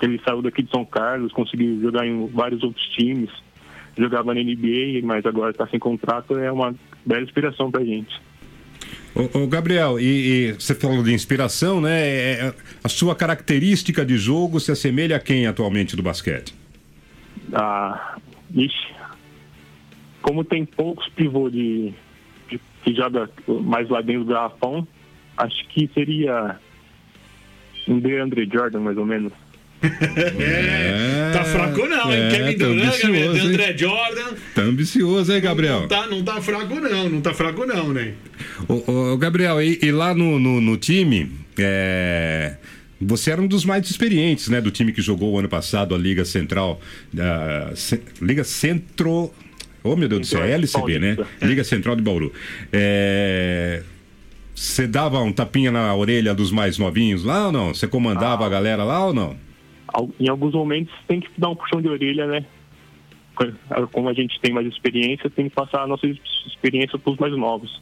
Ele 0.00 0.20
saiu 0.24 0.40
daqui 0.40 0.62
de 0.62 0.70
São 0.70 0.84
Carlos, 0.84 1.32
conseguiu 1.32 1.80
jogar 1.80 2.06
em 2.06 2.26
vários 2.28 2.62
outros 2.62 2.84
times. 2.88 3.30
Jogava 3.98 4.32
na 4.32 4.40
NBA, 4.40 5.00
mas 5.02 5.26
agora 5.26 5.50
está 5.50 5.66
sem 5.66 5.78
contrato. 5.78 6.38
É 6.38 6.50
uma 6.50 6.74
bela 7.04 7.22
inspiração 7.22 7.70
pra 7.70 7.84
gente. 7.84 8.20
Ô, 9.14 9.40
ô, 9.40 9.46
Gabriel, 9.46 9.98
e, 9.98 10.04
e 10.04 10.52
você 10.52 10.74
falou 10.74 11.02
de 11.02 11.12
inspiração, 11.12 11.80
né? 11.80 12.00
É, 12.00 12.46
é, 12.46 12.54
a 12.82 12.88
sua 12.88 13.14
característica 13.14 14.04
de 14.04 14.16
jogo 14.16 14.60
se 14.60 14.70
assemelha 14.70 15.16
a 15.16 15.20
quem 15.20 15.46
atualmente 15.46 15.96
do 15.96 16.02
basquete? 16.02 16.54
Ah, 17.52 18.16
ixi, 18.54 18.94
como 20.22 20.44
tem 20.44 20.64
poucos 20.64 21.08
pivô 21.10 21.48
de, 21.50 21.92
de- 22.50 22.60
que 22.84 22.94
joga 22.94 23.28
mais 23.46 23.88
lá 23.88 24.00
dentro 24.00 24.24
do 24.24 24.32
garrafão, 24.34 24.86
acho 25.36 25.66
que 25.68 25.88
seria 25.94 26.56
um 27.88 27.98
DeAndre 27.98 28.48
Jordan, 28.52 28.80
mais 28.80 28.96
ou 28.98 29.06
menos. 29.06 29.32
É, 29.82 31.30
Tá 31.32 31.44
fraco 31.44 31.86
não, 31.86 32.12
hein? 32.12 32.18
é, 32.20 32.30
Kevin 32.30 32.58
tá 32.58 32.66
Durant, 32.66 32.84
ambicioso, 32.86 33.12
Gabriel? 33.12 33.46
André 33.46 33.78
Jordan. 33.78 34.34
Tá 34.54 34.62
ambicioso, 34.62 35.32
hein, 35.32 35.40
Gabriel? 35.40 35.80
Não 35.80 35.88
tá, 35.88 36.06
não 36.06 36.22
tá 36.24 36.40
fraco 36.42 36.74
não, 36.74 37.08
não 37.08 37.20
tá 37.20 37.32
fraco 37.34 37.64
não, 37.66 37.92
né? 37.92 38.14
Ô, 38.68 38.92
ô, 39.12 39.16
Gabriel, 39.16 39.60
e, 39.62 39.78
e 39.82 39.90
lá 39.90 40.14
no, 40.14 40.38
no, 40.38 40.60
no 40.60 40.76
time, 40.76 41.30
é, 41.58 42.56
você 43.00 43.30
era 43.30 43.40
um 43.40 43.46
dos 43.46 43.64
mais 43.64 43.88
experientes, 43.88 44.48
né? 44.48 44.60
Do 44.60 44.70
time 44.70 44.92
que 44.92 45.00
jogou 45.00 45.32
o 45.32 45.38
ano 45.38 45.48
passado 45.48 45.94
a 45.94 45.98
Liga 45.98 46.24
Central. 46.24 46.78
da 47.12 47.72
Ce- 47.74 48.02
Liga 48.20 48.44
Centro. 48.44 49.32
Oh, 49.82 49.96
meu 49.96 50.08
Deus 50.08 50.20
do 50.20 50.26
céu, 50.26 50.42
é 50.42 50.52
LCB, 50.52 50.98
né? 50.98 51.14
Paulista. 51.16 51.46
Liga 51.46 51.64
Central 51.64 51.96
de 51.96 52.02
Bauru. 52.02 52.32
É, 52.72 53.82
Você 54.54 54.86
dava 54.86 55.20
um 55.20 55.32
tapinha 55.32 55.70
na 55.72 55.94
orelha 55.94 56.34
dos 56.34 56.50
mais 56.52 56.76
novinhos 56.78 57.24
lá 57.24 57.46
ou 57.46 57.52
não? 57.52 57.74
Você 57.74 57.86
comandava 57.86 58.44
a 58.44 58.48
galera 58.48 58.84
lá 58.84 59.06
ou 59.06 59.14
não? 59.14 59.36
Em 60.20 60.28
alguns 60.28 60.52
momentos 60.54 60.92
tem 61.08 61.20
que 61.20 61.28
dar 61.36 61.48
um 61.48 61.56
puxão 61.56 61.80
de 61.80 61.88
orelha, 61.88 62.26
né? 62.26 62.44
Como 63.92 64.08
a 64.08 64.12
gente 64.12 64.38
tem 64.40 64.52
mais 64.52 64.66
experiência, 64.66 65.30
tem 65.30 65.48
que 65.48 65.54
passar 65.54 65.82
a 65.82 65.86
nossa 65.86 66.06
experiência 66.46 66.98
para 66.98 67.12
os 67.12 67.18
mais 67.18 67.32
novos. 67.36 67.80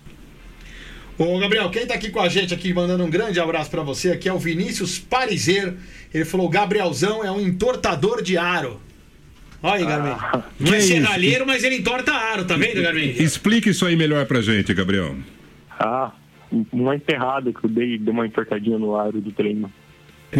Ô, 1.18 1.36
Gabriel, 1.40 1.68
quem 1.70 1.84
tá 1.84 1.94
aqui 1.94 2.10
com 2.10 2.20
a 2.20 2.28
gente 2.28 2.54
aqui, 2.54 2.72
mandando 2.72 3.02
um 3.02 3.10
grande 3.10 3.40
abraço 3.40 3.68
pra 3.68 3.82
você, 3.82 4.12
aqui 4.12 4.28
é 4.28 4.32
o 4.32 4.38
Vinícius 4.38 5.00
Parizer. 5.00 5.74
Ele 6.14 6.24
falou: 6.24 6.46
o 6.46 6.48
Gabrielzão 6.48 7.24
é 7.24 7.30
um 7.32 7.40
entortador 7.40 8.22
de 8.22 8.38
aro. 8.38 8.80
Olha 9.62 9.74
aí, 9.74 9.84
Garmin. 9.84 10.44
Não 10.60 10.70
que 10.70 10.74
é 10.74 10.80
serralheiro, 10.80 11.46
mas 11.46 11.64
ele 11.64 11.76
entorta 11.76 12.12
aro, 12.12 12.44
tá 12.44 12.56
vendo, 12.56 12.80
Garmin? 12.82 13.10
Explique 13.18 13.70
isso 13.70 13.84
aí 13.84 13.96
melhor 13.96 14.24
pra 14.26 14.40
gente, 14.40 14.72
Gabriel. 14.72 15.16
Ah, 15.78 16.12
uma 16.72 16.94
enterrada 16.94 17.52
que 17.52 17.64
eu 17.64 17.70
dei, 17.70 17.98
dei 17.98 18.12
uma 18.12 18.26
entortadinha 18.26 18.78
no 18.78 18.96
aro 18.96 19.20
do 19.20 19.32
treino. 19.32 19.70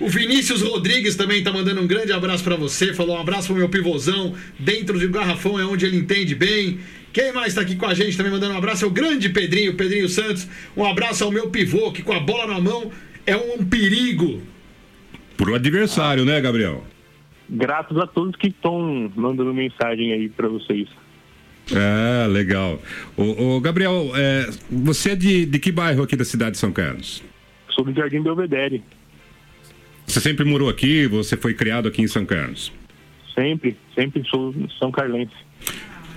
O, 0.00 0.06
o 0.06 0.08
Vinícius 0.08 0.62
Rodrigues 0.62 1.14
também 1.14 1.42
tá 1.42 1.52
mandando 1.52 1.82
um 1.82 1.86
grande 1.86 2.10
abraço 2.12 2.42
pra 2.42 2.56
você. 2.56 2.94
Falou 2.94 3.16
um 3.16 3.20
abraço 3.20 3.48
pro 3.48 3.56
meu 3.56 3.68
pivôzão. 3.68 4.34
Dentro 4.58 4.98
do 4.98 5.10
garrafão 5.10 5.60
é 5.60 5.64
onde 5.66 5.84
ele 5.84 5.98
entende 5.98 6.34
bem. 6.34 6.80
Quem 7.12 7.32
mais 7.32 7.54
tá 7.54 7.60
aqui 7.60 7.76
com 7.76 7.84
a 7.84 7.92
gente 7.92 8.16
também 8.16 8.32
mandando 8.32 8.54
um 8.54 8.58
abraço 8.58 8.84
é 8.84 8.88
o 8.88 8.90
grande 8.90 9.28
Pedrinho, 9.28 9.74
Pedrinho 9.74 10.08
Santos. 10.08 10.48
Um 10.74 10.84
abraço 10.86 11.22
ao 11.22 11.30
meu 11.30 11.50
pivô, 11.50 11.92
que 11.92 12.02
com 12.02 12.12
a 12.12 12.20
bola 12.20 12.46
na 12.46 12.60
mão 12.60 12.90
é 13.26 13.36
um 13.36 13.64
perigo. 13.64 14.40
Pro 15.36 15.54
adversário, 15.54 16.24
né, 16.24 16.40
Gabriel? 16.40 16.84
Graças 17.54 17.94
a 17.98 18.06
todos 18.06 18.34
que 18.36 18.48
estão 18.48 19.12
mandando 19.14 19.52
mensagem 19.52 20.10
aí 20.14 20.30
para 20.30 20.48
vocês. 20.48 20.88
Ah, 21.70 22.26
legal. 22.26 22.80
Ô, 23.14 23.56
ô, 23.56 23.60
Gabriel, 23.60 24.10
é, 24.16 24.48
você 24.70 25.10
é 25.10 25.14
de, 25.14 25.44
de 25.44 25.58
que 25.58 25.70
bairro 25.70 26.02
aqui 26.02 26.16
da 26.16 26.24
cidade 26.24 26.52
de 26.52 26.58
São 26.58 26.72
Carlos? 26.72 27.22
Sou 27.68 27.84
do 27.84 27.92
Jardim 27.92 28.22
Belvedere. 28.22 28.82
Você 30.06 30.18
sempre 30.18 30.46
morou 30.46 30.70
aqui? 30.70 31.06
Você 31.06 31.36
foi 31.36 31.52
criado 31.52 31.88
aqui 31.88 32.00
em 32.00 32.08
São 32.08 32.24
Carlos? 32.24 32.72
Sempre, 33.34 33.76
sempre 33.94 34.26
sou 34.28 34.54
São 34.78 34.90
Carlense. 34.90 35.36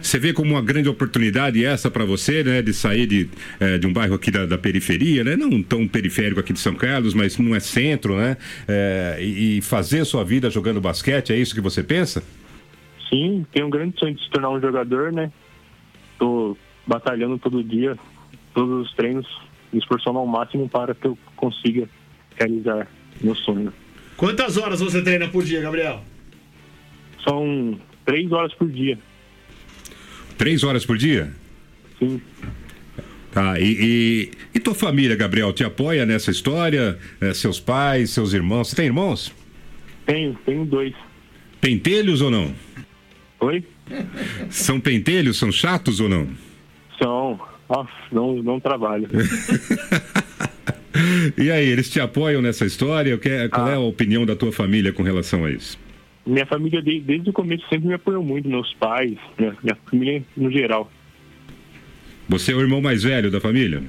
Você 0.05 0.19
vê 0.19 0.33
como 0.33 0.51
uma 0.51 0.61
grande 0.61 0.87
oportunidade 0.87 1.65
essa 1.65 1.89
para 1.89 2.05
você, 2.05 2.43
né, 2.43 2.61
de 2.61 2.71
sair 2.75 3.07
de, 3.07 3.27
eh, 3.59 3.79
de 3.79 3.87
um 3.87 3.91
bairro 3.91 4.13
aqui 4.13 4.29
da, 4.29 4.45
da 4.45 4.55
periferia, 4.55 5.23
né, 5.23 5.35
não 5.35 5.63
tão 5.63 5.87
periférico 5.87 6.39
aqui 6.39 6.53
de 6.53 6.59
São 6.59 6.75
Carlos, 6.75 7.15
mas 7.15 7.39
não 7.39 7.55
é 7.55 7.59
centro, 7.59 8.15
né, 8.15 8.37
e, 9.19 9.57
e 9.57 9.61
fazer 9.61 10.05
sua 10.05 10.23
vida 10.23 10.47
jogando 10.51 10.79
basquete, 10.79 11.33
é 11.33 11.35
isso 11.35 11.55
que 11.55 11.59
você 11.59 11.81
pensa? 11.81 12.21
Sim, 13.09 13.47
tenho 13.51 13.65
um 13.65 13.69
grande 13.71 13.97
sonho 13.99 14.13
de 14.13 14.23
se 14.23 14.29
tornar 14.29 14.51
um 14.51 14.61
jogador, 14.61 15.11
né? 15.11 15.31
Tô 16.19 16.55
batalhando 16.85 17.39
todo 17.39 17.63
dia, 17.63 17.97
todos 18.53 18.87
os 18.87 18.93
treinos, 18.93 19.25
me 19.73 19.79
esforçando 19.79 20.19
ao 20.19 20.27
máximo 20.27 20.69
para 20.69 20.93
que 20.93 21.07
eu 21.07 21.17
consiga 21.35 21.89
realizar 22.35 22.87
meu 23.19 23.33
sonho. 23.33 23.73
Quantas 24.15 24.55
horas 24.55 24.81
você 24.81 25.01
treina 25.01 25.27
por 25.27 25.43
dia, 25.43 25.61
Gabriel? 25.61 26.03
São 27.27 27.79
três 28.05 28.31
horas 28.31 28.53
por 28.53 28.69
dia, 28.69 28.99
Três 30.37 30.63
horas 30.63 30.85
por 30.85 30.97
dia? 30.97 31.31
sim. 31.99 32.21
Tá, 33.31 33.59
e, 33.59 33.65
e, 33.65 34.31
e 34.55 34.59
tua 34.61 34.73
família, 34.73 35.13
Gabriel, 35.13 35.51
te 35.51 35.61
apoia 35.65 36.05
nessa 36.05 36.31
história? 36.31 36.97
Eh, 37.19 37.33
seus 37.33 37.59
pais, 37.59 38.11
seus 38.11 38.31
irmãos? 38.31 38.69
Você 38.69 38.77
tem 38.77 38.85
irmãos? 38.85 39.29
Tenho, 40.05 40.37
tenho 40.45 40.63
dois. 40.63 40.93
Pentelhos 41.59 42.21
ou 42.21 42.31
não? 42.31 42.55
Oi? 43.41 43.61
São 44.49 44.79
pentelhos? 44.79 45.37
São 45.37 45.51
chatos 45.51 45.99
ou 45.99 46.07
não? 46.07 46.29
São. 46.97 47.37
Nossa, 47.69 47.91
não, 48.11 48.41
não 48.41 48.59
trabalho. 48.59 49.09
E 51.37 51.51
aí, 51.51 51.67
eles 51.67 51.89
te 51.89 51.99
apoiam 51.99 52.41
nessa 52.41 52.65
história? 52.65 53.13
O 53.13 53.17
que 53.19 53.27
é- 53.27 53.49
Qual 53.49 53.67
é 53.67 53.73
a 53.75 53.79
opinião 53.79 54.25
da 54.25 54.33
tua 54.33 54.53
família 54.53 54.93
com 54.93 55.03
relação 55.03 55.43
a 55.43 55.51
isso? 55.51 55.77
Minha 56.25 56.45
família, 56.45 56.81
desde, 56.81 57.01
desde 57.05 57.29
o 57.29 57.33
começo, 57.33 57.63
sempre 57.69 57.87
me 57.87 57.93
apoiou 57.93 58.23
muito, 58.23 58.49
meus 58.49 58.73
pais, 58.73 59.17
minha, 59.37 59.55
minha 59.61 59.77
família 59.85 60.23
no 60.35 60.51
geral. 60.51 60.91
Você 62.27 62.51
é 62.51 62.55
o 62.55 62.61
irmão 62.61 62.81
mais 62.81 63.03
velho 63.03 63.29
da 63.29 63.39
família? 63.39 63.83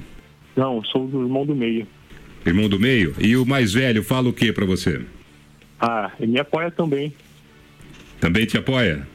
Não, 0.55 0.83
sou 0.83 1.05
o 1.05 1.23
irmão 1.23 1.45
do 1.45 1.55
meio. 1.55 1.87
Irmão 2.45 2.69
do 2.69 2.79
meio? 2.79 3.15
E 3.19 3.35
o 3.35 3.45
mais 3.45 3.73
velho 3.73 4.03
fala 4.03 4.29
o 4.29 4.33
que 4.33 4.53
pra 4.53 4.65
você? 4.65 5.01
Ah, 5.79 6.11
ele 6.19 6.33
me 6.33 6.39
apoia 6.39 6.69
também. 6.71 7.13
Também 8.19 8.45
te 8.45 8.57
apoia? 8.57 9.07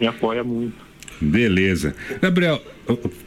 Me 0.00 0.06
apoia 0.06 0.44
muito. 0.44 0.76
Beleza. 1.20 1.94
Gabriel, 2.20 2.62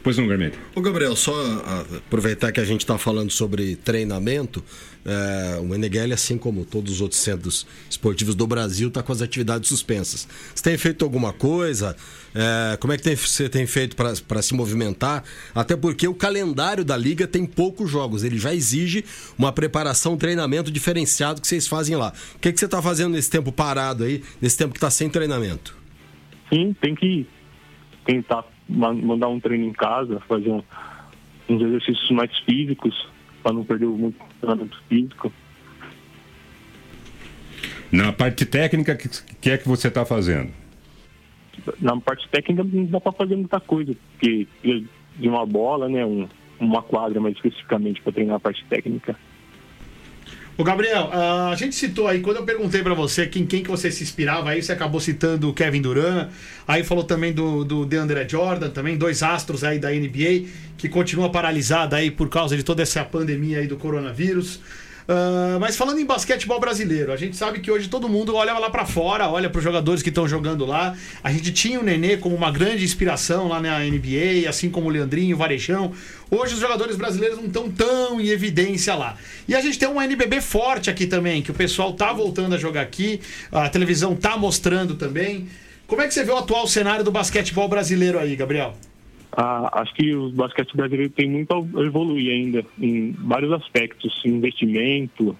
pois 0.02 0.16
não, 0.16 0.26
Garmento. 0.26 0.58
Ô 0.74 0.80
Gabriel, 0.80 1.14
só 1.14 1.32
ah, 1.64 1.84
aproveitar 1.98 2.50
que 2.52 2.60
a 2.60 2.64
gente 2.64 2.80
está 2.80 2.96
falando 2.96 3.30
sobre 3.30 3.76
treinamento, 3.76 4.64
é, 5.04 5.58
o 5.60 5.64
Meneghelli, 5.64 6.12
assim 6.12 6.36
como 6.38 6.64
todos 6.64 6.94
os 6.94 7.00
outros 7.00 7.20
centros 7.20 7.66
esportivos 7.88 8.34
do 8.34 8.46
Brasil, 8.46 8.88
está 8.88 9.02
com 9.02 9.12
as 9.12 9.22
atividades 9.22 9.68
suspensas. 9.68 10.26
Você 10.54 10.62
tem 10.62 10.76
feito 10.78 11.04
alguma 11.04 11.32
coisa? 11.32 11.96
É, 12.34 12.76
como 12.76 12.92
é 12.92 12.96
que 12.96 13.02
tem- 13.02 13.16
você 13.16 13.48
tem 13.48 13.66
feito 13.66 13.96
para 13.96 14.42
se 14.42 14.54
movimentar? 14.54 15.24
Até 15.54 15.76
porque 15.76 16.06
o 16.06 16.14
calendário 16.14 16.84
da 16.84 16.96
liga 16.96 17.26
tem 17.26 17.44
poucos 17.44 17.90
jogos, 17.90 18.24
ele 18.24 18.38
já 18.38 18.54
exige 18.54 19.04
uma 19.38 19.52
preparação, 19.52 20.14
um 20.14 20.16
treinamento 20.16 20.70
diferenciado 20.70 21.40
que 21.40 21.46
vocês 21.46 21.66
fazem 21.66 21.96
lá. 21.96 22.12
O 22.36 22.38
que, 22.38 22.52
que 22.52 22.58
você 22.58 22.66
está 22.66 22.80
fazendo 22.80 23.12
nesse 23.12 23.30
tempo 23.30 23.50
parado 23.52 24.04
aí, 24.04 24.22
nesse 24.40 24.56
tempo 24.56 24.72
que 24.72 24.78
está 24.78 24.90
sem 24.90 25.08
treinamento? 25.08 25.76
Sim, 26.52 26.74
tem 26.80 26.94
que 26.94 27.26
tentar 28.04 28.44
mandar 28.70 29.28
um 29.28 29.40
treino 29.40 29.66
em 29.66 29.72
casa, 29.72 30.20
fazer 30.28 30.50
um- 30.50 30.62
uns 31.48 31.62
exercícios 31.62 32.10
mais 32.10 32.30
físicos, 32.40 33.08
para 33.42 33.52
não 33.52 33.64
perder 33.64 33.86
muito 33.86 34.16
treinamento 34.40 34.80
físico. 34.88 35.32
Na 37.90 38.12
parte 38.12 38.46
técnica, 38.46 38.92
o 38.92 38.96
que, 38.96 39.08
que 39.40 39.50
é 39.50 39.58
que 39.58 39.66
você 39.68 39.88
está 39.88 40.04
fazendo? 40.04 40.52
Na 41.80 41.96
parte 42.00 42.28
técnica 42.28 42.62
não 42.64 42.84
dá 42.86 43.00
para 43.00 43.12
fazer 43.12 43.36
muita 43.36 43.58
coisa, 43.60 43.94
porque 44.12 44.46
de 45.16 45.28
uma 45.28 45.44
bola, 45.44 45.88
né, 45.88 46.06
um- 46.06 46.28
uma 46.58 46.82
quadra 46.82 47.20
mais 47.20 47.34
especificamente 47.34 48.00
para 48.00 48.12
treinar 48.12 48.36
a 48.36 48.40
parte 48.40 48.64
técnica. 48.66 49.16
Ô 50.60 50.62
Gabriel, 50.62 51.08
a 51.10 51.54
gente 51.56 51.74
citou 51.74 52.06
aí, 52.06 52.20
quando 52.20 52.36
eu 52.36 52.44
perguntei 52.44 52.82
pra 52.82 52.92
você 52.92 53.26
quem, 53.26 53.46
quem 53.46 53.62
que 53.62 53.70
você 53.70 53.90
se 53.90 54.02
inspirava, 54.02 54.50
aí 54.50 54.62
você 54.62 54.70
acabou 54.72 55.00
citando 55.00 55.48
o 55.48 55.54
Kevin 55.54 55.80
Durant, 55.80 56.28
aí 56.68 56.84
falou 56.84 57.02
também 57.02 57.32
do, 57.32 57.64
do 57.64 57.86
DeAndre 57.86 58.28
Jordan, 58.28 58.68
também 58.68 58.98
dois 58.98 59.22
astros 59.22 59.64
aí 59.64 59.78
da 59.78 59.90
NBA, 59.90 60.50
que 60.76 60.86
continua 60.86 61.30
paralisada 61.30 61.96
aí 61.96 62.10
por 62.10 62.28
causa 62.28 62.58
de 62.58 62.62
toda 62.62 62.82
essa 62.82 63.02
pandemia 63.02 63.60
aí 63.60 63.66
do 63.66 63.78
coronavírus. 63.78 64.60
Ah, 65.12 65.58
mas 65.58 65.76
falando 65.76 65.98
em 65.98 66.06
basquetebol 66.06 66.60
brasileiro, 66.60 67.12
a 67.12 67.16
gente 67.16 67.36
sabe 67.36 67.58
que 67.58 67.68
hoje 67.68 67.88
todo 67.88 68.08
mundo 68.08 68.36
olha 68.36 68.56
lá 68.56 68.70
pra 68.70 68.86
fora, 68.86 69.28
olha 69.28 69.50
pros 69.50 69.64
jogadores 69.64 70.04
que 70.04 70.08
estão 70.08 70.28
jogando 70.28 70.64
lá. 70.64 70.96
A 71.20 71.32
gente 71.32 71.50
tinha 71.50 71.80
o 71.80 71.82
Nenê 71.82 72.16
como 72.16 72.36
uma 72.36 72.52
grande 72.52 72.84
inspiração 72.84 73.48
lá 73.48 73.60
na 73.60 73.80
NBA, 73.80 74.48
assim 74.48 74.70
como 74.70 74.86
o 74.86 74.88
Leandrinho, 74.88 75.34
o 75.34 75.38
Varejão. 75.38 75.92
Hoje 76.30 76.54
os 76.54 76.60
jogadores 76.60 76.94
brasileiros 76.94 77.38
não 77.38 77.46
estão 77.46 77.68
tão 77.68 78.20
em 78.20 78.28
evidência 78.28 78.94
lá. 78.94 79.16
E 79.48 79.56
a 79.56 79.60
gente 79.60 79.80
tem 79.80 79.88
um 79.88 80.00
NBB 80.00 80.40
forte 80.40 80.88
aqui 80.88 81.08
também, 81.08 81.42
que 81.42 81.50
o 81.50 81.54
pessoal 81.54 81.92
tá 81.92 82.12
voltando 82.12 82.54
a 82.54 82.58
jogar 82.58 82.82
aqui, 82.82 83.20
a 83.50 83.68
televisão 83.68 84.14
tá 84.14 84.36
mostrando 84.36 84.94
também. 84.94 85.48
Como 85.88 86.00
é 86.00 86.06
que 86.06 86.14
você 86.14 86.22
vê 86.22 86.30
o 86.30 86.36
atual 86.36 86.68
cenário 86.68 87.04
do 87.04 87.10
basquetebol 87.10 87.68
brasileiro 87.68 88.16
aí, 88.16 88.36
Gabriel? 88.36 88.76
Ah, 89.32 89.80
acho 89.80 89.94
que 89.94 90.14
o 90.14 90.30
basquete 90.30 90.76
brasileiro 90.76 91.12
tem 91.12 91.28
muito 91.30 91.52
a 91.52 91.82
evoluir 91.84 92.32
ainda 92.32 92.64
em 92.80 93.12
vários 93.12 93.52
aspectos, 93.52 94.20
investimento, 94.24 95.36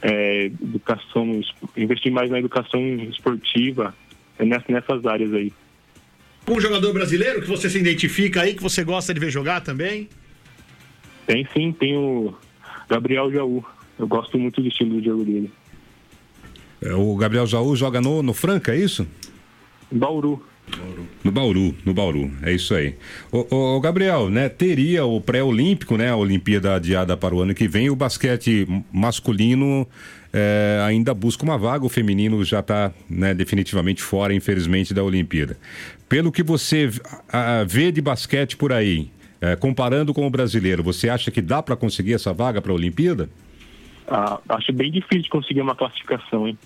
é, 0.00 0.46
educação, 0.46 1.38
es- 1.38 1.52
investir 1.76 2.10
mais 2.10 2.30
na 2.30 2.38
educação 2.38 2.80
esportiva, 3.10 3.94
é 4.38 4.44
ness- 4.44 4.66
nessas 4.68 5.04
áreas 5.04 5.32
aí. 5.34 5.52
Um 6.48 6.58
jogador 6.60 6.92
brasileiro 6.92 7.40
que 7.42 7.48
você 7.48 7.68
se 7.70 7.78
identifica 7.78 8.42
aí, 8.42 8.54
que 8.54 8.62
você 8.62 8.82
gosta 8.82 9.12
de 9.14 9.20
ver 9.20 9.30
jogar 9.30 9.60
também? 9.60 10.08
Tem 11.26 11.46
sim, 11.54 11.70
tem 11.70 11.96
o 11.96 12.34
Gabriel 12.88 13.30
Jaú. 13.30 13.64
Eu 13.98 14.08
gosto 14.08 14.38
muito 14.38 14.60
do 14.60 14.66
estilo 14.68 14.98
de 15.00 15.06
jogo 15.06 15.24
dele. 15.24 15.52
É, 16.80 16.92
O 16.94 17.14
Gabriel 17.16 17.46
Jaú 17.46 17.76
joga 17.76 18.00
no, 18.00 18.22
no 18.22 18.32
Franca, 18.34 18.72
é 18.74 18.78
isso? 18.78 19.06
Bauru. 19.90 20.42
No 21.24 21.30
Bauru, 21.30 21.74
no 21.84 21.94
Bauru, 21.94 22.30
é 22.42 22.52
isso 22.52 22.74
aí. 22.74 22.96
O, 23.30 23.80
Gabriel, 23.80 24.28
né, 24.28 24.48
teria 24.48 25.04
o 25.04 25.20
pré-olímpico, 25.20 25.96
né, 25.96 26.10
a 26.10 26.16
Olimpíada 26.16 26.74
adiada 26.74 27.16
para 27.16 27.34
o 27.34 27.40
ano 27.40 27.54
que 27.54 27.68
vem, 27.68 27.88
o 27.90 27.96
basquete 27.96 28.66
masculino 28.92 29.86
é, 30.32 30.82
ainda 30.84 31.14
busca 31.14 31.44
uma 31.44 31.56
vaga, 31.56 31.84
o 31.84 31.88
feminino 31.88 32.44
já 32.44 32.60
está 32.60 32.92
né, 33.08 33.34
definitivamente 33.34 34.02
fora, 34.02 34.34
infelizmente, 34.34 34.92
da 34.92 35.04
Olimpíada. 35.04 35.56
Pelo 36.08 36.32
que 36.32 36.42
você 36.42 36.90
ah, 37.28 37.64
vê 37.66 37.92
de 37.92 38.00
basquete 38.00 38.56
por 38.56 38.72
aí, 38.72 39.08
é, 39.40 39.54
comparando 39.54 40.12
com 40.12 40.26
o 40.26 40.30
brasileiro, 40.30 40.82
você 40.82 41.08
acha 41.08 41.30
que 41.30 41.40
dá 41.40 41.62
para 41.62 41.76
conseguir 41.76 42.14
essa 42.14 42.32
vaga 42.32 42.60
para 42.60 42.72
a 42.72 42.74
Olimpíada? 42.74 43.28
Ah, 44.08 44.40
acho 44.48 44.72
bem 44.72 44.90
difícil 44.90 45.22
de 45.22 45.28
conseguir 45.28 45.60
uma 45.60 45.76
classificação, 45.76 46.48
hein? 46.48 46.58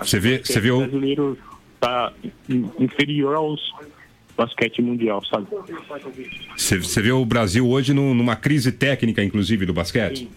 Você 0.00 0.18
vê, 0.18 0.40
você 0.42 0.60
vê 0.60 0.70
o 0.72 0.78
o, 0.78 0.80
brasileiro 0.80 1.38
tá 1.82 2.12
in- 2.48 2.70
inferior 2.78 3.34
aos 3.34 3.60
basquete 4.36 4.80
mundial, 4.80 5.22
sabe? 5.26 5.46
você- 6.56 7.02
vê 7.02 7.10
o 7.12 7.24
Brasil 7.24 7.68
hoje 7.68 7.92
num- 7.92 8.14
numa 8.14 8.36
crise 8.36 8.70
técnica, 8.72 9.22
inclusive, 9.22 9.66
do 9.66 9.72
basquete? 9.74 10.30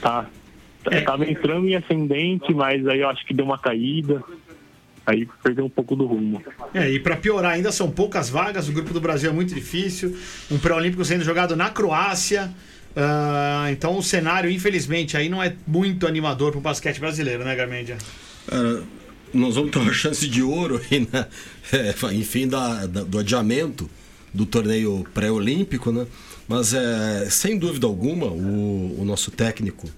Tá. 0.00 0.26
É. 0.90 1.00
Tava 1.00 1.28
entrando 1.28 1.68
em 1.68 1.74
ascendente, 1.74 2.52
mas 2.54 2.86
aí 2.86 3.00
eu 3.00 3.08
acho 3.08 3.24
que 3.26 3.34
deu 3.34 3.44
uma 3.44 3.58
caída. 3.58 4.22
Aí 5.04 5.26
perdeu 5.42 5.64
um 5.64 5.68
pouco 5.70 5.96
do 5.96 6.04
rumo. 6.06 6.42
É, 6.74 6.90
e 6.90 6.98
pra 7.00 7.16
piorar, 7.16 7.52
ainda 7.52 7.70
são 7.72 7.90
poucas 7.90 8.28
vagas, 8.28 8.68
o 8.68 8.72
grupo 8.72 8.92
do 8.92 9.00
Brasil 9.00 9.30
é 9.30 9.32
muito 9.32 9.54
difícil, 9.54 10.16
um 10.50 10.58
pré-olímpico 10.58 11.04
sendo 11.04 11.24
jogado 11.24 11.56
na 11.56 11.70
Croácia. 11.70 12.52
ah, 12.96 13.66
então 13.70 13.96
o 13.98 14.02
cenário, 14.02 14.50
infelizmente, 14.50 15.16
aí 15.16 15.28
não 15.28 15.42
é 15.42 15.54
muito 15.66 16.06
animador 16.06 16.50
pro 16.52 16.60
basquete 16.60 16.98
brasileiro, 16.98 17.44
né, 17.44 17.54
Garmendia? 17.54 17.98
Cara, 18.48 18.82
nós 19.34 19.54
vamos 19.54 19.70
ter 19.70 19.78
uma 19.78 19.92
chance 19.94 20.26
de 20.28 20.42
ouro 20.42 20.80
aí, 20.90 21.06
né? 21.12 21.26
É, 21.72 21.94
enfim, 22.14 22.46
da, 22.48 22.86
da- 22.86 23.02
do 23.04 23.18
adiamento 23.18 23.88
do 24.32 24.44
torneio 24.46 25.04
pré-olímpico, 25.14 25.90
né? 25.92 26.06
Mas 26.48 26.72
é, 26.74 27.28
sem 27.30 27.58
dúvida 27.58 27.86
alguma, 27.86 28.26
o, 28.26 29.00
o 29.00 29.04
nosso 29.04 29.30
técnico 29.30 29.88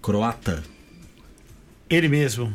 croata. 0.00 0.62
Ele 1.88 2.08
mesmo. 2.08 2.54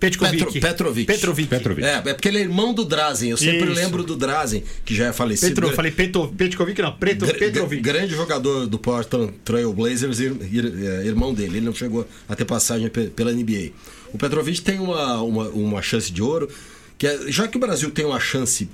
Petkovic. 0.00 0.36
Petro- 0.44 0.60
Petrovic. 0.60 1.06
Petrovic. 1.06 1.48
Petrovic. 1.48 1.86
É, 1.86 1.94
é 2.10 2.14
porque 2.14 2.28
ele 2.28 2.38
é 2.38 2.40
irmão 2.42 2.74
do 2.74 2.84
Drazen. 2.84 3.30
Eu 3.30 3.36
sempre 3.38 3.64
Isso. 3.70 3.72
lembro 3.74 4.02
do 4.02 4.16
Drazen, 4.16 4.62
que 4.84 4.94
já 4.94 5.06
é 5.06 5.12
falecido. 5.12 5.54
Petro, 5.54 5.74
falei 5.74 5.90
Peto, 5.90 6.28
Petkovic, 6.36 6.82
não, 6.82 6.92
Preto, 6.92 7.24
Gra- 7.24 7.34
Petrovic. 7.34 7.80
gra- 7.82 7.92
Grande 7.94 8.14
jogador 8.14 8.66
do 8.66 8.78
Portland 8.78 9.32
Trail 9.44 9.72
Blazers, 9.72 10.18
ir- 10.20 10.36
ir- 10.52 10.84
é, 10.84 11.06
irmão 11.06 11.32
dele. 11.32 11.56
Ele 11.58 11.66
não 11.66 11.74
chegou 11.74 12.06
a 12.28 12.36
ter 12.36 12.44
passagem 12.44 12.88
pe- 12.88 13.08
pela 13.08 13.32
NBA. 13.32 13.70
O 14.14 14.18
Petrovic 14.18 14.62
tem 14.62 14.78
uma, 14.78 15.20
uma, 15.22 15.48
uma 15.48 15.82
chance 15.82 16.10
de 16.12 16.22
ouro, 16.22 16.48
que 16.96 17.04
é, 17.04 17.32
já 17.32 17.48
que 17.48 17.56
o 17.56 17.60
Brasil 17.60 17.90
tem 17.90 18.04
uma 18.04 18.20
chance 18.20 18.70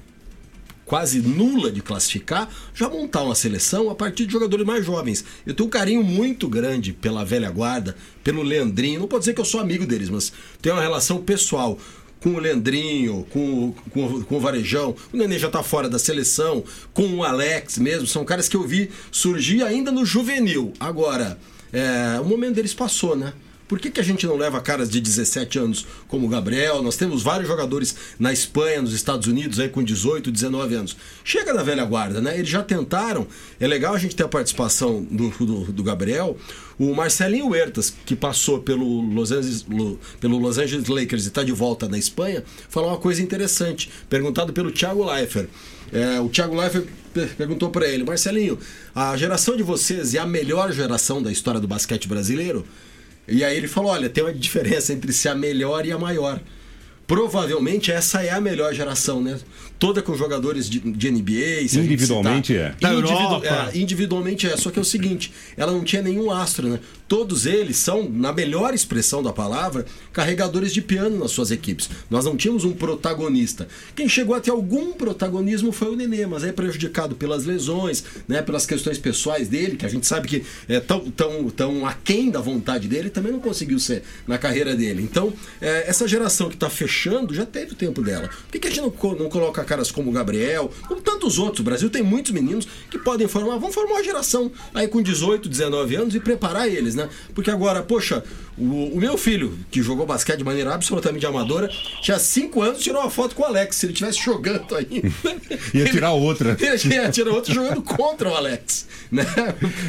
quase 0.85 1.23
nula 1.23 1.73
de 1.73 1.81
classificar, 1.81 2.47
já 2.75 2.91
montar 2.91 3.23
uma 3.23 3.35
seleção 3.35 3.89
a 3.89 3.95
partir 3.95 4.27
de 4.27 4.33
jogadores 4.33 4.67
mais 4.67 4.85
jovens. 4.85 5.25
Eu 5.47 5.55
tenho 5.55 5.67
um 5.67 5.71
carinho 5.71 6.05
muito 6.05 6.47
grande 6.47 6.93
pela 6.93 7.25
velha 7.25 7.51
guarda, 7.51 7.97
pelo 8.23 8.43
Leandrinho. 8.43 9.01
Não 9.01 9.09
pode 9.09 9.23
dizer 9.23 9.33
que 9.33 9.41
eu 9.41 9.45
sou 9.47 9.61
amigo 9.61 9.87
deles, 9.87 10.11
mas 10.11 10.31
tenho 10.61 10.75
uma 10.75 10.83
relação 10.83 11.23
pessoal 11.23 11.79
com 12.21 12.35
o 12.35 12.39
Leandrinho, 12.39 13.27
com, 13.31 13.73
com, 13.93 14.23
com 14.23 14.37
o 14.37 14.41
Varejão. 14.41 14.95
O 15.11 15.17
Nenê 15.17 15.39
já 15.39 15.49
tá 15.49 15.63
fora 15.63 15.89
da 15.89 15.99
seleção, 15.99 16.63
com 16.93 17.15
o 17.15 17.25
Alex 17.25 17.79
mesmo. 17.79 18.07
São 18.07 18.27
caras 18.27 18.47
que 18.47 18.59
eu 18.59 18.67
vi 18.69 18.91
surgir 19.11 19.63
ainda 19.63 19.91
no 19.91 20.05
juvenil. 20.05 20.75
Agora, 20.79 21.39
é, 21.73 22.21
o 22.21 22.27
momento 22.27 22.57
deles 22.57 22.75
passou, 22.75 23.17
né? 23.17 23.33
Por 23.71 23.79
que, 23.79 23.89
que 23.89 24.01
a 24.01 24.03
gente 24.03 24.27
não 24.27 24.37
leva 24.37 24.61
caras 24.61 24.91
de 24.91 25.01
17 25.01 25.57
anos 25.61 25.87
como 26.09 26.27
o 26.27 26.29
Gabriel? 26.29 26.83
Nós 26.83 26.97
temos 26.97 27.23
vários 27.23 27.47
jogadores 27.47 27.95
na 28.19 28.33
Espanha, 28.33 28.83
nos 28.83 28.93
Estados 28.93 29.29
Unidos, 29.29 29.61
aí 29.61 29.69
com 29.69 29.81
18, 29.81 30.29
19 30.33 30.75
anos. 30.75 30.97
Chega 31.25 31.55
da 31.55 31.63
velha 31.63 31.85
guarda, 31.85 32.21
né? 32.21 32.37
Eles 32.37 32.49
já 32.51 32.65
tentaram. 32.65 33.29
É 33.61 33.69
legal 33.69 33.95
a 33.95 33.99
gente 33.99 34.17
ter 34.17 34.25
a 34.25 34.29
participação 34.29 35.05
do, 35.09 35.31
do, 35.31 35.73
do 35.73 35.83
Gabriel. 35.85 36.37
O 36.77 36.93
Marcelinho 36.97 37.47
Huertas, 37.51 37.95
que 38.05 38.17
passou 38.17 38.59
pelo 38.61 39.03
Los 39.03 39.31
Angeles, 39.31 39.65
Lo- 39.69 40.01
pelo 40.19 40.37
Los 40.39 40.59
Angeles 40.59 40.89
Lakers 40.89 41.27
e 41.27 41.29
está 41.29 41.45
de 41.45 41.53
volta 41.53 41.89
na 41.89 41.97
Espanha, 41.97 42.43
falou 42.69 42.91
uma 42.91 42.99
coisa 42.99 43.23
interessante. 43.23 43.89
Perguntado 44.09 44.53
pelo 44.53 44.73
Thiago 44.73 45.05
Leifert. 45.05 45.49
É, 45.93 46.19
o 46.19 46.29
Thiago 46.29 46.57
Leifert 46.57 46.87
per- 47.15 47.37
perguntou 47.37 47.71
para 47.71 47.87
ele: 47.87 48.03
Marcelinho, 48.03 48.59
a 48.93 49.17
geração 49.17 49.57
de 49.57 49.63
vocês 49.63 50.13
é 50.15 50.19
a 50.19 50.27
melhor 50.27 50.73
geração 50.73 51.23
da 51.23 51.31
história 51.31 51.61
do 51.61 51.69
basquete 51.69 52.09
brasileiro? 52.09 52.67
E 53.31 53.45
aí 53.45 53.57
ele 53.57 53.69
falou: 53.69 53.93
olha, 53.93 54.09
tem 54.09 54.25
uma 54.25 54.33
diferença 54.33 54.93
entre 54.93 55.13
ser 55.13 55.29
a 55.29 55.35
melhor 55.35 55.87
e 55.87 55.93
a 55.93 55.99
maior. 55.99 56.41
Provavelmente 57.07 57.91
essa 57.91 58.23
é 58.23 58.31
a 58.31 58.41
melhor 58.41 58.75
geração, 58.75 59.23
né? 59.23 59.39
Toda 59.81 60.01
com 60.03 60.15
jogadores 60.15 60.69
de, 60.71 60.79
de 60.79 61.11
NBA. 61.11 61.59
a 61.59 61.63
Individualmente 61.63 62.53
citar. 62.53 62.67
é. 62.71 62.75
Da 62.81 62.93
Individu- 62.95 63.13
Europa. 63.19 63.71
é, 63.75 63.79
individualmente 63.79 64.47
é. 64.47 64.57
Só 64.57 64.71
que 64.71 64.79
é 64.79 64.83
o 64.83 64.85
seguinte: 64.85 65.33
ela 65.57 65.73
não 65.73 65.83
tinha 65.83 66.03
nenhum 66.03 66.31
astro, 66.31 66.69
né? 66.69 66.79
Todos 67.09 67.45
eles 67.47 67.77
são, 67.79 68.09
na 68.09 68.33
melhor 68.33 68.73
expressão 68.73 69.21
da 69.21 69.33
palavra, 69.33 69.85
carregadores 70.13 70.73
de 70.73 70.81
piano 70.81 71.19
nas 71.19 71.33
suas 71.33 71.51
equipes. 71.51 71.91
Nós 72.09 72.25
não 72.25 72.37
tínhamos 72.37 72.63
um 72.65 72.71
protagonista. 72.73 73.67
Quem 73.97 74.09
chegou 74.09 74.35
a 74.37 74.41
ter 74.41 74.51
algum 74.51 74.93
protagonismo 74.93 75.73
foi 75.73 75.89
o 75.89 75.97
Nenê, 75.97 76.27
mas 76.27 76.45
é 76.45 76.53
prejudicado 76.53 77.17
pelas 77.17 77.45
lesões, 77.47 78.05
né? 78.29 78.43
Pelas 78.43 78.67
questões 78.67 78.99
pessoais 78.99 79.49
dele, 79.49 79.77
que 79.77 79.87
a 79.87 79.89
gente 79.89 80.07
sabe 80.07 80.29
que 80.29 80.45
é 80.69 80.79
tão, 80.79 81.11
tão, 81.11 81.49
tão 81.51 81.87
aquém 81.87 82.31
da 82.31 82.41
vontade 82.41 82.87
dele, 82.87 83.11
também 83.11 83.33
não 83.33 83.41
conseguiu 83.41 83.79
ser 83.81 84.03
na 84.27 84.37
carreira 84.39 84.77
dele. 84.77 85.03
Então, 85.03 85.33
é, 85.61 85.89
essa 85.89 86.07
geração 86.07 86.49
que 86.49 86.55
está 86.55 86.69
fechando 86.71 87.35
já 87.35 87.47
teve 87.47 87.73
o 87.73 87.75
tempo 87.75 88.03
dela. 88.03 88.29
Por 88.29 88.53
que, 88.53 88.59
que 88.61 88.69
a 88.69 88.71
gente 88.71 88.83
não, 88.83 88.93
não 89.19 89.29
coloca 89.29 89.63
caras 89.71 89.91
como 89.93 90.11
o 90.11 90.13
Gabriel, 90.13 90.71
como 90.89 91.01
tantos 91.01 91.39
outros? 91.39 91.61
O 91.61 91.63
Brasil 91.63 91.89
tem 91.89 92.03
muitos 92.03 92.33
meninos 92.33 92.67
que 92.91 92.99
podem 92.99 93.29
formar, 93.29 93.57
vamos 93.57 93.73
formar 93.73 93.95
uma 93.95 94.05
geração 94.05 94.51
aí 94.75 94.89
com 94.89 95.01
18, 95.01 95.49
19 95.49 95.95
anos 95.95 96.15
e 96.17 96.21
preparar 96.21 96.69
eles, 96.69 96.97
né? 96.97 97.09
Porque 97.33 97.51
agora, 97.51 97.81
poxa, 97.83 98.25
o, 98.59 98.97
o 98.97 98.99
meu 98.99 99.17
filho, 99.17 99.57
que 99.71 99.81
jogou 99.83 100.05
basquete 100.05 100.39
de 100.39 100.45
maneira 100.45 100.75
absolutamente 100.75 101.25
amadora, 101.25 101.69
tinha 102.03 102.19
5 102.19 102.61
anos 102.63 102.83
tirou 102.83 103.01
uma 103.01 103.11
foto 103.11 103.35
com 103.37 103.43
o 103.43 103.47
Alex. 103.47 103.77
Se 103.77 103.87
ele 103.87 103.93
estivesse 103.93 104.19
jogando 104.23 104.75
aí. 104.75 105.03
Ia 105.73 105.85
tirar 105.91 106.13
outra. 106.13 106.57
Ele 106.61 106.95
ia 106.95 107.11
tirar 107.11 107.31
outro 107.31 107.53
jogando 107.55 107.83
contra 107.83 108.29
o 108.29 108.35
Alex. 108.35 108.87
Né? 109.11 109.25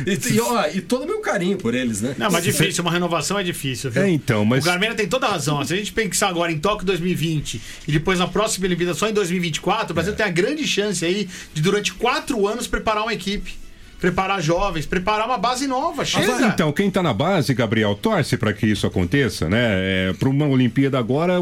E, 0.05 0.33
e, 0.33 0.39
ó, 0.39 0.67
e 0.67 0.81
todo 0.81 1.03
o 1.03 1.07
meu 1.07 1.19
carinho 1.19 1.57
por 1.57 1.73
eles, 1.73 2.01
né? 2.01 2.15
Não, 2.17 2.29
mas 2.29 2.43
difícil, 2.43 2.83
uma 2.83 2.91
renovação 2.91 3.37
é 3.37 3.43
difícil, 3.43 3.89
viu? 3.91 4.03
É, 4.03 4.09
então, 4.09 4.45
mas- 4.45 4.63
O 4.63 4.65
Garmena 4.65 4.95
tem 4.95 5.07
toda 5.07 5.27
a 5.27 5.31
razão. 5.31 5.63
Se 5.65 5.73
a 5.73 5.77
gente 5.77 5.91
pensar 5.91 6.29
agora 6.29 6.51
em 6.51 6.59
Tóquio 6.59 6.85
2020 6.85 7.61
e 7.87 7.91
depois 7.91 8.19
na 8.19 8.27
próxima 8.27 8.67
só 8.93 9.07
em 9.07 9.13
2024, 9.13 9.70
o 9.89 9.93
Brasil 9.93 10.15
tem 10.15 10.25
a 10.25 10.29
grande 10.29 10.67
chance 10.67 11.05
aí 11.05 11.27
de 11.53 11.61
durante 11.61 11.93
quatro 11.93 12.47
anos 12.47 12.67
preparar 12.67 13.03
uma 13.03 13.13
equipe. 13.13 13.61
Preparar 13.99 14.41
jovens, 14.41 14.87
preparar 14.87 15.27
uma 15.27 15.37
base 15.37 15.67
nova. 15.67 16.03
Chega! 16.03 16.47
Então, 16.47 16.71
quem 16.71 16.87
está 16.87 17.03
na 17.03 17.13
base, 17.13 17.53
Gabriel, 17.53 17.93
torce 17.93 18.35
para 18.35 18.51
que 18.51 18.65
isso 18.65 18.87
aconteça, 18.87 19.47
né? 19.47 19.59
É, 19.61 20.13
para 20.17 20.27
uma 20.27 20.47
Olimpíada 20.47 20.97
agora, 20.97 21.35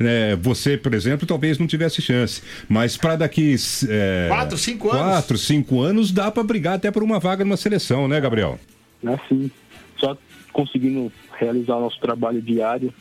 é, 0.00 0.34
você, 0.36 0.78
por 0.78 0.94
exemplo, 0.94 1.26
talvez 1.26 1.58
não 1.58 1.66
tivesse 1.66 2.00
chance. 2.00 2.42
Mas 2.70 2.96
para 2.96 3.16
daqui. 3.16 3.54
É, 3.86 4.28
Quatro, 4.28 4.56
cinco 4.56 4.90
anos. 4.90 5.02
Quatro, 5.02 5.36
cinco 5.36 5.82
anos, 5.82 6.10
dá 6.10 6.30
para 6.30 6.42
brigar 6.42 6.76
até 6.76 6.90
por 6.90 7.02
uma 7.02 7.20
vaga 7.20 7.44
numa 7.44 7.56
seleção, 7.58 8.08
né, 8.08 8.18
Gabriel? 8.18 8.58
Assim, 9.04 9.50
só 9.98 10.16
conseguindo 10.54 11.12
realizar 11.38 11.76
o 11.76 11.82
nosso 11.82 12.00
trabalho 12.00 12.40
diário, 12.40 12.94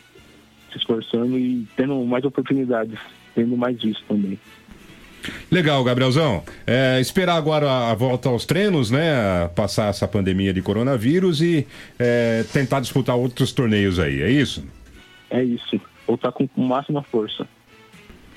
se 0.74 0.78
esforçando 0.78 1.40
e 1.40 1.66
tendo 1.78 1.96
mais 2.04 2.26
oportunidades, 2.26 3.00
tendo 3.34 3.56
mais 3.56 3.82
isso 3.82 4.04
também. 4.10 4.38
Legal, 5.52 5.84
Gabrielzão. 5.84 6.44
É, 6.66 7.00
esperar 7.00 7.36
agora 7.36 7.92
a 7.92 7.94
volta 7.94 8.30
aos 8.30 8.46
treinos, 8.46 8.92
né? 8.92 9.50
Passar 9.56 9.90
essa 9.90 10.08
pandemia 10.08 10.54
de 10.54 10.62
coronavírus 10.62 11.42
e 11.42 11.68
é, 12.00 12.44
tentar 12.52 12.80
disputar 12.80 13.16
outros 13.16 13.52
torneios 13.52 14.00
aí, 14.00 14.22
é 14.22 14.30
isso? 14.30 14.64
É 15.30 15.44
isso. 15.44 15.80
Voltar 16.08 16.32
com 16.32 16.48
máxima 16.56 17.04
força. 17.04 17.48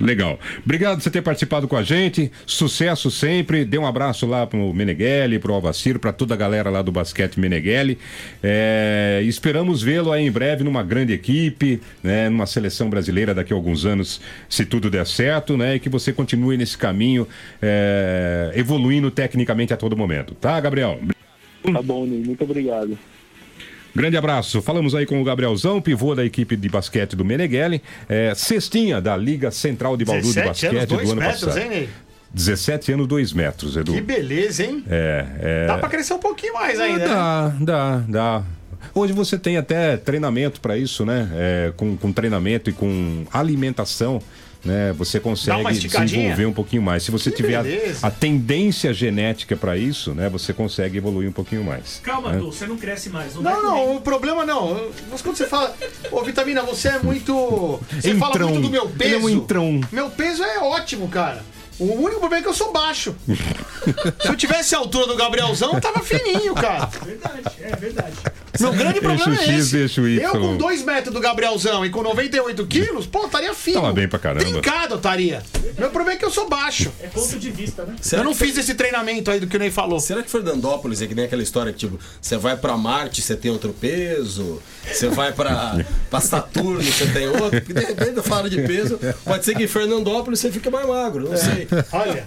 Legal. 0.01 0.39
Obrigado 0.65 0.97
por 0.97 1.03
você 1.03 1.11
ter 1.11 1.23
participado 1.23 1.67
com 1.67 1.77
a 1.77 1.83
gente. 1.83 2.31
Sucesso 2.47 3.11
sempre. 3.11 3.65
Dê 3.65 3.79
um 3.79 3.87
abraço 3.87 4.27
lá 4.27 4.47
pro 4.47 4.73
Meneghelli, 4.73 5.39
pro 5.39 5.53
Alvaciro, 5.53 5.99
para 5.99 6.13
toda 6.13 6.35
a 6.35 6.37
galera 6.37 6.71
lá 6.71 6.83
do 6.83 6.93
basquete 6.93 7.41
Meneghelli. 7.41 7.99
É, 8.43 9.21
esperamos 9.25 9.83
vê-lo 9.83 10.13
aí 10.13 10.25
em 10.25 10.31
breve 10.31 10.63
numa 10.63 10.85
grande 10.85 11.13
equipe, 11.13 11.81
né, 12.03 12.29
numa 12.29 12.47
seleção 12.47 12.89
brasileira 12.89 13.35
daqui 13.35 13.53
a 13.53 13.57
alguns 13.57 13.85
anos, 13.85 14.21
se 14.49 14.65
tudo 14.65 14.89
der 14.89 15.07
certo, 15.07 15.57
né? 15.57 15.75
E 15.77 15.81
que 15.81 15.89
você 15.89 16.13
continue 16.13 16.57
nesse 16.57 16.79
caminho, 16.79 17.27
é, 17.61 18.53
evoluindo 18.55 19.11
tecnicamente 19.11 19.73
a 19.73 19.77
todo 19.77 19.97
momento. 19.97 20.35
Tá, 20.35 20.61
Gabriel? 20.61 21.01
Tá 21.73 21.83
bom, 21.83 22.07
Ney. 22.07 22.23
Muito 22.25 22.45
obrigado. 22.45 22.97
Grande 23.99 24.17
abraço. 24.17 24.63
Falamos 24.63 24.95
aí 24.95 25.05
com 25.05 25.21
o 25.21 25.25
Gabrielzão, 25.25 25.81
pivô 25.81 26.15
da 26.15 26.25
equipe 26.25 26.57
de 26.57 26.69
basquete 26.69 27.17
do 27.17 27.25
Meneghelli, 27.25 27.83
é, 28.09 28.33
cestinha 28.33 29.01
da 29.01 29.17
Liga 29.17 29.51
Central 29.51 29.97
de 29.97 30.05
Bauru 30.05 30.23
de 30.23 30.29
17 30.29 30.49
Basquete 30.49 30.77
anos, 30.77 30.87
do 30.89 31.13
ano 31.13 31.21
metros, 31.21 31.45
passado. 31.45 31.59
hein, 31.63 31.69
Ney? 31.69 31.89
17 32.33 32.93
anos, 32.93 33.09
2 33.09 33.33
metros, 33.33 33.77
Edu. 33.77 33.93
Que 33.93 34.01
beleza, 34.01 34.63
hein? 34.63 34.85
É, 34.89 35.27
é... 35.41 35.67
Dá 35.67 35.79
pra 35.79 35.89
crescer 35.89 36.15
um 36.15 36.19
pouquinho 36.19 36.55
mais 36.55 36.79
ainda, 36.79 36.99
né? 36.99 37.07
Dá, 37.09 37.49
dá, 37.61 38.05
dá. 38.07 38.43
Hoje 38.95 39.13
você 39.13 39.37
tem 39.37 39.57
até 39.57 39.97
treinamento 39.97 40.61
para 40.61 40.77
isso, 40.77 41.05
né? 41.05 41.29
É, 41.35 41.73
com, 41.77 41.97
com 41.97 42.13
treinamento 42.13 42.71
e 42.71 42.73
com 42.73 43.25
alimentação. 43.33 44.23
Né, 44.65 44.93
você 44.93 45.21
consegue 45.21 45.63
desenvolver 46.05 46.47
um 46.47 46.53
pouquinho 46.53 46.83
mais. 46.83 47.05
Se 47.05 47.13
você 47.13 47.31
Que 47.31 47.37
tiver 47.37 47.55
a, 47.57 47.63
a 48.09 48.11
tendência 48.11 48.93
genética 48.93 49.55
para 49.57 49.77
isso, 49.77 50.13
né, 50.15 50.29
você 50.29 50.53
consegue 50.53 50.99
evoluir 50.99 51.29
um 51.29 51.33
pouquinho 51.33 51.63
mais. 51.63 52.01
Calma, 52.03 52.33
né? 52.33 52.39
Du, 52.39 52.47
você 52.53 52.67
não 52.67 52.77
cresce 52.77 53.09
mais. 53.09 53.37
Não, 53.37 53.43
Não, 53.43 53.63
não, 53.63 53.97
o 53.97 54.01
problema 54.01 54.45
não. 54.45 54.91
Mas 55.11 55.23
quando 55.23 55.37
você 55.37 55.47
fala. 55.47 55.75
Ô, 56.11 56.23
Vitamina, 56.25 56.63
você 56.63 56.89
é 56.89 56.99
muito. 56.99 57.81
Você 57.93 58.15
fala 58.17 58.33
Entrão. 58.33 58.49
muito 58.49 58.63
do 58.63 58.71
meu 58.71 58.85
Ele 58.87 58.93
peso. 58.99 59.15
é 59.15 59.19
um 59.19 59.29
entrão. 59.29 59.81
Meu 59.93 60.11
peso 60.11 60.43
é 60.43 60.59
ótimo, 60.59 61.09
cara. 61.09 61.45
O 61.79 61.93
único 61.93 62.19
problema 62.19 62.39
é 62.39 62.43
que 62.43 62.49
eu 62.49 62.55
sou 62.55 62.73
baixo. 62.73 63.15
Se 64.21 64.29
eu 64.29 64.35
tivesse 64.37 64.75
a 64.75 64.79
altura 64.79 65.07
do 65.07 65.15
Gabrielzão, 65.17 65.73
eu 65.75 65.81
tava 65.81 66.01
fininho, 66.01 66.53
cara. 66.53 66.87
Verdade, 67.05 67.43
é 67.61 67.77
verdade. 67.77 68.17
Meu 68.61 68.73
grande 68.73 69.01
problema 69.01 69.31
Eixo 69.37 69.43
é 69.51 69.55
X, 69.55 69.67
esse. 69.67 69.77
eixo 69.77 70.09
Y. 70.09 70.23
Eu 70.23 70.33
com 70.33 70.57
2 70.57 70.83
metros 70.85 71.15
do 71.15 71.21
Gabrielzão 71.21 71.85
e 71.85 71.91
com 71.91 72.03
98 72.03 72.67
quilos, 72.67 73.07
pô, 73.07 73.27
estaria 73.27 73.55
fino. 73.55 73.81
Tava 73.81 73.93
bem 73.93 74.09
pra 74.09 74.19
caramba. 74.19 74.45
Trincado 74.45 74.95
eu 74.95 74.97
estaria. 74.99 75.43
Meu 75.79 75.91
problema 75.91 76.13
é 76.13 76.17
que 76.17 76.25
eu 76.25 76.31
sou 76.31 76.49
baixo. 76.49 76.91
É 77.03 77.07
ponto 77.07 77.39
de 77.39 77.51
vista, 77.51 77.85
né? 77.85 77.95
Será 78.01 78.23
eu 78.23 78.25
não 78.25 78.35
fiz 78.35 78.57
esse 78.59 78.75
treinamento 78.75 79.31
aí 79.31 79.39
do 79.41 79.47
que 79.47 79.57
o 79.57 79.61
Ney 79.61 79.71
falou. 79.71 80.01
Será 80.01 80.23
que 80.23 80.31
Fernandópolis 80.31 81.01
é 81.03 81.07
que 81.07 81.15
nem 81.15 81.25
aquela 81.25 81.43
história 81.43 81.73
que, 81.73 81.79
tipo, 81.79 81.99
você 82.21 82.37
vai 82.37 82.57
pra 82.57 82.77
Marte, 82.77 83.23
você 83.23 83.37
tem 83.37 83.51
outro 83.51 83.73
peso, 83.73 84.61
você 84.91 85.09
vai 85.09 85.33
pra, 85.33 85.77
pra 86.11 86.21
Saturno, 86.21 86.83
você 86.83 87.07
tem 87.07 87.29
outro, 87.29 87.51
porque 87.61 87.73
de 87.73 87.81
repente 87.85 88.17
eu 88.17 88.23
falo 88.23 88.49
de 88.51 88.61
peso, 88.63 88.99
pode 89.25 89.45
ser 89.45 89.55
que 89.57 89.65
em 89.65 89.69
Fernandópolis 89.69 90.41
você 90.41 90.51
fica 90.51 90.71
mais 90.71 90.87
magro, 90.87 91.29
não 91.31 91.37
sei. 91.37 91.69
Olha, 91.93 92.25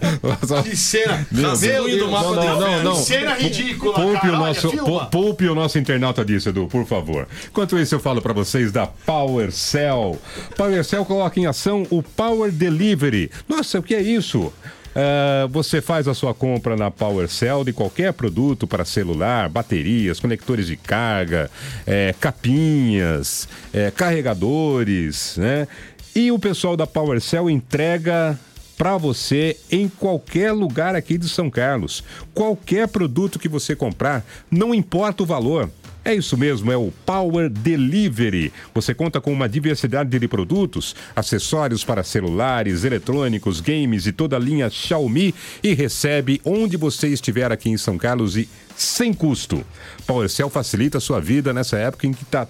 que 0.63 0.75
cena. 0.77 1.25
Meu 1.31 1.41
Meu 1.41 1.57
Deus. 1.57 1.85
Deus, 1.91 2.11
Não, 2.11 2.21
não, 2.21 2.35
não, 2.35 2.59
não, 2.59 2.83
não. 2.83 2.93
Que 2.95 3.03
cena 3.05 3.33
ridícula, 3.35 3.93
Poupe 3.93 4.19
cara. 4.21 4.33
o, 4.33 4.41
Olha, 4.41 4.47
nosso, 4.53 4.71
pou- 4.77 5.05
poupe 5.07 5.47
o 5.47 5.55
nosso 5.55 5.77
internauta 5.79 6.20
disso, 6.23 6.49
Edu, 6.49 6.67
por 6.67 6.85
favor. 6.85 7.27
Enquanto 7.47 7.77
isso, 7.77 7.95
eu 7.95 7.99
falo 7.99 8.21
pra 8.21 8.33
vocês 8.33 8.71
da 8.71 8.87
PowerCell. 8.87 10.19
PowerCell 10.55 11.05
coloca 11.05 11.39
em 11.39 11.45
ação 11.45 11.85
o 11.89 12.01
Power 12.01 12.51
Delivery. 12.51 13.31
Nossa, 13.47 13.79
o 13.79 13.83
que 13.83 13.95
é 13.95 14.01
isso? 14.01 14.51
É, 14.93 15.47
você 15.49 15.81
faz 15.81 16.07
a 16.07 16.13
sua 16.13 16.33
compra 16.33 16.75
na 16.75 16.91
PowerCell 16.91 17.63
de 17.63 17.71
qualquer 17.71 18.11
produto 18.13 18.67
para 18.67 18.83
celular, 18.83 19.47
baterias, 19.47 20.19
conectores 20.19 20.67
de 20.67 20.75
carga, 20.75 21.49
é, 21.85 22.13
capinhas, 22.19 23.47
é, 23.73 23.89
carregadores, 23.89 25.37
né? 25.37 25.67
E 26.13 26.31
o 26.31 26.37
pessoal 26.37 26.75
da 26.75 26.85
PowerCell 26.85 27.49
entrega 27.49 28.37
para 28.77 28.97
você 28.97 29.55
em 29.71 29.87
qualquer 29.87 30.51
lugar 30.51 30.95
aqui 30.95 31.17
de 31.17 31.29
São 31.29 31.49
Carlos. 31.49 32.03
Qualquer 32.33 32.87
produto 32.87 33.39
que 33.39 33.47
você 33.47 33.75
comprar, 33.75 34.25
não 34.49 34.73
importa 34.73 35.23
o 35.23 35.25
valor. 35.25 35.69
É 36.03 36.15
isso 36.15 36.35
mesmo, 36.35 36.71
é 36.71 36.77
o 36.77 36.91
Power 37.05 37.47
Delivery. 37.47 38.51
Você 38.73 38.91
conta 38.91 39.21
com 39.21 39.31
uma 39.31 39.47
diversidade 39.47 40.09
de 40.17 40.27
produtos, 40.27 40.95
acessórios 41.15 41.83
para 41.83 42.03
celulares, 42.03 42.83
eletrônicos, 42.83 43.61
games 43.61 44.07
e 44.07 44.11
toda 44.11 44.35
a 44.35 44.39
linha 44.39 44.67
Xiaomi 44.67 45.33
e 45.61 45.75
recebe 45.75 46.41
onde 46.43 46.75
você 46.75 47.07
estiver 47.07 47.51
aqui 47.51 47.69
em 47.69 47.77
São 47.77 47.99
Carlos 47.99 48.35
e 48.35 48.49
sem 48.75 49.13
custo. 49.13 49.63
PowerCell 50.07 50.49
facilita 50.49 50.97
a 50.97 51.01
sua 51.01 51.19
vida 51.19 51.53
nessa 51.53 51.77
época 51.77 52.07
em 52.07 52.13
que 52.13 52.23
está 52.23 52.47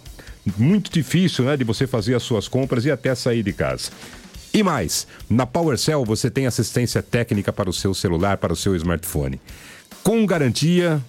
muito 0.58 0.90
difícil 0.90 1.44
né, 1.44 1.58
de 1.58 1.66
você 1.66 1.86
fazer 1.86 2.16
as 2.16 2.24
suas 2.24 2.48
compras 2.48 2.86
e 2.86 2.92
até 2.92 3.14
sair 3.14 3.44
de 3.44 3.52
casa. 3.52 3.92
E 4.54 4.64
mais, 4.64 5.06
na 5.30 5.46
PowerCell 5.46 6.06
você 6.06 6.32
tem 6.32 6.46
assistência 6.46 7.04
técnica 7.04 7.52
para 7.52 7.70
o 7.70 7.74
seu 7.74 7.94
celular, 7.94 8.38
para 8.38 8.54
o 8.54 8.56
seu 8.56 8.76
smartphone. 8.78 9.42
Com 10.04 10.26
garantia 10.26 11.02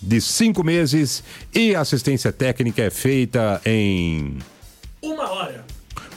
de 0.00 0.20
cinco 0.20 0.64
meses 0.64 1.22
e 1.54 1.74
a 1.74 1.80
assistência 1.80 2.32
técnica 2.32 2.82
é 2.82 2.90
feita 2.90 3.60
em. 3.64 4.38
Uma 5.02 5.30
hora. 5.30 5.64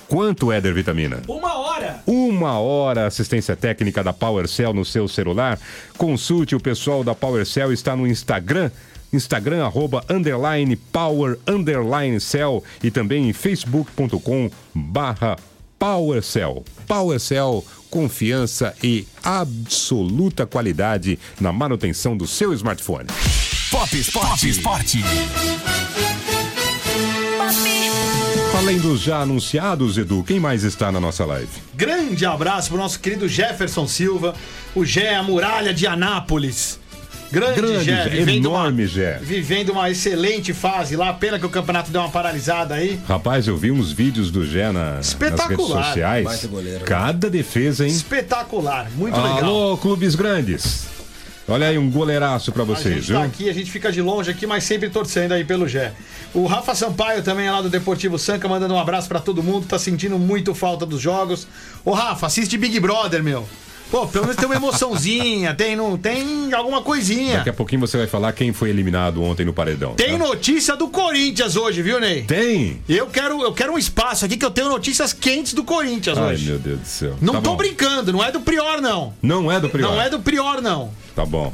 Quanto, 0.08 0.52
Éder 0.52 0.74
Vitamina? 0.74 1.22
Uma 1.28 1.58
hora. 1.58 2.04
Uma 2.06 2.60
hora 2.60 3.08
assistência 3.08 3.56
técnica 3.56 4.04
da 4.04 4.14
PowerCell 4.14 4.74
no 4.74 4.86
seu 4.86 5.08
celular. 5.08 5.60
Consulte 5.98 6.56
o 6.56 6.60
pessoal 6.60 7.04
da 7.04 7.16
PowerCell, 7.16 7.74
está 7.74 7.96
no 7.96 8.06
Instagram. 8.06 8.70
Instagram, 9.12 9.64
arroba, 9.64 10.04
underline, 10.10 10.76
power, 10.76 11.38
underline, 11.48 12.20
cell 12.20 12.64
e 12.84 12.90
também 12.90 13.30
em 13.30 13.34
facebook.com 13.34 14.50
barra 14.74 15.38
PowerCell. 15.78 16.64
PowerCell, 16.88 17.64
confiança 17.90 18.76
e 18.84 19.08
absoluta 19.24 20.46
qualidade 20.46 21.20
na 21.40 21.52
manutenção 21.52 22.18
do 22.18 22.26
seu 22.26 22.54
smartphone. 22.54 23.08
Pop 23.74 23.98
Esporte. 23.98 24.50
Esporte. 24.50 25.04
Além 28.56 28.78
dos 28.78 29.02
já 29.02 29.22
anunciados, 29.22 29.98
Edu, 29.98 30.24
quem 30.24 30.40
mais 30.40 30.64
está 30.64 30.92
na 30.92 31.00
nossa 31.00 31.26
live? 31.26 31.50
Grande 31.74 32.24
abraço 32.24 32.70
pro 32.70 32.78
nosso 32.78 33.00
querido 33.00 33.28
Jefferson 33.28 33.88
Silva, 33.88 34.36
o 34.76 34.86
Gé, 34.86 35.16
a 35.16 35.24
muralha 35.24 35.74
de 35.74 35.88
Anápolis. 35.88 36.80
Grande, 37.32 37.62
Grande 37.62 37.84
Gé, 37.86 38.10
vivendo 38.10 38.46
enorme 38.46 38.84
uma, 38.84 38.88
Gé. 38.88 39.20
Vivendo 39.24 39.72
uma 39.72 39.90
excelente 39.90 40.54
fase 40.54 40.96
lá, 40.96 41.12
pena 41.12 41.40
que 41.40 41.46
o 41.48 41.50
campeonato 41.50 41.90
deu 41.90 42.02
uma 42.02 42.12
paralisada 42.12 42.76
aí. 42.76 43.00
Rapaz, 43.08 43.48
eu 43.48 43.58
vi 43.58 43.72
uns 43.72 43.92
vídeos 43.92 44.30
do 44.30 44.46
Gé 44.46 44.72
na, 44.72 44.98
nas 44.98 45.14
redes 45.14 45.40
Espetacular. 45.40 45.86
sociais. 45.86 46.46
Goleiro, 46.46 46.80
né? 46.82 46.86
Cada 46.86 47.28
defesa, 47.28 47.88
hein? 47.88 47.92
Espetacular, 47.92 48.88
muito 48.96 49.16
legal. 49.20 49.38
Alô, 49.40 49.78
clubes 49.78 50.14
grandes. 50.14 50.94
Olha 51.48 51.68
aí 51.68 51.78
um 51.78 51.90
goleiraço 51.90 52.52
pra 52.54 52.64
A 52.64 52.66
vocês, 52.66 52.96
gente 52.96 53.08
viu? 53.08 53.18
tá 53.18 53.24
aqui, 53.24 53.50
a 53.50 53.54
gente 53.54 53.70
fica 53.70 53.92
de 53.92 54.02
longe 54.02 54.32
aqui, 54.32 54.48
mas 54.48 54.64
sempre 54.64 54.90
torcendo 54.90 55.34
aí 55.34 55.44
pelo 55.44 55.68
Gé. 55.68 55.92
O 56.34 56.46
Rafa 56.46 56.74
Sampaio 56.74 57.22
também 57.22 57.48
é 57.48 57.52
lá 57.52 57.62
do 57.62 57.70
Deportivo 57.70 58.18
Sanca, 58.18 58.48
mandando 58.48 58.74
um 58.74 58.80
abraço 58.80 59.08
pra 59.10 59.20
todo 59.20 59.44
mundo, 59.44 59.66
tá 59.68 59.78
sentindo 59.78 60.18
muito 60.18 60.56
falta 60.56 60.86
dos 60.86 61.02
jogos. 61.02 61.46
Ô 61.84 61.92
Rafa, 61.92 62.28
assiste 62.28 62.58
Big 62.58 62.80
Brother, 62.80 63.22
meu. 63.22 63.46
Pô, 63.92 64.08
pelo 64.08 64.24
menos 64.26 64.38
tem 64.38 64.46
uma 64.48 64.56
emoçãozinha, 64.56 65.54
tem, 65.56 65.76
não, 65.76 65.98
tem 65.98 66.52
alguma 66.54 66.82
coisinha. 66.82 67.38
Daqui 67.38 67.50
a 67.50 67.54
pouquinho 67.54 67.82
você 67.82 67.98
vai 67.98 68.08
falar 68.08 68.32
quem 68.32 68.52
foi 68.54 68.70
eliminado 68.70 69.22
ontem 69.22 69.46
no 69.46 69.54
paredão. 69.54 69.94
Tem 69.96 70.14
tá? 70.18 70.18
notícia 70.18 70.76
do 70.78 70.88
Corinthians 70.88 71.56
hoje, 71.58 71.82
viu, 71.84 72.00
Ney? 72.00 72.24
Tem? 72.24 72.82
Eu 72.90 73.06
quero, 73.08 73.44
eu 73.44 73.54
quero 73.54 73.74
um 73.74 73.78
espaço 73.78 74.26
aqui 74.26 74.38
que 74.38 74.46
eu 74.46 74.50
tenho 74.50 74.70
notícias 74.70 75.12
quentes 75.14 75.54
do 75.54 75.64
Corinthians 75.64 76.18
Ai, 76.18 76.34
hoje. 76.34 76.50
meu 76.50 76.58
Deus 76.58 76.80
do 76.80 76.88
céu. 76.88 77.16
Não 77.22 77.34
Tá 77.34 77.42
tô 77.42 77.50
bom. 77.52 77.58
brincando, 77.58 78.12
não 78.14 78.24
é 78.24 78.32
do 78.32 78.40
Prior, 78.40 78.82
não. 78.82 79.14
Não 79.22 79.52
é 79.52 79.60
do 79.60 79.70
Prior. 79.70 79.92
Não 79.92 80.02
é 80.02 80.10
do 80.10 80.20
Prior, 80.22 80.60
não. 80.62 81.03
Tá 81.16 81.26
bom. 81.26 81.54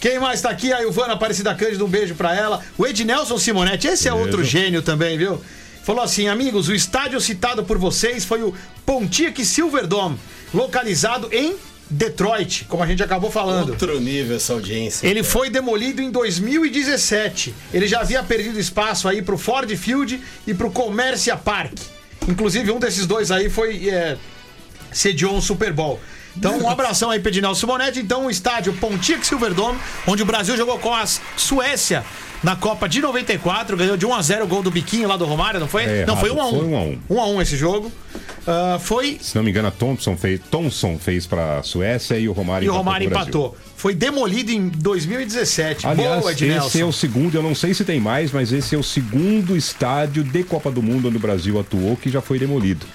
Quem 0.00 0.18
mais 0.18 0.40
tá 0.40 0.48
aqui? 0.50 0.72
A 0.72 0.82
Ilvana 0.82 1.12
Aparecida 1.12 1.54
Cândido, 1.54 1.84
um 1.84 1.88
beijo 1.88 2.14
pra 2.14 2.34
ela. 2.34 2.60
O 2.78 2.86
Ednelson 2.86 3.38
Simonetti, 3.38 3.86
esse 3.86 4.08
é 4.08 4.10
Beijo. 4.10 4.24
outro 4.24 4.44
gênio 4.44 4.80
também, 4.82 5.18
viu? 5.18 5.40
Falou 5.82 6.02
assim, 6.02 6.28
amigos, 6.28 6.68
o 6.68 6.74
estádio 6.74 7.20
citado 7.20 7.64
por 7.64 7.76
vocês 7.76 8.24
foi 8.24 8.42
o 8.42 8.54
Pontiac 8.86 9.44
Silverdome, 9.44 10.18
localizado 10.54 11.28
em 11.32 11.54
Detroit, 11.90 12.66
como 12.66 12.82
a 12.82 12.86
gente 12.86 13.02
acabou 13.02 13.30
falando. 13.30 13.70
Outro 13.70 13.98
nível 13.98 14.36
essa 14.36 14.52
audiência. 14.52 15.06
Ele 15.06 15.22
foi 15.22 15.50
demolido 15.50 16.00
em 16.00 16.10
2017. 16.10 17.54
Ele 17.74 17.88
já 17.88 18.00
havia 18.00 18.22
perdido 18.22 18.58
espaço 18.60 19.08
aí 19.08 19.20
pro 19.20 19.36
Ford 19.36 19.68
Field 19.76 20.20
e 20.46 20.54
pro 20.54 20.70
Commercia 20.70 21.36
Park. 21.36 21.72
Inclusive, 22.28 22.70
um 22.70 22.78
desses 22.78 23.06
dois 23.06 23.30
aí 23.30 23.50
foi. 23.50 23.88
É, 23.88 24.16
sediou 24.92 25.34
um 25.34 25.40
Super 25.40 25.72
Bowl. 25.72 26.00
Então, 26.36 26.58
um 26.58 26.68
abração 26.68 27.10
aí 27.10 27.20
Edinaldo 27.24 27.58
Simonetti. 27.58 28.00
Então, 28.00 28.26
o 28.26 28.30
estádio 28.30 28.72
Pontiac 28.74 29.26
Silverdome, 29.26 29.78
onde 30.06 30.22
o 30.22 30.26
Brasil 30.26 30.56
jogou 30.56 30.78
com 30.78 30.94
a 30.94 31.04
Suécia 31.36 32.04
Na 32.42 32.56
Copa 32.56 32.88
de 32.88 33.00
94, 33.00 33.76
ganhou 33.76 33.96
de 33.96 34.06
1x0 34.06 34.42
o 34.42 34.46
gol 34.46 34.62
do 34.62 34.70
Biquinho 34.70 35.08
lá 35.08 35.16
do 35.16 35.24
Romário, 35.26 35.60
não 35.60 35.68
foi? 35.68 35.84
É, 35.84 36.06
não, 36.06 36.16
foi 36.16 36.30
errado, 36.30 36.52
1x1. 36.52 36.58
foi 36.58 36.66
1 36.66 37.20
a 37.20 37.24
1. 37.24 37.36
1x1 37.36 37.42
esse 37.42 37.56
jogo. 37.56 37.92
Ah, 38.46 38.78
foi. 38.80 39.18
Se 39.20 39.36
não 39.36 39.42
me 39.42 39.50
engano, 39.50 39.68
a 39.68 39.70
Thompson 39.70 40.16
fez, 40.16 40.40
Thompson 40.50 40.98
fez 40.98 41.26
pra 41.26 41.62
Suécia 41.62 42.18
e 42.18 42.28
o 42.28 42.32
Romário 42.32 42.64
E 42.66 42.68
o 42.68 42.72
Romário 42.72 43.06
empatou. 43.06 43.56
Foi 43.76 43.94
demolido 43.94 44.50
em 44.50 44.68
2017. 44.68 45.86
Aliás, 45.86 46.20
Boa, 46.20 46.32
esse 46.32 46.44
é 46.44 46.46
Ednelson. 46.46 46.88
o 46.88 46.92
segundo, 46.92 47.34
eu 47.34 47.42
não 47.42 47.54
sei 47.54 47.74
se 47.74 47.84
tem 47.84 48.00
mais, 48.00 48.32
mas 48.32 48.52
esse 48.52 48.74
é 48.74 48.78
o 48.78 48.82
segundo 48.82 49.56
estádio 49.56 50.24
de 50.24 50.42
Copa 50.42 50.70
do 50.70 50.82
Mundo 50.82 51.08
onde 51.08 51.16
o 51.16 51.20
Brasil 51.20 51.58
atuou 51.60 51.96
que 51.96 52.10
já 52.10 52.20
foi 52.20 52.38
demolido. 52.38 52.86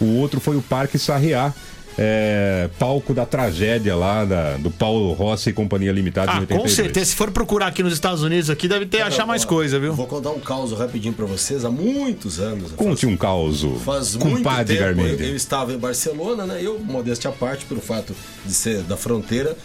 O 0.00 0.16
outro 0.16 0.40
foi 0.40 0.56
o 0.56 0.62
Parque 0.62 0.98
Sarriá, 0.98 1.52
é, 2.00 2.70
palco 2.78 3.12
da 3.12 3.26
tragédia 3.26 3.96
lá 3.96 4.24
da- 4.24 4.56
do 4.56 4.70
Paulo 4.70 5.12
Rossi 5.12 5.50
e 5.50 5.52
Companhia 5.52 5.90
Limitada 5.90 6.30
em 6.32 6.34
Ah, 6.36 6.40
82. 6.40 6.70
com 6.70 6.76
certeza. 6.82 7.06
Se 7.10 7.16
for 7.16 7.30
procurar 7.32 7.66
aqui 7.66 7.82
nos 7.82 7.92
Estados 7.92 8.22
Unidos, 8.22 8.48
aqui 8.48 8.68
deve 8.68 8.86
ter 8.86 9.02
achar 9.02 9.26
mais 9.26 9.44
Ó, 9.44 9.48
coisa, 9.48 9.78
viu? 9.80 9.92
Vou 9.94 10.06
contar 10.06 10.30
um 10.30 10.38
caos 10.38 10.72
rapidinho 10.72 11.12
pra 11.12 11.26
vocês. 11.26 11.64
Há 11.64 11.70
muitos 11.70 12.38
anos. 12.38 12.70
Conte 12.72 13.04
um 13.04 13.16
caos, 13.16 13.66
Faz 13.84 14.14
muito 14.14 14.36
compadre 14.36 14.76
tempo 14.76 15.00
eu, 15.00 15.16
eu 15.28 15.34
estava 15.36 15.72
em 15.72 15.78
Barcelona, 15.78 16.46
né? 16.46 16.60
Eu, 16.62 16.78
modéstia 16.78 17.30
à 17.30 17.32
parte, 17.32 17.64
pelo 17.64 17.80
fato 17.80 18.14
de 18.46 18.52
ser 18.52 18.82
da 18.82 18.96
fronteira, 18.96 19.56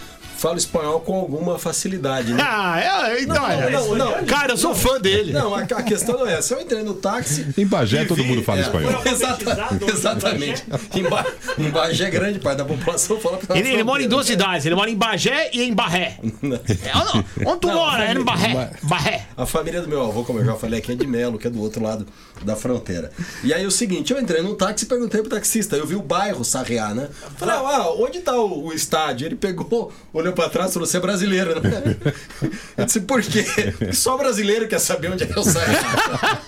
falo 0.44 0.58
espanhol 0.58 1.00
com 1.00 1.16
alguma 1.16 1.58
facilidade, 1.58 2.34
né? 2.34 2.44
Ah, 2.56 2.80
é, 3.10 3.22
então 3.22 3.50
é. 3.50 3.70
não, 3.72 3.96
não. 3.96 4.26
Cara, 4.26 4.54
eu 4.54 4.58
sou 4.58 4.76
fã 4.76 5.00
dele. 5.00 5.32
Não, 5.32 5.56
a, 5.56 5.62
a 5.62 5.84
questão 5.84 6.20
não 6.20 6.28
é 6.28 6.34
essa. 6.34 6.54
Eu 6.54 6.62
entrei 6.62 6.84
no 6.84 6.94
táxi. 6.94 7.48
Em 7.58 7.66
Bagé 7.66 8.04
e 8.04 8.06
todo 8.06 8.22
vi- 8.22 8.30
mundo 8.30 8.44
fala 8.44 8.60
é, 8.60 8.62
espanhol. 8.64 9.02
Exata- 9.06 9.50
Alfabetizado, 9.64 9.86
exatamente. 9.92 10.64
Em, 10.96 11.04
ba, 11.04 11.26
em 11.58 11.70
Bagé 11.70 12.06
é 12.06 12.10
grande 12.10 12.40
parte 12.40 12.58
da 12.58 12.66
população 12.66 13.20
fala 13.20 13.38
que 13.38 13.48
tá 13.48 13.58
Ele, 13.58 13.70
ele 13.70 13.84
mora 13.84 14.04
em 14.04 14.08
duas 14.08 14.26
né? 14.28 14.32
cidades. 14.34 14.66
Ele 14.66 14.76
mora 14.76 14.90
em 14.90 14.96
Bagé 14.96 15.50
e 15.54 15.64
em 15.64 15.74
Barré. 15.74 16.18
É, 16.84 16.98
onde- 17.46 17.60
tu 17.62 17.68
Não, 17.68 17.76
mora? 17.76 18.06
É 18.06 18.12
em 18.14 18.24
Barré. 18.24 18.72
Barré. 18.84 19.26
A 19.38 19.46
família 19.46 19.82
do 19.82 19.88
meu 19.88 20.04
avô, 20.04 20.24
como 20.24 20.40
eu 20.40 20.46
já 20.46 20.56
falei 20.56 20.80
aqui, 20.80 20.92
é 20.92 20.96
de 20.96 21.08
Melo, 21.08 21.38
que 21.40 21.48
é 21.48 21.50
do 21.50 21.62
outro 21.62 21.82
lado 21.82 22.06
da 22.44 22.56
fronteira. 22.56 23.12
E 23.44 23.54
aí 23.54 23.66
o 23.66 23.72
seguinte, 23.72 24.12
eu 24.12 24.20
entrei 24.20 24.42
no 24.42 24.56
táxi 24.56 24.84
e 24.86 24.88
perguntei 24.88 25.22
pro 25.22 25.30
taxista, 25.30 25.76
eu 25.76 25.86
vi 25.88 25.96
o 25.96 26.02
bairro 26.02 26.44
Sarriá, 26.44 26.94
né? 26.94 27.08
Falei, 27.38 27.56
ah, 27.56 27.90
onde 27.98 28.20
tá 28.20 28.36
o, 28.36 28.66
o 28.68 28.74
estádio? 28.74 29.26
Ele 29.28 29.36
pegou, 29.36 29.92
olhou 30.12 30.33
pra 30.34 30.50
trás 30.50 30.72
e 30.72 30.74
falou, 30.74 30.88
você 30.88 30.98
é 30.98 31.00
brasileiro, 31.00 31.60
né? 31.62 31.96
Eu 32.78 32.86
disse, 32.86 33.02
por 33.02 33.22
quê? 33.22 33.44
Porque 33.78 33.94
só 33.94 34.18
brasileiro 34.18 34.68
quer 34.68 34.80
saber 34.80 35.12
onde 35.12 35.24
é 35.24 35.28
que 35.28 35.34
é 35.38 35.40
o 35.40 35.44
Sarriá. 35.44 36.40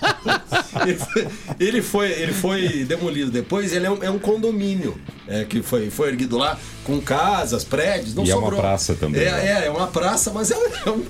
Ele 1.58 1.82
foi, 1.82 2.10
ele 2.12 2.32
foi, 2.32 2.84
demolido 2.84 3.30
depois, 3.30 3.72
ele 3.72 3.86
é 3.86 3.90
um, 3.90 4.02
é 4.04 4.10
um 4.10 4.18
condomínio 4.18 4.98
é, 5.26 5.44
que 5.44 5.62
foi, 5.62 5.90
foi 5.90 6.08
erguido 6.08 6.36
lá, 6.36 6.58
com 6.84 7.00
casas, 7.00 7.64
prédios, 7.64 8.14
não 8.14 8.24
E 8.24 8.30
é 8.30 8.34
uma 8.34 8.42
sobrou. 8.42 8.60
praça 8.60 8.94
também, 8.94 9.22
É, 9.22 9.30
né? 9.32 9.62
é, 9.62 9.66
é 9.66 9.70
uma 9.70 9.86
praça, 9.86 10.30
mas 10.32 10.50
é 10.50 10.56
um, 10.56 10.66
é 10.86 10.90
um, 10.90 11.04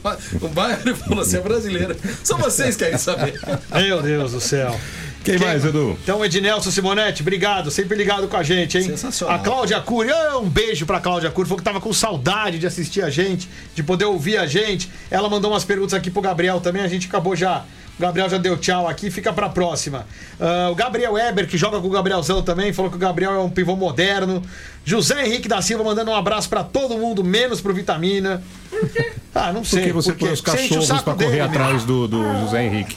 um 0.46 0.48
bairro, 0.48 0.80
ele 0.86 0.94
falou, 0.94 1.24
você 1.24 1.38
é 1.38 1.40
brasileiro. 1.40 1.96
Só 2.22 2.36
vocês 2.36 2.76
querem 2.76 2.98
saber. 2.98 3.38
Meu 3.74 4.00
Deus 4.02 4.32
do 4.32 4.40
céu. 4.40 4.78
Quem 5.26 5.38
mais, 5.38 5.64
Edu? 5.64 5.98
Então, 6.02 6.24
Ednelson 6.24 6.70
Simonetti, 6.70 7.22
obrigado. 7.22 7.68
Sempre 7.70 7.96
ligado 7.96 8.28
com 8.28 8.36
a 8.36 8.44
gente, 8.44 8.78
hein? 8.78 8.84
Sensacional. 8.84 9.36
A 9.36 9.38
Cláudia 9.40 9.80
Cury, 9.80 10.10
ah, 10.10 10.38
um 10.38 10.48
beijo 10.48 10.86
pra 10.86 11.00
Cláudia 11.00 11.30
Cury. 11.30 11.48
Falou 11.48 11.58
que 11.58 11.64
tava 11.64 11.80
com 11.80 11.92
saudade 11.92 12.60
de 12.60 12.66
assistir 12.66 13.02
a 13.02 13.10
gente, 13.10 13.48
de 13.74 13.82
poder 13.82 14.04
ouvir 14.04 14.36
a 14.36 14.46
gente. 14.46 14.88
Ela 15.10 15.28
mandou 15.28 15.50
umas 15.50 15.64
perguntas 15.64 15.94
aqui 15.94 16.10
pro 16.10 16.22
Gabriel 16.22 16.60
também. 16.60 16.82
A 16.82 16.88
gente 16.88 17.08
acabou 17.08 17.34
já. 17.34 17.64
O 17.98 18.02
Gabriel 18.02 18.28
já 18.28 18.36
deu 18.36 18.58
tchau 18.58 18.86
aqui, 18.86 19.10
fica 19.10 19.32
pra 19.32 19.48
próxima. 19.48 20.06
Ah, 20.38 20.68
o 20.70 20.74
Gabriel 20.74 21.14
Weber, 21.14 21.48
que 21.48 21.58
joga 21.58 21.80
com 21.80 21.88
o 21.88 21.90
Gabrielzão 21.90 22.42
também, 22.42 22.72
falou 22.72 22.90
que 22.90 22.96
o 22.96 23.00
Gabriel 23.00 23.32
é 23.32 23.40
um 23.40 23.50
pivô 23.50 23.74
moderno. 23.74 24.42
José 24.84 25.26
Henrique 25.26 25.48
da 25.48 25.60
Silva 25.60 25.82
mandando 25.82 26.12
um 26.12 26.14
abraço 26.14 26.48
pra 26.48 26.62
todo 26.62 26.96
mundo, 26.98 27.24
menos 27.24 27.60
pro 27.60 27.74
Vitamina. 27.74 28.42
Por 28.70 28.88
quê? 28.90 29.12
Ah, 29.34 29.52
não 29.52 29.64
sei. 29.64 29.80
Porque 29.80 29.92
você 29.92 30.12
por 30.12 30.18
quê? 30.18 30.24
põe 30.26 30.34
os 30.34 30.40
cachorros 30.40 31.02
pra 31.02 31.14
correr 31.14 31.30
dele, 31.30 31.40
atrás 31.40 31.84
do, 31.84 32.06
do 32.06 32.22
José 32.40 32.64
Henrique. 32.64 32.96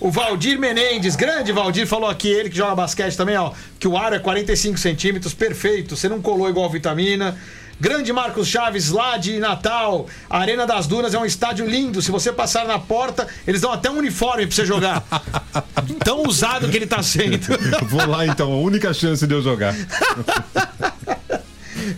O 0.00 0.10
Valdir 0.10 0.58
Menendez, 0.58 1.16
grande 1.16 1.50
Valdir, 1.50 1.86
falou 1.86 2.08
aqui, 2.08 2.28
ele 2.28 2.48
que 2.48 2.56
joga 2.56 2.74
basquete 2.74 3.16
também, 3.16 3.36
ó, 3.36 3.52
que 3.80 3.88
o 3.88 3.96
aro 3.96 4.14
é 4.14 4.18
45 4.18 4.78
centímetros, 4.78 5.34
perfeito, 5.34 5.96
você 5.96 6.08
não 6.08 6.22
colou 6.22 6.48
igual 6.48 6.70
vitamina. 6.70 7.36
Grande 7.80 8.12
Marcos 8.12 8.48
Chaves, 8.48 8.90
lá 8.90 9.16
de 9.16 9.38
Natal. 9.38 10.08
A 10.28 10.40
Arena 10.40 10.66
das 10.66 10.88
Dunas 10.88 11.14
é 11.14 11.18
um 11.18 11.24
estádio 11.24 11.64
lindo. 11.64 12.02
Se 12.02 12.10
você 12.10 12.32
passar 12.32 12.66
na 12.66 12.76
porta, 12.76 13.28
eles 13.46 13.60
dão 13.60 13.72
até 13.72 13.88
um 13.88 13.98
uniforme 13.98 14.48
pra 14.48 14.56
você 14.56 14.66
jogar. 14.66 15.04
Tão 16.04 16.24
usado 16.24 16.68
que 16.68 16.76
ele 16.76 16.88
tá 16.88 17.04
sendo. 17.04 17.38
Vou 17.86 18.04
lá 18.04 18.26
então, 18.26 18.50
a 18.50 18.56
única 18.56 18.92
chance 18.92 19.24
de 19.24 19.32
eu 19.32 19.40
jogar. 19.40 19.76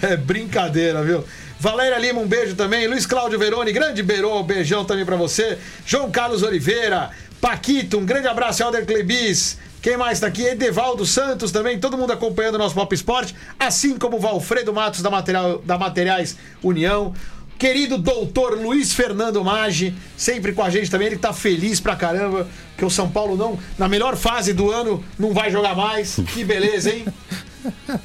É 0.03 0.17
brincadeira, 0.17 1.03
viu? 1.03 1.25
Valéria 1.59 1.99
Lima, 1.99 2.21
um 2.21 2.27
beijo 2.27 2.55
também. 2.55 2.87
Luiz 2.87 3.05
Cláudio 3.05 3.39
Veroni, 3.39 3.73
grande 3.73 4.03
Berô, 4.03 4.41
um 4.41 4.43
beijão 4.43 4.85
também 4.85 5.05
pra 5.05 5.17
você. 5.17 5.59
João 5.85 6.11
Carlos 6.11 6.43
Oliveira, 6.43 7.11
Paquito, 7.41 7.99
um 7.99 8.05
grande 8.05 8.29
abraço, 8.29 8.63
Helder 8.63 8.85
Clebis. 8.85 9.57
Quem 9.81 9.97
mais 9.97 10.21
tá 10.21 10.27
aqui? 10.27 10.43
Edevaldo 10.43 11.07
Santos 11.07 11.51
também, 11.51 11.81
todo 11.81 11.97
mundo 11.97 12.13
acompanhando 12.13 12.57
o 12.57 12.59
nosso 12.59 12.75
Pop 12.75 12.95
Esporte, 12.95 13.35
assim 13.59 13.97
como 13.97 14.19
o 14.19 14.21
Valfredo 14.21 14.75
Matos 14.75 15.01
da, 15.01 15.09
Material, 15.09 15.59
da 15.65 15.79
Materiais 15.79 16.37
União. 16.63 17.15
Querido 17.59 17.97
doutor 17.97 18.59
Luiz 18.59 18.93
Fernando 18.93 19.43
Maggi, 19.43 19.95
sempre 20.17 20.53
com 20.53 20.63
a 20.63 20.69
gente 20.69 20.91
também, 20.91 21.07
ele 21.07 21.17
tá 21.17 21.33
feliz 21.33 21.81
pra 21.81 21.97
caramba 21.97 22.47
que 22.77 22.85
o 22.85 22.91
São 22.91 23.11
Paulo 23.11 23.37
não, 23.37 23.59
na 23.79 23.89
melhor 23.89 24.17
fase 24.17 24.53
do 24.53 24.71
ano, 24.71 25.03
não 25.19 25.33
vai 25.33 25.51
jogar 25.51 25.75
mais. 25.75 26.17
Que 26.35 26.45
beleza, 26.45 26.91
hein? 26.91 27.07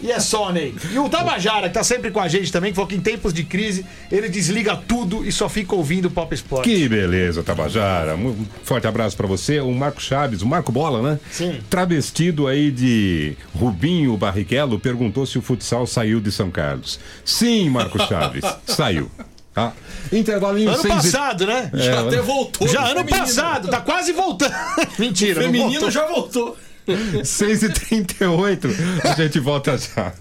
E 0.01 0.12
é 0.12 0.20
só, 0.20 0.51
Ney. 0.51 0.74
E 0.91 0.99
o 0.99 1.08
Tabajara, 1.10 1.68
que 1.68 1.74
tá 1.74 1.84
sempre 1.84 2.12
com 2.12 2.20
a 2.20 2.28
gente 2.28 2.51
também, 2.51 2.72
que 2.72 2.76
falou 2.76 2.88
que 2.88 2.95
em 2.95 2.99
tempos 3.01 3.34
de 3.34 3.43
crise 3.43 3.86
ele 4.12 4.28
desliga 4.30 4.76
tudo 4.76 5.26
e 5.26 5.32
só 5.32 5.47
fica 5.49 5.76
ouvindo 5.76 6.06
o 6.06 6.12
Pop 6.12 6.34
Sport. 6.36 6.64
Que 6.64 6.88
beleza, 6.89 7.43
Tabajara. 7.43 8.16
Um 8.16 8.36
forte 8.64 8.88
abraço 8.88 9.16
pra 9.16 9.28
você. 9.28 9.60
O 9.60 9.72
Marco 9.72 10.01
Chaves, 10.01 10.41
o 10.41 10.45
Marco 10.47 10.72
Bola, 10.72 11.01
né? 11.12 11.20
Sim. 11.32 11.60
Travestido 11.70 12.47
aí 12.47 12.72
de 12.72 13.38
Rubinho 13.56 14.16
Barrichello, 14.18 14.80
perguntou 14.80 15.26
se 15.26 15.38
o 15.38 15.41
futsal 15.41 15.86
saiu 15.88 16.20
de 16.20 16.32
São 16.32 16.49
Carlos. 16.51 16.99
Sim, 17.24 17.70
Marco 17.70 17.97
Chaves, 18.06 18.43
saiu. 18.68 19.10
Tá? 19.53 19.72
Intervalinho 20.12 20.70
Ano 20.70 20.82
seis 20.82 20.93
e- 20.93 20.97
passado, 20.97 21.47
né? 21.47 21.70
Já 21.74 21.91
É, 21.95 21.97
até 21.99 22.22
voltou. 22.22 22.68
Já 22.68 22.82
no 22.82 22.88
ano 22.88 22.95
feminino. 22.99 23.20
passado, 23.20 23.70
tá 23.70 23.80
quase 23.80 24.12
voltando. 24.12 24.53
Mentira, 24.99 25.36
não 25.36 25.41
Feminino 25.43 25.72
voltou. 25.72 25.91
já 25.91 26.06
voltou. 26.06 26.58
6h38, 27.23 28.69
a 29.03 29.13
gente 29.15 29.39
volta 29.39 29.77
já. 29.77 30.13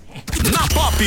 Na 0.52 0.66
Pop! 0.68 1.04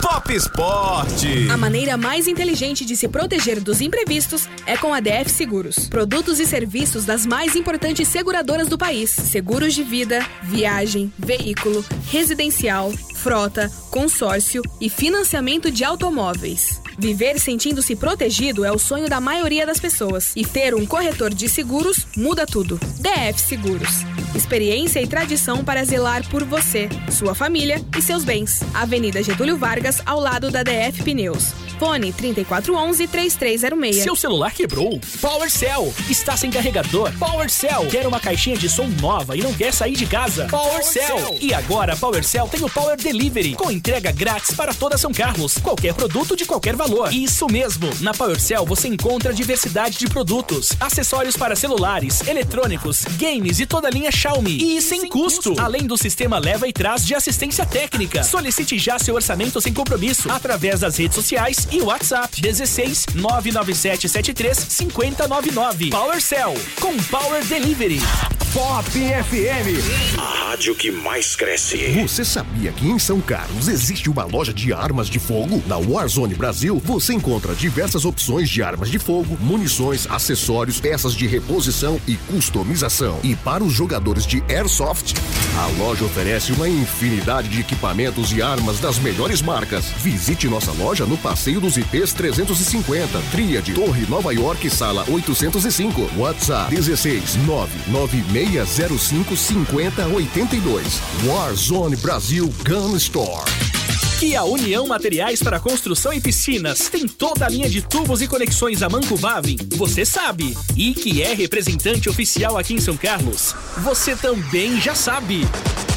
Pop 0.00 0.32
Esporte! 0.32 1.48
A 1.50 1.56
maneira 1.56 1.96
mais 1.96 2.28
inteligente 2.28 2.84
de 2.84 2.96
se 2.96 3.08
proteger 3.08 3.60
dos 3.60 3.80
imprevistos 3.80 4.48
é 4.64 4.76
com 4.76 4.94
a 4.94 5.00
DF 5.00 5.28
Seguros. 5.28 5.88
Produtos 5.88 6.38
e 6.38 6.46
serviços 6.46 7.04
das 7.04 7.26
mais 7.26 7.56
importantes 7.56 8.06
seguradoras 8.06 8.68
do 8.68 8.78
país: 8.78 9.10
seguros 9.10 9.74
de 9.74 9.82
vida, 9.82 10.24
viagem, 10.42 11.12
veículo, 11.18 11.84
residencial, 12.10 12.92
frota, 13.16 13.70
consórcio 13.90 14.62
e 14.80 14.88
financiamento 14.88 15.70
de 15.70 15.82
automóveis. 15.82 16.80
Viver 16.98 17.38
sentindo-se 17.38 17.94
protegido 17.94 18.64
é 18.64 18.72
o 18.72 18.78
sonho 18.78 19.08
da 19.08 19.20
maioria 19.20 19.64
das 19.64 19.78
pessoas. 19.78 20.32
E 20.34 20.44
ter 20.44 20.74
um 20.74 20.84
corretor 20.84 21.32
de 21.32 21.48
seguros 21.48 22.08
muda 22.16 22.44
tudo. 22.44 22.78
DF 22.98 23.40
Seguros. 23.40 24.02
Experiência 24.34 25.00
e 25.00 25.06
tradição 25.06 25.64
para 25.64 25.84
zelar 25.84 26.28
por 26.28 26.44
você, 26.44 26.88
sua 27.10 27.34
família 27.34 27.80
e 27.96 28.02
seus 28.02 28.24
bens. 28.24 28.60
Avenida 28.74 29.22
Getúlio 29.22 29.56
Vargas, 29.56 30.02
ao 30.04 30.18
lado 30.18 30.50
da 30.50 30.62
DF 30.62 31.02
Pneus. 31.04 31.54
Fone 31.78 32.12
3411-3306. 32.12 33.92
Seu 34.02 34.16
celular 34.16 34.52
quebrou? 34.52 35.00
PowerCell. 35.20 35.94
Está 36.10 36.36
sem 36.36 36.50
carregador? 36.50 37.12
PowerCell. 37.18 37.86
Quer 37.86 38.06
uma 38.06 38.18
caixinha 38.18 38.56
de 38.56 38.68
som 38.68 38.88
nova 39.00 39.36
e 39.36 39.42
não 39.42 39.54
quer 39.54 39.72
sair 39.72 39.94
de 39.94 40.04
casa? 40.04 40.48
PowerCell. 40.48 41.38
E 41.40 41.54
agora 41.54 41.96
PowerCell 41.96 42.48
tem 42.48 42.64
o 42.64 42.68
Power 42.68 42.96
Delivery, 42.96 43.54
com 43.54 43.70
entrega 43.70 44.10
grátis 44.10 44.56
para 44.56 44.74
toda 44.74 44.98
São 44.98 45.12
Carlos. 45.12 45.58
Qualquer 45.58 45.94
produto 45.94 46.36
de 46.36 46.44
qualquer 46.44 46.74
valor. 46.74 46.87
Isso 47.12 47.46
mesmo. 47.46 47.90
Na 48.00 48.12
PowerCell 48.14 48.64
você 48.64 48.88
encontra 48.88 49.32
diversidade 49.32 49.98
de 49.98 50.06
produtos, 50.06 50.72
acessórios 50.80 51.36
para 51.36 51.54
celulares, 51.54 52.26
eletrônicos, 52.26 53.04
games 53.18 53.60
e 53.60 53.66
toda 53.66 53.88
a 53.88 53.90
linha 53.90 54.10
Xiaomi. 54.10 54.76
E 54.76 54.80
sem 54.80 55.08
custo. 55.08 55.54
Além 55.60 55.86
do 55.86 55.96
sistema 55.96 56.38
leva 56.38 56.66
e 56.66 56.72
traz 56.72 57.04
de 57.04 57.14
assistência 57.14 57.66
técnica. 57.66 58.22
Solicite 58.24 58.78
já 58.78 58.98
seu 58.98 59.14
orçamento 59.14 59.60
sem 59.60 59.72
compromisso 59.72 60.30
através 60.30 60.80
das 60.80 60.96
redes 60.96 61.14
sociais 61.14 61.68
e 61.70 61.80
WhatsApp 61.80 62.40
16 62.40 63.06
997 63.14 64.08
73 64.08 64.58
5099. 64.68 65.90
PowerCell 65.90 66.54
com 66.80 66.96
Power 67.04 67.44
Delivery. 67.44 68.00
Pop 68.54 68.88
FM. 68.88 70.16
A 70.18 70.48
rádio 70.48 70.74
que 70.74 70.90
mais 70.90 71.36
cresce. 71.36 71.76
Você 72.00 72.24
sabia 72.24 72.72
que 72.72 72.88
em 72.88 72.98
São 72.98 73.20
Carlos 73.20 73.68
existe 73.68 74.08
uma 74.08 74.24
loja 74.24 74.54
de 74.54 74.72
armas 74.72 75.10
de 75.10 75.18
fogo? 75.18 75.62
Na 75.66 75.76
Warzone 75.76 76.34
Brasil, 76.34 76.80
você 76.82 77.12
encontra 77.12 77.54
diversas 77.54 78.06
opções 78.06 78.48
de 78.48 78.62
armas 78.62 78.90
de 78.90 78.98
fogo, 78.98 79.36
munições, 79.38 80.06
acessórios, 80.10 80.80
peças 80.80 81.14
de 81.14 81.26
reposição 81.26 82.00
e 82.08 82.16
customização. 82.16 83.20
E 83.22 83.36
para 83.36 83.62
os 83.62 83.72
jogadores 83.72 84.24
de 84.26 84.42
Airsoft, 84.48 85.14
A 85.58 85.66
loja 85.78 86.04
oferece 86.04 86.52
uma 86.52 86.68
infinidade 86.68 87.48
de 87.48 87.60
equipamentos 87.60 88.32
e 88.32 88.40
armas 88.40 88.80
das 88.80 88.98
melhores 88.98 89.42
marcas. 89.42 89.86
Visite 89.98 90.48
nossa 90.48 90.72
loja 90.72 91.04
no 91.04 91.18
Passeio 91.18 91.60
dos 91.60 91.76
IPs 91.76 92.12
350, 92.14 93.20
Tríade, 93.30 93.74
Torre 93.74 94.06
Nova 94.08 94.32
York, 94.32 94.70
sala 94.70 95.04
805. 95.08 96.10
WhatsApp 96.16 96.74
16 96.74 97.36
99605 98.44 99.36
5082. 99.36 101.00
Warzone 101.24 101.96
Brasil 101.96 102.52
Gun 102.64 102.96
Store. 102.96 103.44
Que 104.20 104.34
a 104.34 104.44
União 104.44 104.86
Materiais 104.86 105.40
para 105.42 105.60
Construção 105.60 106.12
e 106.12 106.20
Piscinas 106.20 106.88
tem 106.88 107.06
toda 107.06 107.46
a 107.46 107.48
linha 107.48 107.68
de 107.68 107.82
tubos 107.82 108.20
e 108.20 108.26
conexões 108.26 108.82
a 108.82 108.88
Manco 108.88 109.16
Vavin, 109.16 109.56
você 109.76 110.04
sabe. 110.04 110.56
E 110.76 110.92
que 110.92 111.22
é 111.22 111.34
representante 111.34 112.08
oficial 112.08 112.58
aqui 112.58 112.74
em 112.74 112.80
São 112.80 112.96
Carlos, 112.96 113.54
você 113.78 114.16
também 114.16 114.80
já 114.80 114.94
sabe. 114.94 115.46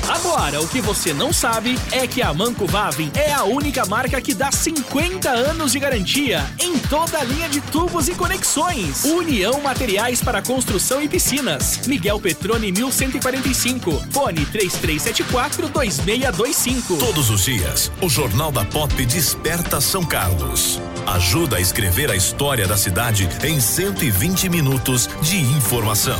Agora, 0.07 0.61
o 0.61 0.67
que 0.67 0.81
você 0.81 1.13
não 1.13 1.31
sabe 1.31 1.77
é 1.91 2.05
que 2.05 2.21
a 2.21 2.33
Manco 2.33 2.65
Vavin 2.65 3.11
é 3.13 3.31
a 3.31 3.43
única 3.43 3.85
marca 3.85 4.21
que 4.21 4.33
dá 4.33 4.51
50 4.51 5.29
anos 5.29 5.71
de 5.71 5.79
garantia 5.79 6.45
em 6.59 6.77
toda 6.77 7.19
a 7.19 7.23
linha 7.23 7.47
de 7.47 7.61
tubos 7.61 8.07
e 8.07 8.15
conexões. 8.15 9.05
União 9.05 9.61
Materiais 9.61 10.21
para 10.21 10.41
Construção 10.41 11.01
e 11.01 11.07
Piscinas. 11.07 11.87
Miguel 11.87 12.19
Petrone 12.19 12.71
1145. 12.71 13.91
Fone 14.11 14.45
3374 14.45 15.69
2625. 15.69 16.97
Todos 16.97 17.29
os 17.29 17.45
dias, 17.45 17.91
o 18.01 18.09
Jornal 18.09 18.51
da 18.51 18.65
Pop 18.65 18.93
desperta 19.05 19.79
São 19.79 20.03
Carlos. 20.03 20.79
Ajuda 21.07 21.57
a 21.57 21.61
escrever 21.61 22.11
a 22.11 22.15
história 22.15 22.67
da 22.67 22.77
cidade 22.77 23.27
em 23.43 23.59
120 23.59 24.49
minutos 24.49 25.09
de 25.21 25.37
informação. 25.37 26.19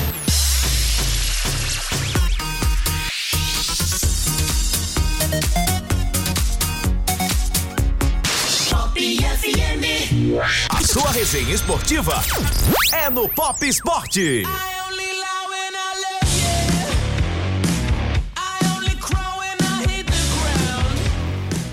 Sua 10.91 11.09
resenha 11.11 11.53
esportiva 11.53 12.21
é 12.91 13.09
no 13.09 13.29
Pop 13.29 13.65
Esporte. 13.65 14.43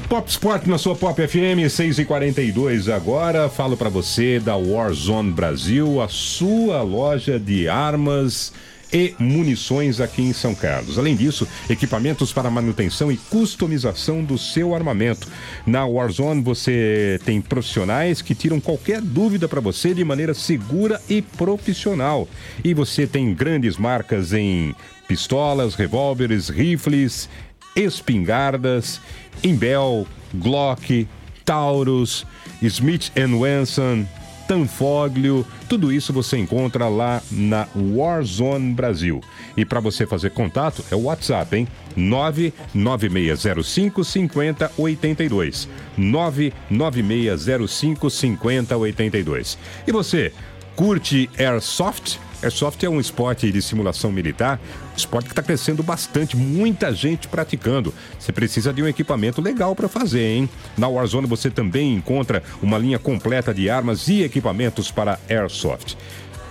Pop 0.09 0.31
Sport 0.31 0.67
na 0.67 0.79
sua 0.79 0.95
Pop 0.95 1.21
FM 1.21 1.69
6 1.69 1.99
e 1.99 2.05
42 2.05 2.89
agora. 2.89 3.49
Falo 3.49 3.77
para 3.77 3.89
você 3.89 4.39
da 4.39 4.55
Warzone 4.55 5.33
Brasil, 5.33 6.01
a 6.01 6.07
sua 6.07 6.83
loja 6.83 7.41
de 7.41 7.69
armas 7.69 8.53
e 8.93 9.15
munições 9.19 10.01
aqui 10.01 10.23
em 10.23 10.33
São 10.33 10.55
Carlos. 10.55 10.99
Além 10.99 11.15
disso, 11.15 11.47
equipamentos 11.69 12.33
para 12.33 12.51
manutenção 12.51 13.13
e 13.13 13.17
customização 13.17 14.25
do 14.25 14.39
seu 14.39 14.75
armamento. 14.75 15.29
Na 15.67 15.87
Warzone 15.87 16.43
você 16.43 17.21
tem 17.25 17.41
profissionais 17.41 18.23
que 18.23 18.35
tiram 18.35 18.61
qualquer 18.61 19.01
dúvida 19.01 19.49
para 19.49 19.61
você 19.61 19.93
de 19.93 20.05
maneira 20.05 20.35
segura 20.35 21.01
e 21.09 21.21
profissional. 21.21 22.29
E 22.65 22.73
você 22.73 23.07
tem 23.07 23.35
grandes 23.35 23.77
marcas 23.77 24.33
em 24.33 24.75
pistolas, 25.07 25.75
revólveres, 25.75 26.49
rifles, 26.49 27.29
espingardas, 27.75 29.01
Imbel, 29.43 30.07
Glock, 30.35 31.07
Taurus, 31.45 32.27
Smith 32.61 33.13
Wesson, 33.17 34.07
Tanfoglio, 34.49 35.47
tudo 35.69 35.93
isso 35.93 36.13
você 36.13 36.37
encontra 36.39 36.89
lá 36.89 37.23
na 37.31 37.69
Warzone 37.77 38.73
Brasil. 38.73 39.21
E 39.57 39.65
para 39.65 39.79
você 39.79 40.05
fazer 40.07 40.31
contato 40.31 40.85
é 40.91 40.97
o 40.97 41.03
WhatsApp, 41.03 41.55
hein? 41.55 41.69
99605 41.95 44.03
5082. 44.03 45.69
99605 45.99 48.11
5082. 48.11 49.59
E 49.87 49.93
você, 49.93 50.33
curte 50.75 51.31
Airsoft? 51.39 52.19
Airsoft 52.43 52.85
é 52.85 52.89
um 52.89 53.01
esporte 53.01 53.51
de 53.51 53.61
simulação 53.61 54.13
militar, 54.13 54.61
esporte 54.97 55.27
que 55.27 55.33
está 55.33 55.43
crescendo 55.43 55.83
bastante, 55.83 56.37
muita 56.37 56.95
gente 56.95 57.27
praticando. 57.27 57.93
Você 58.19 58.31
precisa 58.31 58.73
de 58.73 58.83
um 58.83 58.87
equipamento 58.87 59.41
legal 59.41 59.75
para 59.75 59.89
fazer, 59.89 60.23
hein? 60.23 60.49
Na 60.77 60.87
Warzone 60.87 61.27
você 61.27 61.51
também 61.51 61.95
encontra 61.95 62.43
uma 62.63 62.79
linha 62.79 62.99
completa 62.99 63.53
de 63.53 63.69
armas 63.69 64.07
e 64.09 64.23
equipamentos 64.23 64.91
para 64.91 65.19
Airsoft. 65.29 65.97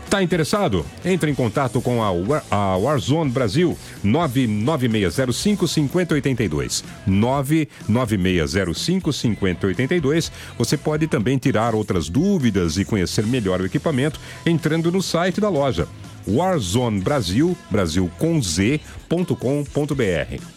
Tá 0.10 0.24
interessado? 0.24 0.86
Entre 1.03 1.30
em 1.30 1.36
contato 1.36 1.82
com 1.82 2.01
a, 2.01 2.10
War, 2.12 2.41
a 2.49 2.78
Warzone 2.78 3.30
Brasil 3.30 3.78
99605 4.03 5.68
5082. 5.68 6.84
99605 7.05 9.12
5082. 9.12 10.32
Você 10.58 10.78
pode 10.78 11.08
também 11.08 11.38
tirar 11.38 11.76
outras 11.76 12.08
dúvidas 12.08 12.78
e 12.78 12.86
conhecer 12.86 13.26
melhor 13.26 13.60
o 13.60 13.66
equipamento 13.66 14.18
entrando 14.45 14.89
no 14.91 15.01
site 15.01 15.41
da 15.41 15.49
loja 15.49 15.88
Warzone 16.28 16.99
Brasil, 16.99 17.58
Brasil 17.70 18.12
com 18.20 18.41
Z.com.br. 18.41 18.82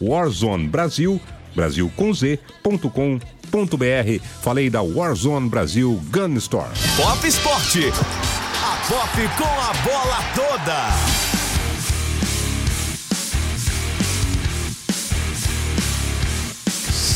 Warzone 0.00 0.68
Brasil, 0.68 1.20
Brasil 1.54 1.90
com 1.96 2.12
Z.com.br. 2.12 2.40
Falei 4.42 4.68
da 4.68 4.82
Warzone 4.82 5.48
Brasil 5.48 6.00
Gun 6.10 6.36
Store. 6.36 6.70
Pop 6.96 7.26
Esporte. 7.26 7.92
Pop 8.88 9.28
com 9.36 9.44
a 9.44 9.72
bola 9.84 10.22
toda. 10.34 11.29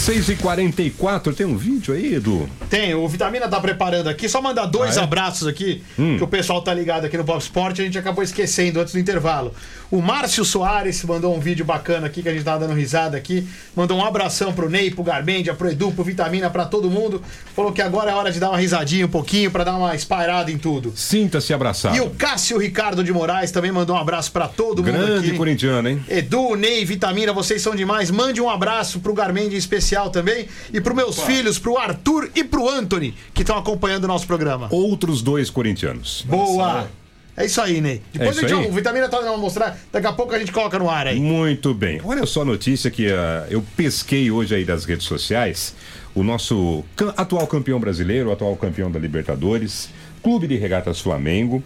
Seis 0.04 0.28
e 0.28 0.36
quarenta 0.36 0.82
e 0.82 0.90
quatro, 0.90 1.32
tem 1.32 1.46
um 1.46 1.56
vídeo 1.56 1.94
aí, 1.94 2.16
Edu? 2.16 2.46
Tem, 2.68 2.94
o 2.94 3.08
Vitamina 3.08 3.48
tá 3.48 3.58
preparando 3.58 4.08
aqui. 4.08 4.28
Só 4.28 4.42
mandar 4.42 4.66
dois 4.66 4.98
Ah, 4.98 5.00
é? 5.00 5.04
abraços 5.04 5.48
aqui, 5.48 5.82
que 5.96 6.22
o 6.22 6.26
pessoal 6.26 6.60
tá 6.60 6.74
ligado 6.74 7.06
aqui 7.06 7.16
no 7.16 7.24
Pop 7.24 7.38
Sport. 7.42 7.80
A 7.80 7.84
gente 7.84 7.96
acabou 7.96 8.22
esquecendo 8.22 8.80
antes 8.80 8.92
do 8.92 8.98
intervalo. 8.98 9.54
O 9.90 10.02
Márcio 10.02 10.44
Soares 10.44 11.02
mandou 11.04 11.34
um 11.34 11.40
vídeo 11.40 11.64
bacana 11.64 12.06
aqui, 12.06 12.22
que 12.22 12.28
a 12.28 12.32
gente 12.34 12.44
tava 12.44 12.66
dando 12.66 12.74
risada 12.76 13.16
aqui. 13.16 13.48
Mandou 13.74 13.96
um 13.96 14.04
abração 14.04 14.52
pro 14.52 14.68
Ney, 14.68 14.90
pro 14.90 15.02
Garbendia, 15.02 15.54
pro 15.54 15.70
Edu, 15.70 15.90
pro 15.90 16.04
Vitamina, 16.04 16.50
pra 16.50 16.66
todo 16.66 16.90
mundo. 16.90 17.22
Falou 17.56 17.72
que 17.72 17.80
agora 17.80 18.10
é 18.10 18.14
hora 18.14 18.30
de 18.30 18.38
dar 18.38 18.50
uma 18.50 18.58
risadinha 18.58 19.06
um 19.06 19.10
pouquinho, 19.10 19.50
pra 19.50 19.64
dar 19.64 19.74
uma 19.74 19.94
espairada 19.94 20.50
em 20.50 20.58
tudo. 20.58 20.92
Sinta-se 20.94 21.54
abraçado. 21.54 21.96
E 21.96 22.00
o 22.02 22.10
Cássio 22.10 22.58
Ricardo 22.58 23.02
de 23.02 23.10
Moraes 23.10 23.50
também 23.50 23.72
mandou 23.72 23.96
um 23.96 23.98
abraço 23.98 24.30
pra 24.30 24.48
todo 24.48 24.82
mundo 24.84 24.92
Grande 24.92 25.28
aqui. 25.28 25.38
corintiano, 25.38 25.88
hein? 25.88 26.04
Edu, 26.10 26.56
Ney, 26.56 26.84
Vitamina, 26.84 27.32
vocês 27.32 27.62
são 27.62 27.74
demais. 27.74 28.10
Mande 28.10 28.38
um 28.42 28.50
abraço 28.50 29.00
pro 29.00 29.14
Garmendia 29.14 29.54
em 29.56 29.58
especial 29.94 30.10
também. 30.10 30.46
E 30.72 30.80
pros 30.80 30.96
meus 30.96 31.20
filhos, 31.20 31.58
pro 31.58 31.78
Arthur 31.78 32.30
e 32.34 32.42
pro 32.42 32.68
Anthony, 32.68 33.14
que 33.32 33.42
estão 33.42 33.56
acompanhando 33.56 34.04
o 34.04 34.08
nosso 34.08 34.26
programa. 34.26 34.68
Outros 34.70 35.22
dois 35.22 35.48
corintianos. 35.48 36.24
Boa! 36.26 36.88
É 37.36 37.46
isso 37.46 37.60
aí, 37.60 37.80
Ney. 37.80 38.00
Depois 38.12 38.36
É 38.36 38.44
a 38.44 38.48
gente, 38.48 38.60
aí? 38.60 38.68
o 38.68 38.72
Vitamina 38.72 39.08
tá 39.08 39.20
vai 39.20 39.36
mostrar, 39.36 39.76
daqui 39.92 40.06
a 40.06 40.12
pouco 40.12 40.32
a 40.34 40.38
gente 40.38 40.52
coloca 40.52 40.78
no 40.78 40.88
ar 40.88 41.08
aí. 41.08 41.18
Muito 41.18 41.74
bem. 41.74 42.00
Olha 42.04 42.24
só 42.26 42.42
a 42.42 42.44
notícia 42.44 42.92
que 42.92 43.10
ah, 43.10 43.46
eu 43.50 43.64
pesquei 43.76 44.30
hoje 44.30 44.54
aí 44.54 44.64
das 44.64 44.84
redes 44.84 45.06
sociais. 45.06 45.74
O 46.14 46.22
nosso 46.22 46.84
atual 47.16 47.44
campeão 47.48 47.80
brasileiro, 47.80 48.30
atual 48.30 48.54
campeão 48.56 48.88
da 48.88 49.00
Libertadores, 49.00 49.88
Clube 50.22 50.46
de 50.46 50.56
Regatas 50.56 51.00
Flamengo. 51.00 51.60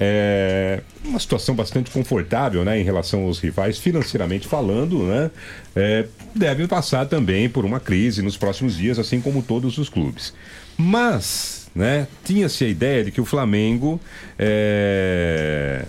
É 0.00 0.80
uma 1.04 1.18
situação 1.18 1.56
bastante 1.56 1.90
confortável, 1.90 2.64
né, 2.64 2.78
em 2.78 2.84
relação 2.84 3.24
aos 3.24 3.40
rivais, 3.40 3.78
financeiramente 3.78 4.46
falando, 4.46 5.02
né? 5.02 5.28
É, 5.74 6.06
deve 6.38 6.66
passar 6.66 7.06
também 7.06 7.48
por 7.48 7.64
uma 7.64 7.80
crise 7.80 8.22
nos 8.22 8.36
próximos 8.36 8.76
dias, 8.76 8.98
assim 8.98 9.20
como 9.20 9.42
todos 9.42 9.76
os 9.76 9.88
clubes. 9.88 10.32
Mas 10.76 11.58
né? 11.74 12.08
Tinha-se 12.24 12.64
a 12.64 12.68
ideia 12.68 13.04
de 13.04 13.12
que 13.12 13.20
o 13.20 13.24
Flamengo 13.24 14.00
é, 14.38 15.84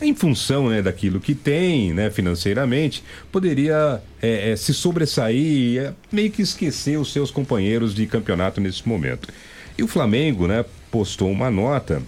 em 0.00 0.14
função 0.14 0.68
né, 0.68 0.82
daquilo 0.82 1.20
que 1.20 1.34
tem 1.34 1.92
né, 1.92 2.10
financeiramente, 2.10 3.02
poderia 3.32 4.00
é, 4.20 4.52
é, 4.52 4.56
se 4.56 4.74
sobressair 4.74 5.80
é, 5.80 5.94
meio 6.12 6.30
que 6.30 6.42
esquecer 6.42 6.98
os 6.98 7.12
seus 7.12 7.30
companheiros 7.30 7.94
de 7.94 8.06
campeonato 8.06 8.60
nesse 8.60 8.86
momento. 8.88 9.28
E 9.76 9.82
o 9.82 9.88
Flamengo 9.88 10.46
né, 10.46 10.64
postou 10.90 11.30
uma 11.30 11.50
nota 11.50 12.02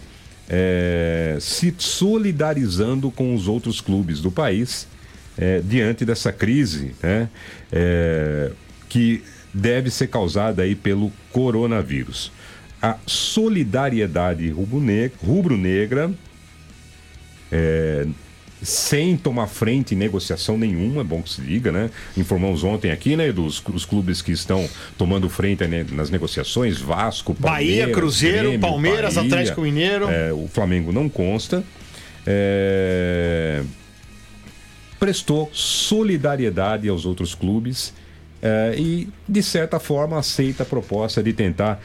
é, 0.49 1.37
se 1.41 1.75
solidarizando 1.79 3.11
com 3.11 3.35
os 3.35 3.49
outros 3.49 3.81
clubes 3.81 4.21
do 4.21 4.31
país 4.31 4.87
é, 5.39 5.61
diante 5.61 6.05
dessa 6.05 6.33
crise 6.33 6.95
né, 7.03 7.29
é, 7.71 8.51
que 8.89 9.23
deve 9.53 9.91
ser 9.91 10.09
causada 10.09 10.63
aí 10.63 10.75
pelo 10.75 11.13
coronavírus. 11.33 12.33
A 12.81 12.97
solidariedade 13.07 14.49
rubro-negra 14.51 16.07
rubro 16.07 16.19
é, 17.51 18.07
sem 18.63 19.17
tomar 19.17 19.47
frente 19.47 19.95
em 19.95 19.99
negociação 19.99 20.59
nenhuma, 20.59 21.03
é 21.03 21.05
bom 21.05 21.23
que 21.23 21.31
se 21.31 21.41
diga, 21.41 21.71
né? 21.71 21.91
Informamos 22.17 22.65
ontem 22.65 22.91
aqui, 22.91 23.17
né, 23.17 23.31
dos, 23.31 23.61
dos 23.61 23.85
clubes 23.85 24.23
que 24.23 24.33
estão 24.33 24.69
tomando 24.97 25.29
frente 25.29 25.67
né, 25.67 25.87
nas 25.93 26.11
negociações, 26.11 26.79
Vasco, 26.79 27.35
Palmeiras, 27.35 27.79
Bahia, 27.79 27.95
Cruzeiro, 27.95 28.49
Grêmio, 28.49 28.61
Palmeiras, 28.61 29.15
Bahia, 29.15 29.29
Atlético 29.29 29.61
Mineiro. 29.63 30.09
é, 30.09 30.33
o 30.33 30.49
Flamengo 30.49 30.93
não 30.93 31.09
consta. 31.09 31.63
É, 32.27 33.63
prestou 34.99 35.51
solidariedade 35.53 36.89
aos 36.89 37.05
outros 37.05 37.35
clubes 37.35 37.93
é, 38.43 38.75
e, 38.79 39.09
de 39.29 39.43
certa 39.43 39.79
forma, 39.79 40.19
aceita 40.19 40.63
a 40.63 40.67
proposta 40.67 41.23
de 41.23 41.33
tentar 41.33 41.81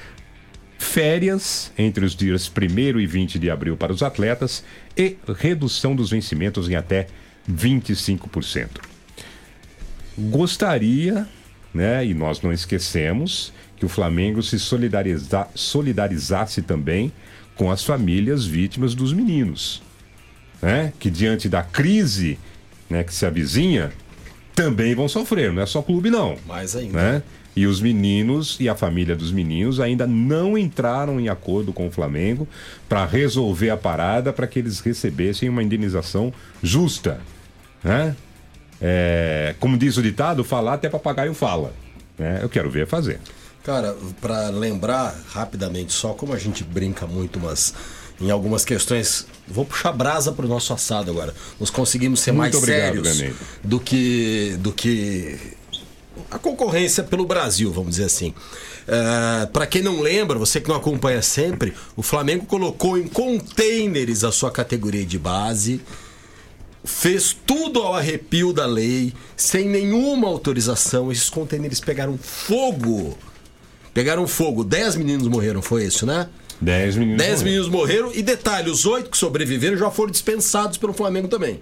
férias 0.78 1.72
entre 1.78 2.04
os 2.04 2.16
dias 2.16 2.52
1 2.52 3.00
e 3.00 3.06
20 3.06 3.40
de 3.40 3.50
abril 3.50 3.78
para 3.78 3.94
os 3.94 4.02
atletas 4.02 4.64
e 4.98 5.16
redução 5.38 5.96
dos 5.96 6.10
vencimentos 6.10 6.68
em 6.68 6.76
até 6.76 7.08
25%. 7.50 8.82
Gostaria, 10.18 11.28
né, 11.74 12.06
e 12.06 12.14
nós 12.14 12.42
não 12.42 12.52
esquecemos, 12.52 13.54
que 13.78 13.86
o 13.86 13.90
Flamengo 13.90 14.44
se 14.44 14.60
solidariza, 14.60 15.48
solidarizasse 15.56 16.62
também 16.62 17.12
com 17.56 17.72
as 17.72 17.84
famílias 17.84 18.46
vítimas 18.46 18.94
dos 18.94 19.14
meninos, 19.14 19.82
né, 20.62 20.94
que 21.00 21.10
diante 21.10 21.48
da 21.48 21.64
crise 21.64 22.38
né, 22.92 23.04
que 23.04 23.14
se 23.14 23.26
avizinha, 23.26 23.92
também 24.54 24.94
vão 24.94 25.08
sofrer, 25.08 25.52
não 25.52 25.62
é 25.62 25.66
só 25.66 25.82
clube 25.82 26.10
não. 26.10 26.36
Mais 26.46 26.76
ainda. 26.76 26.98
Né? 26.98 27.24
E 27.56 27.66
os 27.66 27.82
meninos 27.82 28.58
e 28.60 28.70
a 28.70 28.76
família 28.76 29.16
dos 29.16 29.32
meninos 29.32 29.80
ainda 29.80 30.08
não 30.08 30.58
entraram 30.58 31.20
em 31.20 31.28
acordo 31.28 31.74
com 31.74 31.88
o 31.88 31.92
Flamengo 31.92 32.48
para 32.88 33.06
resolver 33.06 33.70
a 33.70 33.78
parada 33.78 34.32
para 34.32 34.48
que 34.48 34.60
eles 34.60 34.80
recebessem 34.80 35.50
uma 35.50 35.64
indenização 35.64 36.34
justa. 36.62 37.20
Né? 37.84 38.16
É, 38.82 39.56
como 39.60 39.78
diz 39.78 39.98
o 39.98 40.02
ditado, 40.02 40.44
falar 40.44 40.76
até 40.76 40.90
papagaio 40.90 41.34
fala. 41.34 41.74
Né? 42.18 42.40
Eu 42.42 42.50
quero 42.50 42.70
ver 42.70 42.88
fazer. 42.88 43.20
Cara, 43.64 43.96
para 44.20 44.50
lembrar 44.50 45.14
rapidamente 45.28 45.94
só 45.94 46.14
como 46.14 46.34
a 46.34 46.38
gente 46.38 46.64
brinca 46.64 47.06
muito, 47.06 47.40
mas 47.40 47.74
em 48.22 48.30
algumas 48.32 48.64
questões, 48.64 49.26
vou 49.48 49.66
puxar 49.66 49.92
brasa 49.92 50.32
pro 50.32 50.48
nosso 50.48 50.74
assado 50.74 51.12
agora. 51.12 51.34
Nós 51.60 51.70
conseguimos 51.70 52.20
ser 52.20 52.32
Muito 52.32 52.40
mais 52.40 52.56
obrigado, 52.56 53.04
sérios 53.04 53.36
do 53.64 53.80
que 53.80 54.56
do 54.60 54.72
que 54.72 55.38
a 56.30 56.38
concorrência 56.38 57.04
pelo 57.04 57.26
Brasil, 57.26 57.72
vamos 57.72 57.92
dizer 57.92 58.06
assim. 58.06 58.34
para 59.52 59.66
quem 59.66 59.82
não 59.82 60.02
lembra, 60.02 60.38
você 60.38 60.60
que 60.62 60.70
não 60.70 60.76
acompanha 60.76 61.22
sempre, 61.22 61.74
o 61.96 62.02
Flamengo 62.02 62.46
colocou 62.46 62.98
em 62.98 63.08
containers 63.08 64.24
a 64.24 64.32
sua 64.32 64.52
categoria 64.52 65.06
de 65.06 65.18
base, 65.18 65.82
fez 66.84 67.36
tudo 67.46 67.82
ao 67.82 67.96
arrepio 67.96 68.54
da 68.54 68.66
lei, 68.66 69.14
sem 69.36 69.68
nenhuma 69.68 70.28
autorização. 70.28 71.12
Esses 71.12 71.30
containers 71.30 71.80
pegaram 71.80 72.18
fogo. 72.18 73.18
Pegaram 73.94 74.26
fogo. 74.28 74.64
Dez 74.64 74.96
meninos 74.96 75.28
morreram, 75.28 75.62
foi 75.62 75.86
isso, 75.86 76.06
né? 76.06 76.28
10 76.62 76.96
meninos. 76.96 77.18
Dez 77.18 77.30
morreram. 77.40 77.46
meninos 77.46 77.70
morreram 77.70 78.12
e 78.14 78.22
detalhe, 78.22 78.70
os 78.70 78.86
oito 78.86 79.10
que 79.10 79.18
sobreviveram 79.18 79.76
já 79.78 79.90
foram 79.90 80.12
dispensados 80.12 80.78
pelo 80.78 80.94
Flamengo 80.94 81.28
também. 81.28 81.60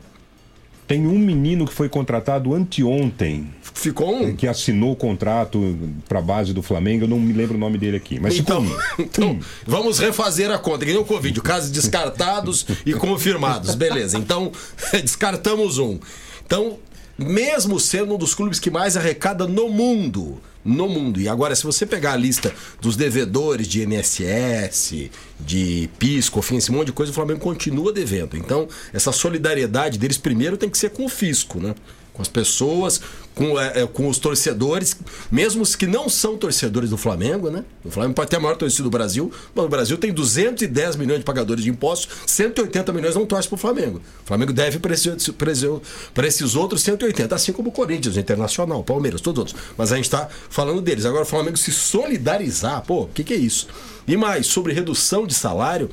Tem 0.85 1.05
um 1.05 1.19
menino 1.19 1.67
que 1.67 1.73
foi 1.73 1.87
contratado 1.87 2.53
anteontem, 2.53 3.47
Ficou 3.75 4.23
um. 4.23 4.35
que 4.35 4.47
assinou 4.47 4.93
o 4.93 4.95
contrato 4.95 5.77
para 6.07 6.19
base 6.19 6.51
do 6.51 6.63
Flamengo, 6.63 7.05
eu 7.05 7.07
não 7.07 7.19
me 7.19 7.31
lembro 7.31 7.55
o 7.55 7.59
nome 7.59 7.77
dele 7.77 7.95
aqui. 7.95 8.19
Mas 8.19 8.37
Então, 8.37 8.61
um. 8.61 8.77
então 8.99 9.39
vamos 9.65 9.99
refazer 9.99 10.51
a 10.51 10.57
conta, 10.57 10.85
nem 10.85 10.97
o 10.97 11.05
Covid, 11.05 11.39
casos 11.41 11.69
descartados 11.71 12.65
e 12.85 12.93
confirmados. 12.93 13.75
Beleza, 13.75 14.17
então 14.17 14.51
descartamos 15.01 15.77
um. 15.77 15.99
Então, 16.43 16.79
mesmo 17.17 17.79
sendo 17.79 18.15
um 18.15 18.17
dos 18.17 18.33
clubes 18.33 18.59
que 18.59 18.71
mais 18.71 18.97
arrecada 18.97 19.45
no 19.47 19.69
mundo, 19.69 20.41
no 20.69 20.87
mundo. 20.87 21.19
E 21.19 21.27
agora, 21.27 21.55
se 21.55 21.63
você 21.63 21.85
pegar 21.85 22.13
a 22.13 22.17
lista 22.17 22.53
dos 22.79 22.95
devedores 22.95 23.67
de 23.67 23.83
INSS, 23.83 25.09
de 25.39 25.89
PIS, 25.97 26.29
COFINS, 26.29 26.63
esse 26.63 26.71
monte 26.71 26.87
de 26.87 26.93
coisa, 26.93 27.11
o 27.11 27.15
Flamengo 27.15 27.39
continua 27.39 27.91
devendo. 27.91 28.37
Então, 28.37 28.67
essa 28.93 29.11
solidariedade 29.11 29.97
deles 29.97 30.17
primeiro 30.17 30.57
tem 30.57 30.69
que 30.69 30.77
ser 30.77 30.91
com 30.91 31.05
o 31.05 31.09
fisco, 31.09 31.59
né? 31.59 31.75
Com 32.13 32.21
as 32.21 32.27
pessoas, 32.27 32.99
com, 33.39 33.57
é, 33.57 33.83
é, 33.83 33.87
com 33.87 34.09
os 34.09 34.17
torcedores, 34.17 34.97
mesmo 35.31 35.61
os 35.61 35.73
que 35.73 35.87
não 35.87 36.09
são 36.09 36.37
torcedores 36.37 36.89
do 36.89 36.97
Flamengo, 36.97 37.49
né? 37.49 37.63
O 37.85 37.89
Flamengo 37.89 38.13
pode 38.13 38.29
ter 38.29 38.35
a 38.35 38.39
maior 38.39 38.57
torcida 38.57 38.83
do 38.83 38.89
Brasil, 38.89 39.31
mas 39.55 39.65
o 39.65 39.69
Brasil 39.69 39.97
tem 39.97 40.11
210 40.11 40.97
milhões 40.97 41.19
de 41.19 41.25
pagadores 41.25 41.63
de 41.63 41.69
impostos, 41.69 42.09
180 42.25 42.91
milhões 42.91 43.15
não 43.15 43.25
torcem 43.25 43.47
para 43.47 43.55
o 43.55 43.59
Flamengo. 43.59 44.01
O 44.25 44.27
Flamengo 44.27 44.51
deve 44.51 44.77
para 44.79 44.93
esses 44.93 46.55
outros 46.55 46.81
180, 46.81 47.33
assim 47.33 47.53
como 47.53 47.69
o 47.69 47.71
Corinthians, 47.71 48.17
o 48.17 48.19
Internacional, 48.19 48.81
o 48.81 48.83
Palmeiras, 48.83 49.21
todos 49.21 49.39
outros. 49.39 49.55
Mas 49.77 49.93
a 49.93 49.95
gente 49.95 50.05
está 50.05 50.27
falando 50.49 50.81
deles. 50.81 51.05
Agora, 51.05 51.23
o 51.23 51.25
Flamengo 51.25 51.55
se 51.55 51.71
solidarizar, 51.71 52.81
pô, 52.81 53.03
o 53.03 53.07
que, 53.07 53.23
que 53.23 53.33
é 53.33 53.37
isso? 53.37 53.67
E 54.05 54.17
mais, 54.17 54.47
sobre 54.47 54.73
redução 54.73 55.25
de 55.25 55.33
salário, 55.33 55.89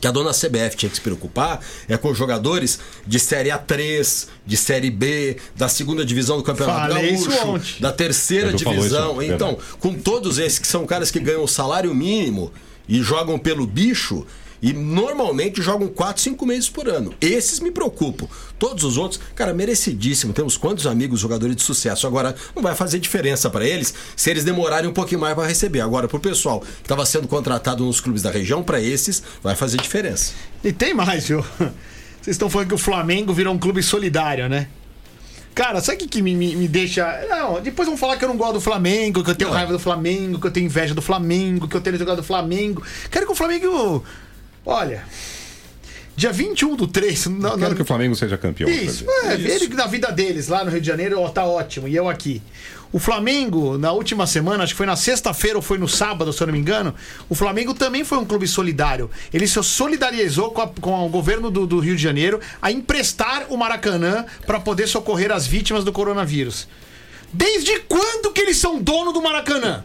que 0.00 0.06
a 0.06 0.10
dona 0.10 0.30
CBF 0.30 0.76
tinha 0.76 0.90
que 0.90 0.96
se 0.96 1.00
preocupar 1.02 1.60
é 1.88 1.96
com 1.96 2.10
os 2.10 2.18
jogadores 2.18 2.78
de 3.06 3.18
Série 3.18 3.50
A3, 3.50 4.28
de 4.44 4.56
Série 4.56 4.90
B, 4.90 5.36
da 5.54 5.68
segunda 5.68 6.04
divisão 6.04 6.36
do 6.36 6.42
Campeonato 6.42 6.94
Falei 6.94 7.16
Gaúcho, 7.16 7.80
da 7.80 7.92
terceira 7.92 8.48
Edu 8.48 8.58
divisão. 8.58 9.22
isso, 9.22 9.32
então, 9.32 9.58
com 9.80 9.94
todos 9.94 10.38
esses 10.38 10.58
que 10.58 10.66
são 10.66 10.86
caras 10.86 11.10
que 11.10 11.20
ganham 11.20 11.44
o 11.44 11.48
salário 11.48 11.94
mínimo 11.94 12.52
e 12.88 13.02
jogam 13.02 13.38
pelo 13.38 13.66
bicho. 13.66 14.26
E 14.66 14.72
normalmente 14.72 15.62
jogam 15.62 15.86
4, 15.86 16.20
5 16.20 16.44
meses 16.44 16.68
por 16.68 16.88
ano. 16.88 17.14
Esses 17.20 17.60
me 17.60 17.70
preocupam. 17.70 18.26
Todos 18.58 18.82
os 18.82 18.96
outros, 18.96 19.20
cara, 19.36 19.54
merecidíssimo. 19.54 20.32
Temos 20.32 20.56
quantos 20.56 20.88
amigos 20.88 21.20
jogadores 21.20 21.54
de 21.54 21.62
sucesso. 21.62 22.04
Agora, 22.04 22.34
não 22.52 22.64
vai 22.64 22.74
fazer 22.74 22.98
diferença 22.98 23.48
para 23.48 23.64
eles 23.64 23.94
se 24.16 24.28
eles 24.28 24.42
demorarem 24.42 24.90
um 24.90 24.92
pouquinho 24.92 25.20
mais 25.20 25.36
para 25.36 25.46
receber. 25.46 25.82
Agora, 25.82 26.08
pro 26.08 26.18
pessoal 26.18 26.58
que 26.58 26.66
estava 26.82 27.06
sendo 27.06 27.28
contratado 27.28 27.84
nos 27.84 28.00
clubes 28.00 28.22
da 28.22 28.30
região, 28.32 28.60
para 28.60 28.80
esses, 28.80 29.22
vai 29.40 29.54
fazer 29.54 29.80
diferença. 29.80 30.32
E 30.64 30.72
tem 30.72 30.92
mais, 30.92 31.28
viu? 31.28 31.42
Vocês 32.20 32.34
estão 32.34 32.50
falando 32.50 32.66
que 32.66 32.74
o 32.74 32.78
Flamengo 32.78 33.32
virou 33.32 33.54
um 33.54 33.58
clube 33.58 33.80
solidário, 33.84 34.48
né? 34.48 34.66
Cara, 35.54 35.80
sabe 35.80 35.94
o 35.94 35.98
que, 36.00 36.08
que 36.08 36.22
me, 36.22 36.34
me, 36.34 36.56
me 36.56 36.66
deixa. 36.66 37.24
Não, 37.30 37.62
depois 37.62 37.86
vão 37.86 37.96
falar 37.96 38.16
que 38.16 38.24
eu 38.24 38.28
não 38.28 38.36
gosto 38.36 38.54
do 38.54 38.60
Flamengo, 38.60 39.22
que 39.22 39.30
eu 39.30 39.34
tenho 39.36 39.48
Não. 39.48 39.56
raiva 39.56 39.72
do 39.72 39.78
Flamengo, 39.78 40.40
que 40.40 40.46
eu 40.48 40.50
tenho 40.50 40.66
inveja 40.66 40.92
do 40.92 41.00
Flamengo, 41.00 41.68
que 41.68 41.76
eu 41.76 41.80
tenho 41.80 41.96
jogador 41.96 42.20
do 42.20 42.26
Flamengo. 42.26 42.82
Quero 43.12 43.26
que 43.26 43.32
o 43.32 43.34
Flamengo. 43.36 44.04
Olha. 44.66 45.04
Dia 46.16 46.32
21 46.32 46.76
do 46.76 46.86
3. 46.86 47.26
Não, 47.26 47.50
Quero 47.50 47.68
não- 47.70 47.76
que 47.76 47.82
o 47.82 47.84
Flamengo 47.84 48.14
seja 48.16 48.36
campeão. 48.38 48.68
Isso, 48.70 49.04
é, 49.24 49.34
ele 49.34 49.68
na 49.74 49.86
vida 49.86 50.10
deles, 50.10 50.48
lá 50.48 50.64
no 50.64 50.70
Rio 50.70 50.80
de 50.80 50.86
Janeiro, 50.86 51.20
ó, 51.20 51.28
tá 51.28 51.44
ótimo, 51.44 51.86
e 51.86 51.94
eu 51.94 52.08
aqui. 52.08 52.42
O 52.90 52.98
Flamengo, 52.98 53.76
na 53.76 53.92
última 53.92 54.26
semana, 54.26 54.64
acho 54.64 54.72
que 54.72 54.76
foi 54.78 54.86
na 54.86 54.96
sexta-feira 54.96 55.58
ou 55.58 55.62
foi 55.62 55.76
no 55.76 55.86
sábado, 55.86 56.32
se 56.32 56.40
eu 56.42 56.46
não 56.46 56.54
me 56.54 56.58
engano, 56.58 56.94
o 57.28 57.34
Flamengo 57.34 57.74
também 57.74 58.02
foi 58.04 58.16
um 58.16 58.24
clube 58.24 58.48
solidário. 58.48 59.10
Ele 59.34 59.46
se 59.46 59.62
solidarizou 59.62 60.52
com, 60.52 60.62
a- 60.62 60.68
com 60.68 61.04
o 61.04 61.08
governo 61.10 61.50
do, 61.50 61.66
do 61.66 61.78
Rio 61.80 61.94
de 61.96 62.02
Janeiro 62.02 62.40
a 62.62 62.72
emprestar 62.72 63.46
o 63.50 63.56
Maracanã 63.58 64.24
para 64.46 64.58
poder 64.58 64.86
socorrer 64.86 65.30
as 65.30 65.46
vítimas 65.46 65.84
do 65.84 65.92
coronavírus. 65.92 66.66
Desde 67.30 67.80
quando 67.80 68.32
que 68.32 68.40
eles 68.40 68.56
são 68.56 68.80
dono 68.80 69.12
do 69.12 69.20
Maracanã? 69.20 69.84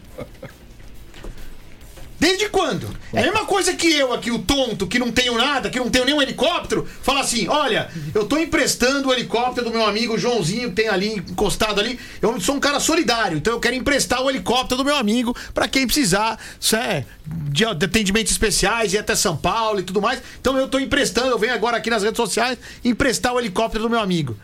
Desde 2.22 2.50
quando? 2.50 2.88
É 3.12 3.22
a 3.22 3.24
mesma 3.24 3.48
coisa 3.48 3.74
que 3.74 3.92
eu 3.92 4.14
aqui, 4.14 4.30
o 4.30 4.38
tonto, 4.38 4.86
que 4.86 5.00
não 5.00 5.12
tenho 5.12 5.36
nada, 5.36 5.72
que 5.72 5.80
não 5.80 5.90
tenho 5.90 6.06
nenhum 6.06 6.22
helicóptero, 6.22 6.88
falar 7.02 7.22
assim: 7.22 7.48
olha, 7.48 7.90
eu 8.14 8.28
tô 8.28 8.38
emprestando 8.38 9.10
o 9.10 9.12
helicóptero 9.12 9.66
do 9.66 9.74
meu 9.74 9.84
amigo 9.84 10.20
Joãozinho, 10.20 10.70
que 10.70 10.76
tem 10.76 10.88
ali 10.88 11.16
encostado 11.16 11.80
ali. 11.82 12.00
Eu 12.22 12.40
sou 12.40 12.54
um 12.54 12.60
cara 12.60 12.80
solidário, 12.80 13.40
então 13.40 13.54
eu 13.54 13.60
quero 13.60 13.74
emprestar 13.74 14.22
o 14.22 14.30
helicóptero 14.30 14.78
do 14.78 14.86
meu 14.86 14.96
amigo 14.96 15.36
pra 15.52 15.68
quem 15.68 15.88
precisar 15.88 16.38
é, 16.74 17.06
de 17.26 17.66
atendimentos 17.66 18.32
especiais, 18.32 18.94
ir 18.94 19.00
até 19.00 19.16
São 19.16 19.36
Paulo 19.36 19.80
e 19.80 19.84
tudo 19.84 20.00
mais. 20.00 20.22
Então 20.40 20.56
eu 20.60 20.68
tô 20.68 20.78
emprestando, 20.78 21.30
eu 21.30 21.40
venho 21.40 21.56
agora 21.56 21.78
aqui 21.78 21.90
nas 21.90 22.04
redes 22.04 22.18
sociais 22.18 22.56
emprestar 22.86 23.34
o 23.34 23.40
helicóptero 23.40 23.86
do 23.86 23.90
meu 23.90 24.00
amigo. 24.00 24.38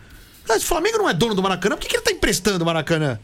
Mas 0.48 0.64
o 0.64 0.66
Flamengo 0.66 0.98
não 0.98 1.08
é 1.08 1.14
dono 1.14 1.32
do 1.32 1.42
Maracanã, 1.44 1.76
por 1.76 1.82
que, 1.82 1.90
que 1.90 1.94
ele 1.94 2.02
tá 2.02 2.10
emprestando 2.10 2.64
o 2.64 2.66
Maracanã? 2.66 3.20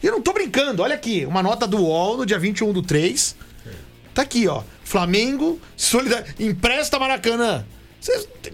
Eu 0.00 0.12
não 0.12 0.22
tô 0.22 0.32
brincando, 0.32 0.80
olha 0.80 0.94
aqui, 0.94 1.26
uma 1.26 1.42
nota 1.42 1.66
do 1.66 1.78
UOL 1.78 2.18
no 2.18 2.24
dia 2.24 2.38
21 2.38 2.72
do 2.72 2.82
3. 2.82 3.49
Tá 4.14 4.22
aqui, 4.22 4.46
ó. 4.48 4.62
Flamengo, 4.84 5.60
solidar... 5.76 6.24
empresta 6.38 6.98
Maracanã. 6.98 7.64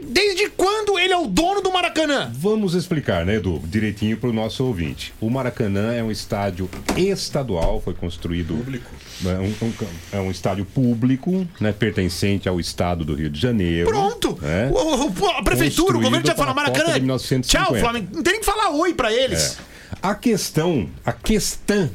Desde 0.03 0.49
quando 0.51 0.99
ele 0.99 1.13
é 1.13 1.17
o 1.17 1.27
dono 1.29 1.61
do 1.61 1.71
Maracanã? 1.71 2.33
Vamos 2.35 2.75
explicar, 2.75 3.25
né, 3.25 3.37
Edu, 3.37 3.63
direitinho 3.65 4.17
para 4.17 4.29
o 4.29 4.33
nosso 4.33 4.65
ouvinte. 4.65 5.15
O 5.21 5.31
Maracanã 5.31 5.95
é 5.95 6.03
um 6.03 6.11
estádio 6.11 6.69
estadual, 6.97 7.81
foi 7.81 7.95
construído. 7.95 8.55
Público. 8.57 8.91
É 9.25 9.29
um, 9.39 9.55
um- 9.67 9.73
é 10.13 10.21
um 10.21 10.31
estádio 10.33 10.65
público, 10.65 11.47
né, 11.61 11.71
pertencente 11.73 12.49
ao 12.49 12.59
estado 12.59 13.05
do 13.05 13.15
Rio 13.15 13.31
de 13.31 13.41
Janeiro. 13.41 13.87
Pronto. 13.89 14.37
né? 14.43 14.69
O- 14.75 15.07
o- 15.07 15.27
a 15.31 15.43
prefeitura, 15.45 15.97
o 15.97 16.01
governo 16.01 16.27
já 16.27 16.35
fala 16.35 16.53
para 16.53 16.65
Copa 16.65 16.73
Maracanã. 16.79 16.95
de 16.95 17.01
1950. 17.03 17.65
Tchau, 17.65 17.77
Flamengo. 17.81 18.09
Não 18.15 18.23
tem 18.25 18.33
nem 18.33 18.41
que 18.41 18.47
falar 18.47 18.71
oi 18.71 18.95
pra 18.95 19.13
eles. 19.13 19.59
A 20.03 20.15
questão, 20.17 20.89
a 21.05 21.13
questão 21.13 21.89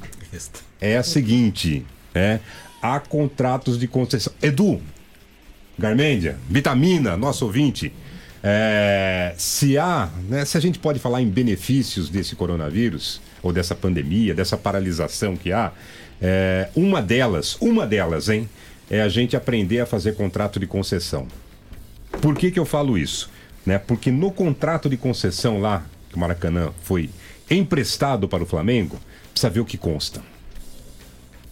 é 0.79 0.95
a 0.97 1.03
seguinte, 1.03 1.85
né? 2.15 2.39
Há 2.81 2.99
contratos 2.99 3.77
de 3.77 3.87
concessão. 3.87 4.33
Edu, 4.41 4.81
Garmendia, 5.77 6.37
Vitamina, 6.49 7.15
nosso 7.15 7.45
ouvinte. 7.45 7.91
é, 8.43 9.33
se 9.37 9.77
há, 9.77 10.09
né, 10.27 10.43
se 10.45 10.57
a 10.57 10.59
gente 10.59 10.79
pode 10.79 10.99
falar 10.99 11.21
em 11.21 11.29
benefícios 11.29 12.09
desse 12.09 12.35
coronavírus, 12.35 13.21
ou 13.43 13.51
dessa 13.51 13.75
pandemia, 13.75 14.33
dessa 14.33 14.57
paralisação 14.57 15.35
que 15.35 15.51
há, 15.51 15.71
é, 16.21 16.69
uma 16.75 17.01
delas, 17.01 17.57
uma 17.59 17.85
delas, 17.85 18.29
hein, 18.29 18.47
é 18.89 19.01
a 19.01 19.09
gente 19.09 19.35
aprender 19.35 19.79
a 19.79 19.85
fazer 19.85 20.15
contrato 20.15 20.59
de 20.59 20.67
concessão. 20.67 21.27
Por 22.21 22.35
que, 22.35 22.51
que 22.51 22.59
eu 22.59 22.65
falo 22.65 22.97
isso? 22.97 23.29
Né? 23.65 23.77
Porque 23.79 24.11
no 24.11 24.31
contrato 24.31 24.89
de 24.89 24.97
concessão 24.97 25.59
lá, 25.59 25.83
que 26.09 26.15
o 26.15 26.19
Maracanã 26.19 26.71
foi 26.83 27.09
emprestado 27.49 28.27
para 28.27 28.43
o 28.43 28.45
Flamengo, 28.45 28.99
precisa 29.31 29.49
ver 29.49 29.61
o 29.61 29.65
que 29.65 29.77
consta. 29.77 30.21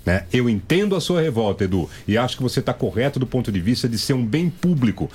Né? 0.05 0.23
Eu 0.31 0.49
entendo 0.49 0.95
a 0.95 1.01
sua 1.01 1.21
revolta, 1.21 1.63
Edu, 1.65 1.89
e 2.07 2.17
acho 2.17 2.37
que 2.37 2.43
você 2.43 2.59
está 2.61 2.73
correto 2.73 3.19
do 3.19 3.27
ponto 3.27 3.51
de 3.51 3.59
vista 3.59 3.87
de 3.87 3.97
ser 3.97 4.13
um 4.13 4.25
bem 4.25 4.49
público. 4.49 5.09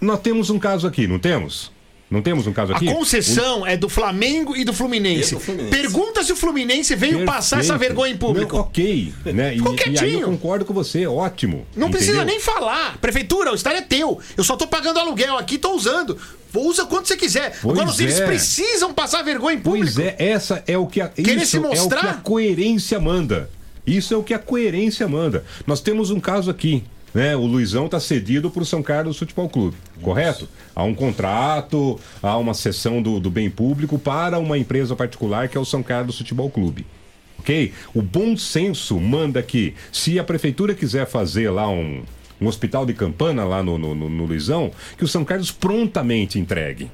Nós 0.00 0.20
temos 0.20 0.50
um 0.50 0.58
caso 0.58 0.86
aqui, 0.86 1.06
não 1.06 1.18
temos? 1.18 1.72
Não 2.10 2.22
temos 2.22 2.46
um 2.46 2.54
caso 2.54 2.72
A 2.72 2.76
aqui? 2.76 2.86
concessão 2.86 3.66
é 3.66 3.76
do 3.76 3.86
Flamengo 3.86 4.56
e 4.56 4.64
do 4.64 4.72
Fluminense. 4.72 5.34
E 5.34 5.36
do 5.36 5.40
Fluminense. 5.40 5.70
Pergunta 5.70 6.24
se 6.24 6.32
o 6.32 6.36
Fluminense 6.36 6.94
veio 6.96 7.26
passar 7.26 7.60
essa 7.60 7.72
Perfeito. 7.74 7.80
vergonha 7.90 8.14
em 8.14 8.16
público. 8.16 8.56
Não, 8.56 8.62
ok, 8.62 9.12
né? 9.26 9.54
E, 9.54 9.58
Ficou 9.58 9.74
e 9.74 9.76
aí 9.76 9.82
quietinho. 9.92 10.20
eu 10.20 10.28
concordo 10.28 10.64
com 10.64 10.72
você, 10.72 11.06
ótimo. 11.06 11.66
Não 11.76 11.90
precisa 11.90 12.12
entendeu? 12.12 12.26
nem 12.28 12.40
falar. 12.40 12.96
Prefeitura, 12.98 13.52
o 13.52 13.54
estádio 13.54 13.80
é 13.80 13.82
teu. 13.82 14.18
Eu 14.38 14.42
só 14.44 14.56
tô 14.56 14.66
pagando 14.66 14.98
aluguel 15.00 15.36
aqui, 15.36 15.58
tô 15.58 15.74
usando. 15.74 16.16
Usa 16.54 16.86
quanto 16.86 17.08
você 17.08 17.16
quiser. 17.16 17.58
Pois 17.60 17.78
Agora 17.78 17.94
eles 18.02 18.20
é. 18.20 18.26
precisam 18.26 18.94
passar 18.94 19.22
vergonha 19.22 19.56
em 19.56 19.60
público. 19.60 19.92
Pois 19.94 19.98
é, 19.98 20.16
essa 20.18 20.64
é 20.66 20.78
o 20.78 20.86
que 20.86 21.02
a, 21.02 21.08
Querer 21.08 21.44
se 21.44 21.56
é 21.58 21.60
o 21.60 21.64
mostrar? 21.64 22.00
que 22.00 22.06
a 22.06 22.14
coerência 22.14 22.98
manda. 22.98 23.50
Isso 23.96 24.12
é 24.14 24.16
o 24.16 24.22
que 24.22 24.34
a 24.34 24.38
coerência 24.38 25.08
manda. 25.08 25.44
Nós 25.66 25.80
temos 25.80 26.10
um 26.10 26.20
caso 26.20 26.50
aqui, 26.50 26.84
né? 27.14 27.34
O 27.34 27.46
Luizão 27.46 27.86
está 27.86 27.98
cedido 27.98 28.50
para 28.50 28.62
o 28.62 28.66
São 28.66 28.82
Carlos 28.82 29.18
Futebol 29.18 29.48
Clube, 29.48 29.76
correto? 30.02 30.48
Há 30.74 30.82
um 30.84 30.94
contrato, 30.94 31.98
há 32.22 32.36
uma 32.36 32.54
cessão 32.54 33.00
do, 33.02 33.18
do 33.18 33.30
bem 33.30 33.48
público 33.50 33.98
para 33.98 34.38
uma 34.38 34.58
empresa 34.58 34.94
particular 34.94 35.48
que 35.48 35.56
é 35.56 35.60
o 35.60 35.64
São 35.64 35.82
Carlos 35.82 36.18
Futebol 36.18 36.50
Clube. 36.50 36.86
Ok? 37.38 37.72
O 37.94 38.02
bom 38.02 38.36
senso 38.36 38.98
manda 39.00 39.42
que, 39.42 39.74
se 39.92 40.18
a 40.18 40.24
prefeitura 40.24 40.74
quiser 40.74 41.06
fazer 41.06 41.48
lá 41.50 41.68
um, 41.68 42.02
um 42.40 42.46
hospital 42.46 42.84
de 42.84 42.92
campana 42.92 43.44
lá 43.44 43.62
no, 43.62 43.78
no, 43.78 43.94
no- 43.94 44.10
no 44.10 44.24
Luizão, 44.26 44.70
que 44.96 45.04
o 45.04 45.08
São 45.08 45.24
Carlos 45.24 45.50
prontamente 45.50 46.38
entregue. 46.38 46.90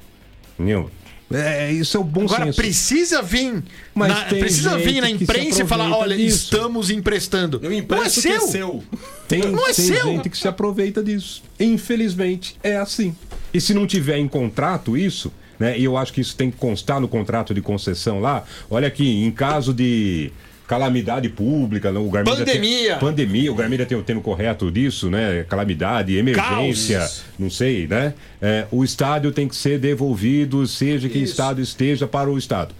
Entendeu? 0.57 0.89
É, 1.33 1.71
isso 1.71 1.97
é 1.97 1.99
o 1.99 2.03
bom 2.03 2.25
Agora 2.25 2.45
senso. 2.45 2.55
precisa 2.61 3.21
vir. 3.21 3.63
Mas 3.95 4.09
na, 4.09 4.25
precisa 4.25 4.77
vir 4.77 5.01
na 5.01 5.09
imprensa 5.09 5.63
e 5.63 5.67
falar: 5.67 5.89
olha, 5.91 6.15
disso. 6.15 6.43
estamos 6.53 6.89
emprestando. 6.91 7.59
Eu 7.63 7.71
Não 7.71 8.03
é 8.03 8.05
é 8.05 8.09
seu. 8.09 8.41
seu. 8.41 8.83
Tem, 9.27 9.39
Não 9.41 9.67
é 9.67 9.73
tem 9.73 9.85
seu. 9.85 10.05
gente 10.05 10.29
que 10.29 10.37
se 10.37 10.47
aproveita 10.47 11.03
disso. 11.03 11.41
Infelizmente, 11.59 12.57
é 12.63 12.77
assim. 12.77 13.15
E 13.53 13.59
se 13.59 13.73
não 13.73 13.87
tiver 13.87 14.17
em 14.17 14.27
contrato 14.27 14.95
isso, 14.95 15.31
né? 15.57 15.77
E 15.77 15.83
eu 15.83 15.97
acho 15.97 16.13
que 16.13 16.21
isso 16.21 16.35
tem 16.35 16.51
que 16.51 16.57
constar 16.57 16.99
no 16.99 17.07
contrato 17.07 17.53
de 17.53 17.61
concessão 17.61 18.19
lá. 18.19 18.43
Olha 18.69 18.87
aqui, 18.87 19.23
em 19.25 19.31
caso 19.31 19.73
de 19.73 20.31
calamidade 20.67 21.29
pública, 21.29 21.89
o 21.91 22.09
Garmida 22.09 22.37
Pandemia. 22.37 22.91
Tem, 22.91 22.99
pandemia, 22.99 23.51
o 23.51 23.55
Garmida 23.55 23.85
tem 23.85 23.97
o 23.97 24.03
termo 24.03 24.21
correto 24.21 24.71
disso, 24.71 25.09
né? 25.09 25.45
Calamidade, 25.47 26.15
emergência, 26.15 26.99
Caos. 26.99 27.23
não 27.37 27.49
sei, 27.49 27.87
né? 27.87 28.13
É, 28.41 28.65
o 28.71 28.83
estádio 28.83 29.31
tem 29.31 29.47
que 29.47 29.55
ser 29.55 29.79
devolvido, 29.79 30.65
seja 30.65 31.07
que 31.07 31.19
Isso. 31.19 31.31
estado 31.31 31.61
esteja 31.61 32.07
para 32.07 32.29
o 32.29 32.37
estado. 32.37 32.73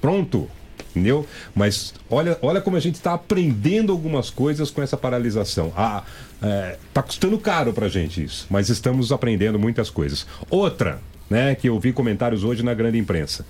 Pronto. 0.00 0.48
Entendeu? 0.90 1.26
Mas 1.54 1.92
olha, 2.08 2.38
olha 2.40 2.58
como 2.60 2.74
a 2.76 2.80
gente 2.80 2.94
está 2.94 3.12
aprendendo 3.12 3.92
algumas 3.92 4.30
coisas 4.30 4.70
com 4.70 4.80
essa 4.80 4.96
paralisação. 4.96 5.70
Ah, 5.76 6.02
é, 6.42 6.78
tá 6.92 7.02
custando 7.02 7.38
caro 7.38 7.72
pra 7.74 7.86
gente 7.88 8.24
isso, 8.24 8.46
mas 8.48 8.70
estamos 8.70 9.12
aprendendo 9.12 9.58
muitas 9.58 9.90
coisas. 9.90 10.26
Outra, 10.48 11.00
né, 11.28 11.54
que 11.54 11.68
eu 11.68 11.78
vi 11.78 11.92
comentários 11.92 12.44
hoje 12.44 12.62
na 12.62 12.72
grande 12.72 12.96
imprensa. 12.96 13.44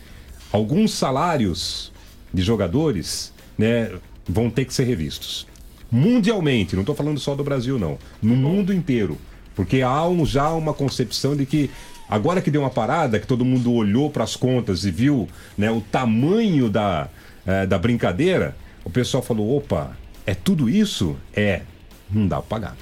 Alguns 0.50 0.92
salários 0.92 1.92
de 2.34 2.42
jogadores, 2.42 3.32
né, 3.58 3.90
vão 4.28 4.50
ter 4.50 4.64
que 4.64 4.74
ser 4.74 4.84
revistos. 4.84 5.46
Mundialmente, 5.90 6.74
não 6.74 6.82
estou 6.82 6.94
falando 6.94 7.18
só 7.20 7.34
do 7.34 7.44
Brasil, 7.44 7.78
não. 7.78 7.98
No 8.22 8.34
mundo 8.36 8.72
inteiro. 8.72 9.16
Porque 9.54 9.80
há 9.82 10.06
um- 10.06 10.26
já 10.26 10.50
uma 10.50 10.74
concepção 10.74 11.34
de 11.36 11.46
que 11.46 11.70
agora 12.08 12.42
que 12.42 12.50
deu 12.50 12.60
uma 12.60 12.70
parada, 12.70 13.18
que 13.18 13.26
todo 13.26 13.44
mundo 13.44 13.72
olhou 13.72 14.10
para 14.10 14.24
as 14.24 14.36
contas 14.36 14.84
e 14.84 14.90
viu 14.90 15.28
né, 15.56 15.70
o 15.70 15.80
tamanho 15.80 16.68
da, 16.68 17.08
eh, 17.46 17.66
da 17.66 17.78
brincadeira, 17.78 18.54
o 18.84 18.90
pessoal 18.90 19.22
falou: 19.22 19.56
opa, 19.56 19.96
é 20.26 20.34
tudo 20.34 20.68
isso? 20.68 21.16
É, 21.34 21.62
não 22.10 22.26
dá 22.26 22.36
para 22.42 22.46
pagar. 22.60 22.76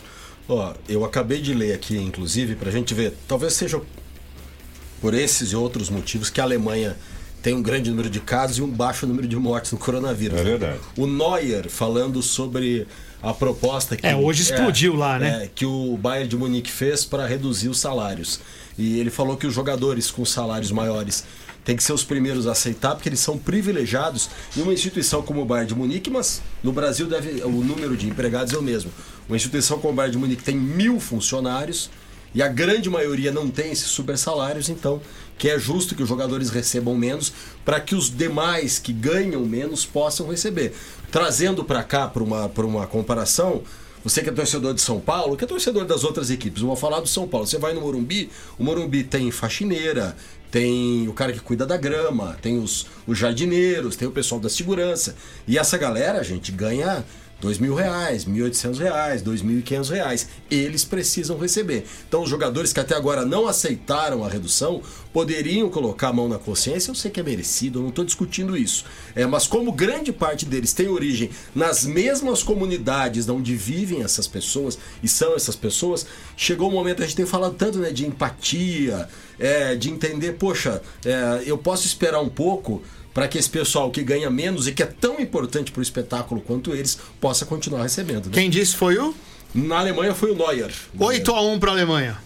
Ó, 0.48 0.74
eu 0.88 1.04
acabei 1.04 1.40
de 1.40 1.54
ler 1.54 1.74
aqui, 1.74 1.96
inclusive, 1.96 2.54
pra 2.56 2.70
gente 2.70 2.92
ver. 2.92 3.14
Talvez 3.28 3.52
seja 3.52 3.80
por 5.00 5.14
esses 5.14 5.52
e 5.52 5.56
outros 5.56 5.88
motivos 5.90 6.28
que 6.30 6.40
a 6.40 6.44
Alemanha 6.44 6.96
tem 7.44 7.54
um 7.54 7.62
grande 7.62 7.90
número 7.90 8.08
de 8.08 8.20
casos 8.20 8.56
e 8.56 8.62
um 8.62 8.66
baixo 8.66 9.06
número 9.06 9.28
de 9.28 9.36
mortes 9.36 9.70
no 9.70 9.76
coronavírus. 9.76 10.40
É 10.40 10.42
né? 10.42 10.50
verdade. 10.50 10.78
O 10.96 11.06
Neuer 11.06 11.68
falando 11.68 12.22
sobre 12.22 12.86
a 13.22 13.34
proposta 13.34 13.98
que 13.98 14.06
É, 14.06 14.16
hoje 14.16 14.42
explodiu 14.42 14.96
lá, 14.96 15.18
né? 15.18 15.44
é, 15.44 15.50
que 15.54 15.66
o 15.66 15.98
Bayern 15.98 16.26
de 16.26 16.38
Munique 16.38 16.72
fez 16.72 17.04
para 17.04 17.26
reduzir 17.26 17.68
os 17.68 17.78
salários. 17.78 18.40
E 18.78 18.98
ele 18.98 19.10
falou 19.10 19.36
que 19.36 19.46
os 19.46 19.52
jogadores 19.52 20.10
com 20.10 20.24
salários 20.24 20.72
maiores 20.72 21.22
têm 21.66 21.76
que 21.76 21.82
ser 21.82 21.92
os 21.92 22.02
primeiros 22.02 22.46
a 22.46 22.52
aceitar, 22.52 22.94
porque 22.94 23.10
eles 23.10 23.20
são 23.20 23.36
privilegiados 23.36 24.30
em 24.56 24.62
uma 24.62 24.72
instituição 24.72 25.20
como 25.20 25.42
o 25.42 25.44
Bayern 25.44 25.68
de 25.68 25.74
Munique, 25.74 26.08
mas 26.08 26.40
no 26.62 26.72
Brasil 26.72 27.06
deve, 27.06 27.42
o 27.42 27.50
número 27.50 27.94
de 27.94 28.08
empregados 28.08 28.54
é 28.54 28.56
o 28.56 28.62
mesmo. 28.62 28.90
Uma 29.28 29.36
instituição 29.36 29.78
como 29.78 29.92
o 29.92 29.96
Bayern 29.96 30.12
de 30.12 30.18
Munique 30.18 30.42
tem 30.42 30.56
mil 30.56 30.98
funcionários 30.98 31.90
e 32.34 32.42
a 32.42 32.48
grande 32.48 32.90
maioria 32.90 33.30
não 33.30 33.48
tem 33.48 33.70
esses 33.70 33.86
super 33.86 34.18
salários, 34.18 34.68
então 34.68 35.00
que 35.38 35.48
é 35.48 35.58
justo 35.58 35.94
que 35.94 36.02
os 36.02 36.08
jogadores 36.08 36.50
recebam 36.50 36.94
menos 36.94 37.32
para 37.64 37.80
que 37.80 37.94
os 37.94 38.14
demais 38.14 38.78
que 38.78 38.92
ganham 38.92 39.44
menos 39.44 39.84
possam 39.84 40.28
receber. 40.28 40.72
Trazendo 41.10 41.64
para 41.64 41.82
cá, 41.82 42.06
para 42.06 42.22
uma, 42.22 42.46
uma 42.46 42.86
comparação, 42.86 43.62
você 44.02 44.22
que 44.22 44.28
é 44.28 44.32
torcedor 44.32 44.74
de 44.74 44.80
São 44.80 45.00
Paulo, 45.00 45.36
que 45.36 45.44
é 45.44 45.46
torcedor 45.46 45.84
das 45.86 46.04
outras 46.04 46.30
equipes, 46.30 46.60
eu 46.60 46.68
vou 46.68 46.76
falar 46.76 47.00
do 47.00 47.08
São 47.08 47.26
Paulo. 47.26 47.46
Você 47.46 47.58
vai 47.58 47.72
no 47.72 47.80
Morumbi, 47.80 48.30
o 48.58 48.62
Morumbi 48.62 49.02
tem 49.02 49.30
faxineira, 49.30 50.16
tem 50.50 51.08
o 51.08 51.12
cara 51.12 51.32
que 51.32 51.40
cuida 51.40 51.66
da 51.66 51.76
grama, 51.76 52.36
tem 52.40 52.58
os, 52.58 52.86
os 53.06 53.18
jardineiros, 53.18 53.96
tem 53.96 54.06
o 54.06 54.12
pessoal 54.12 54.40
da 54.40 54.48
segurança. 54.48 55.16
E 55.48 55.58
essa 55.58 55.78
galera, 55.78 56.22
gente, 56.22 56.52
ganha 56.52 57.04
dois 57.44 57.58
mil 57.58 57.74
reais, 57.74 58.24
mil 58.24 58.44
oitocentos 58.44 58.78
reais, 58.78 59.20
dois 59.20 59.42
mil 59.42 59.58
e 59.58 59.62
quinhentos 59.62 59.90
reais. 59.90 60.28
Eles 60.50 60.82
precisam 60.82 61.36
receber. 61.36 61.84
Então, 62.08 62.22
os 62.22 62.30
jogadores 62.30 62.72
que 62.72 62.80
até 62.80 62.96
agora 62.96 63.26
não 63.26 63.46
aceitaram 63.46 64.24
a 64.24 64.28
redução 64.28 64.80
poderiam 65.12 65.68
colocar 65.68 66.08
a 66.08 66.12
mão 66.12 66.26
na 66.26 66.38
consciência. 66.38 66.90
Eu 66.90 66.94
sei 66.94 67.10
que 67.10 67.20
é 67.20 67.22
merecido, 67.22 67.78
eu 67.78 67.82
não 67.82 67.90
estou 67.90 68.04
discutindo 68.04 68.56
isso. 68.56 68.86
É, 69.14 69.26
mas 69.26 69.46
como 69.46 69.70
grande 69.70 70.10
parte 70.10 70.46
deles 70.46 70.72
tem 70.72 70.88
origem 70.88 71.28
nas 71.54 71.84
mesmas 71.84 72.42
comunidades 72.42 73.28
onde 73.28 73.54
vivem 73.54 74.02
essas 74.02 74.26
pessoas 74.26 74.78
e 75.02 75.08
são 75.08 75.34
essas 75.34 75.54
pessoas, 75.54 76.06
chegou 76.36 76.70
o 76.70 76.72
momento 76.72 77.02
a 77.02 77.06
gente 77.06 77.16
tem 77.16 77.26
falado 77.26 77.54
tanto 77.54 77.78
né, 77.78 77.90
de 77.90 78.06
empatia, 78.06 79.06
é, 79.38 79.74
de 79.74 79.90
entender, 79.90 80.32
poxa, 80.32 80.80
é, 81.04 81.42
eu 81.44 81.58
posso 81.58 81.86
esperar 81.86 82.20
um 82.20 82.28
pouco 82.28 82.82
para 83.14 83.28
que 83.28 83.38
esse 83.38 83.48
pessoal 83.48 83.90
que 83.92 84.02
ganha 84.02 84.28
menos 84.28 84.66
e 84.66 84.72
que 84.72 84.82
é 84.82 84.86
tão 84.86 85.20
importante 85.20 85.70
para 85.70 85.78
o 85.78 85.82
espetáculo 85.82 86.40
quanto 86.40 86.74
eles 86.74 86.98
possa 87.20 87.46
continuar 87.46 87.84
recebendo. 87.84 88.26
né? 88.26 88.32
Quem 88.32 88.50
disse 88.50 88.74
foi 88.74 88.98
o 88.98 89.14
Na 89.54 89.78
Alemanha 89.78 90.12
foi 90.14 90.32
o 90.32 90.34
Neuer. 90.34 90.72
8 90.98 91.30
a 91.30 91.40
1 91.40 91.58
para 91.60 91.70
a 91.70 91.74
Alemanha. 91.74 92.18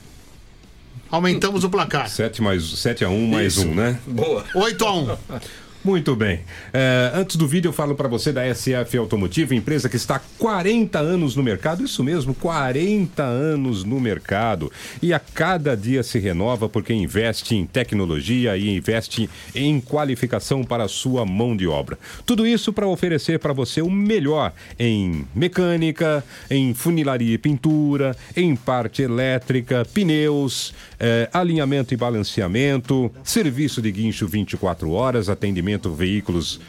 Aumentamos 1.11 1.63
o 1.63 1.71
placar. 1.71 2.09
7 2.09 2.43
mais 2.43 2.65
7 2.65 3.05
a 3.05 3.09
1 3.09 3.27
mais 3.29 3.53
Isso. 3.57 3.67
um, 3.67 3.75
né? 3.75 3.99
Boa. 4.07 4.45
8 4.55 4.85
a 4.85 4.93
1. 4.95 5.17
Muito 5.85 6.17
bem. 6.17 6.41
É, 6.73 7.13
antes 7.15 7.37
do 7.37 7.47
vídeo, 7.47 7.69
eu 7.69 7.73
falo 7.73 7.95
para 7.95 8.09
você 8.09 8.33
da 8.33 8.43
SF 8.53 8.99
Automotiva, 8.99 9.55
empresa 9.55 9.89
que 9.89 9.97
está 9.97 10.17
há 10.17 10.21
40 10.39 10.99
anos 10.99 11.37
no 11.37 11.43
mercado. 11.43 11.85
Isso 11.85 12.03
mesmo, 12.03 12.35
40 12.35 13.23
anos 13.23 13.85
no 13.85 14.01
mercado. 14.01 14.73
E 15.01 15.13
a 15.13 15.21
cada 15.21 15.77
dia 15.77 16.03
se 16.03 16.19
renova 16.19 16.69
porque 16.69 16.93
investe 16.93 17.55
em 17.55 17.65
tecnologia 17.65 18.57
e 18.57 18.69
investe 18.77 19.31
em 19.55 19.81
qualificação 19.81 20.65
para 20.65 20.85
a 20.85 20.89
sua 20.89 21.25
mão 21.25 21.57
de 21.57 21.69
obra. 21.69 21.97
Tudo 22.27 22.45
isso 22.45 22.73
para 22.73 22.87
oferecer 22.87 23.39
para 23.39 23.53
você 23.53 23.81
o 23.81 23.91
melhor 23.91 24.53
em 24.79 25.25
mecânica, 25.33 26.25
em 26.51 26.75
funilaria 26.75 27.35
e 27.35 27.39
pintura, 27.39 28.17
em 28.37 28.57
parte 28.57 29.03
elétrica, 29.03 29.87
pneus, 29.95 30.75
eh, 31.01 31.29
alinhamento 31.33 31.95
e 31.95 31.97
balanceamento, 31.97 33.11
serviço 33.23 33.81
de 33.81 33.91
guincho 33.93 34.27
24 34.27 34.91
horas, 34.91 35.29
atendimento 35.29 35.93
veículos 35.93 36.61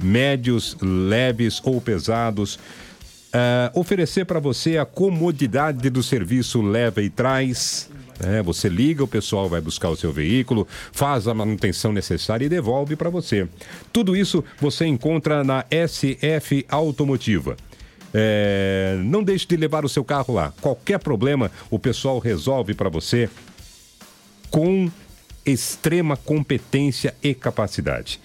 médios, 0.00 0.76
leves 0.80 1.60
ou 1.64 1.80
pesados. 1.80 2.58
Eh, 3.32 3.70
oferecer 3.74 4.24
para 4.24 4.40
você 4.40 4.78
a 4.78 4.84
comodidade 4.84 5.88
do 5.90 6.02
serviço 6.02 6.62
leva 6.62 7.02
e 7.02 7.10
traz. 7.10 7.90
É, 8.18 8.42
você 8.42 8.66
liga, 8.66 9.04
o 9.04 9.06
pessoal 9.06 9.46
vai 9.46 9.60
buscar 9.60 9.90
o 9.90 9.96
seu 9.96 10.10
veículo, 10.10 10.66
faz 10.90 11.28
a 11.28 11.34
manutenção 11.34 11.92
necessária 11.92 12.46
e 12.46 12.48
devolve 12.48 12.96
para 12.96 13.10
você. 13.10 13.46
Tudo 13.92 14.16
isso 14.16 14.42
você 14.58 14.86
encontra 14.86 15.44
na 15.44 15.66
SF 15.70 16.64
Automotiva. 16.66 17.54
É, 18.14 18.98
não 19.04 19.22
deixe 19.22 19.46
de 19.46 19.54
levar 19.58 19.84
o 19.84 19.88
seu 19.88 20.02
carro 20.02 20.32
lá. 20.32 20.50
Qualquer 20.62 20.98
problema, 20.98 21.50
o 21.70 21.78
pessoal 21.78 22.18
resolve 22.18 22.72
para 22.72 22.88
você 22.88 23.28
com 24.50 24.90
extrema 25.44 26.16
competência 26.16 27.14
e 27.22 27.34
capacidade. 27.34 28.18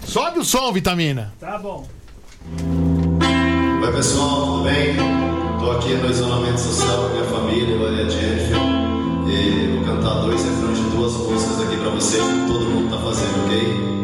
Sobe 0.05 0.39
o 0.39 0.43
som, 0.45 0.71
Vitamina. 0.71 1.33
Tá 1.39 1.57
bom. 1.57 1.85
Oi 3.83 3.91
pessoal, 3.91 4.45
tudo 4.45 4.63
bem? 4.63 4.95
Tô 5.59 5.71
aqui 5.71 5.93
no 5.95 6.09
isolamento 6.09 6.59
social 6.59 7.03
com 7.03 7.09
minha 7.09 7.25
família, 7.25 7.75
eu 7.75 7.93
e 7.97 8.01
a 8.01 8.09
Jennifer. 8.09 8.57
E 9.27 9.67
vou 9.75 9.83
cantar 9.95 10.13
dois 10.21 10.43
refrões 10.43 10.77
de 10.77 10.83
duas 10.91 11.13
músicas 11.13 11.61
aqui 11.67 11.77
pra 11.77 11.89
vocês, 11.89 12.23
que 12.23 12.47
todo 12.47 12.65
mundo 12.65 12.89
tá 12.95 13.01
fazendo, 13.03 13.45
ok? 13.45 14.02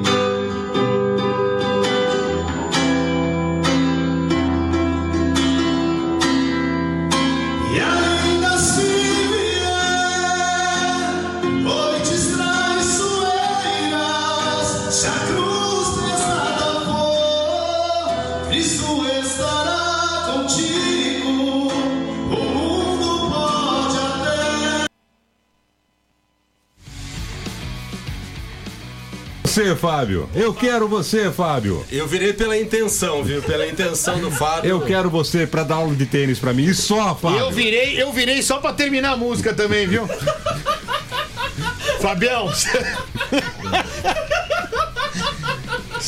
Você, 29.60 29.76
Fábio. 29.76 30.30
Eu 30.34 30.54
quero 30.54 30.88
você, 30.88 31.30
Fábio. 31.30 31.86
Eu 31.92 32.08
virei 32.08 32.32
pela 32.32 32.58
intenção, 32.58 33.22
viu? 33.22 33.42
Pela 33.42 33.68
intenção 33.68 34.18
do 34.18 34.32
Fábio. 34.32 34.70
Eu 34.70 34.80
quero 34.80 35.10
você 35.10 35.46
pra 35.46 35.64
dar 35.64 35.76
aula 35.76 35.94
de 35.94 36.06
tênis 36.06 36.40
pra 36.40 36.54
mim. 36.54 36.64
E 36.64 36.74
só, 36.74 37.14
Fábio. 37.14 37.40
eu 37.40 37.52
virei, 37.52 38.02
eu 38.02 38.10
virei 38.14 38.42
só 38.42 38.60
pra 38.60 38.72
terminar 38.72 39.12
a 39.12 39.18
música 39.18 39.54
também, 39.54 39.86
viu? 39.86 40.08
Fabião, 42.00 42.50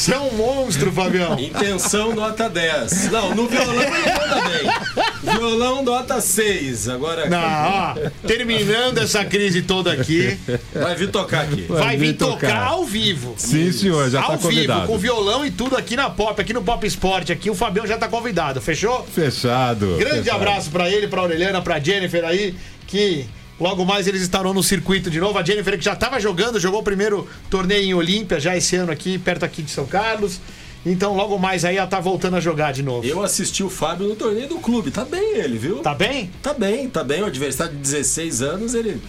você... 0.01 0.13
É 0.13 0.19
um 0.19 0.31
monstro, 0.31 0.91
Fabião. 0.91 1.39
Intenção 1.39 2.13
nota 2.13 2.49
10. 2.49 3.11
Não, 3.11 3.35
no 3.35 3.47
violão 3.47 3.75
ele 3.81 3.91
manda 3.91 4.49
bem. 4.49 5.33
Violão 5.35 5.83
nota 5.83 6.19
6. 6.19 6.89
Agora 6.89 7.29
Não, 7.29 7.39
ó, 7.39 7.95
terminando 8.25 8.97
essa 8.97 9.23
crise 9.23 9.61
toda 9.61 9.91
aqui, 9.91 10.37
vai 10.73 10.95
vir 10.95 11.09
tocar 11.11 11.41
aqui. 11.41 11.65
vai 11.67 11.97
vir 11.97 12.07
vir 12.07 12.13
tocar 12.17 12.47
tocar. 12.47 12.63
ao 12.63 12.85
vivo. 12.85 13.35
Sim, 13.37 13.71
senhor, 13.71 14.09
já 14.09 14.21
ao 14.21 14.31
tá 14.31 14.35
vivo, 14.35 14.49
convidado. 14.49 14.87
com 14.87 14.97
violão 14.97 15.45
e 15.45 15.51
tudo 15.51 15.77
aqui 15.77 15.95
na 15.95 16.09
Pop, 16.09 16.39
aqui 16.41 16.53
no 16.53 16.61
Pop 16.61 16.85
Esporte, 16.85 17.31
aqui 17.31 17.49
o 17.49 17.55
Fabião 17.55 17.85
já 17.85 17.97
tá 17.97 18.07
convidado, 18.07 18.61
fechou? 18.61 19.05
Fechado. 19.13 19.95
Grande 19.97 20.23
fechado. 20.23 20.35
abraço 20.35 20.69
pra 20.71 20.89
ele, 20.89 21.07
pra 21.07 21.21
Aureliana, 21.21 21.61
pra 21.61 21.79
Jennifer 21.79 22.23
aí, 22.25 22.55
que 22.87 23.27
logo 23.62 23.86
mais 23.86 24.07
eles 24.07 24.24
estarão 24.24 24.53
no 24.53 24.64
circuito 24.64 25.09
de 25.09 25.20
novo. 25.20 25.38
A 25.38 25.43
Jennifer 25.43 25.78
que 25.78 25.86
já 25.86 25.95
tava 25.95 26.20
jogando, 26.20 26.59
jogou 26.59 26.80
o 26.80 26.84
primeiro 26.84 27.28
torneio 27.49 27.84
em 27.84 27.93
Olímpia 27.93 28.39
já 28.39 28.57
esse 28.57 28.76
ano 28.76 28.91
aqui, 28.91 29.20
perto 29.20 29.45
aqui 29.45 29.62
de 29.62 29.70
São 29.70 29.86
Carlos. 29.86 30.41
Então 30.84 31.16
logo 31.16 31.38
mais 31.38 31.64
aí 31.64 31.78
ela 31.78 31.86
tá 31.86 31.99
voltando 31.99 32.38
a 32.38 32.39
jogar 32.39 32.74
de 32.74 32.82
novo. 32.82 33.05
Eu 33.05 33.22
assisti 33.24 33.64
o 33.64 33.70
Fábio 33.70 34.07
no 34.07 34.16
torneio 34.16 34.49
do 34.49 34.55
clube. 34.55 34.89
Tá 34.89 35.05
bem 35.05 35.38
ele, 35.38 35.59
viu? 35.59 35.78
Tá 35.78 35.93
bem? 35.93 36.32
Tá 36.41 36.55
bem, 36.55 36.89
tá 36.89 37.03
bem. 37.03 37.22
O 37.22 37.28
adversário 37.28 37.74
de 37.74 37.80
16 37.80 38.41
anos, 38.41 38.74
ele 38.74 38.99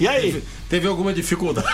E 0.00 0.08
aí? 0.08 0.32
teve, 0.32 0.42
teve 0.68 0.88
alguma 0.88 1.12
dificuldade. 1.12 1.66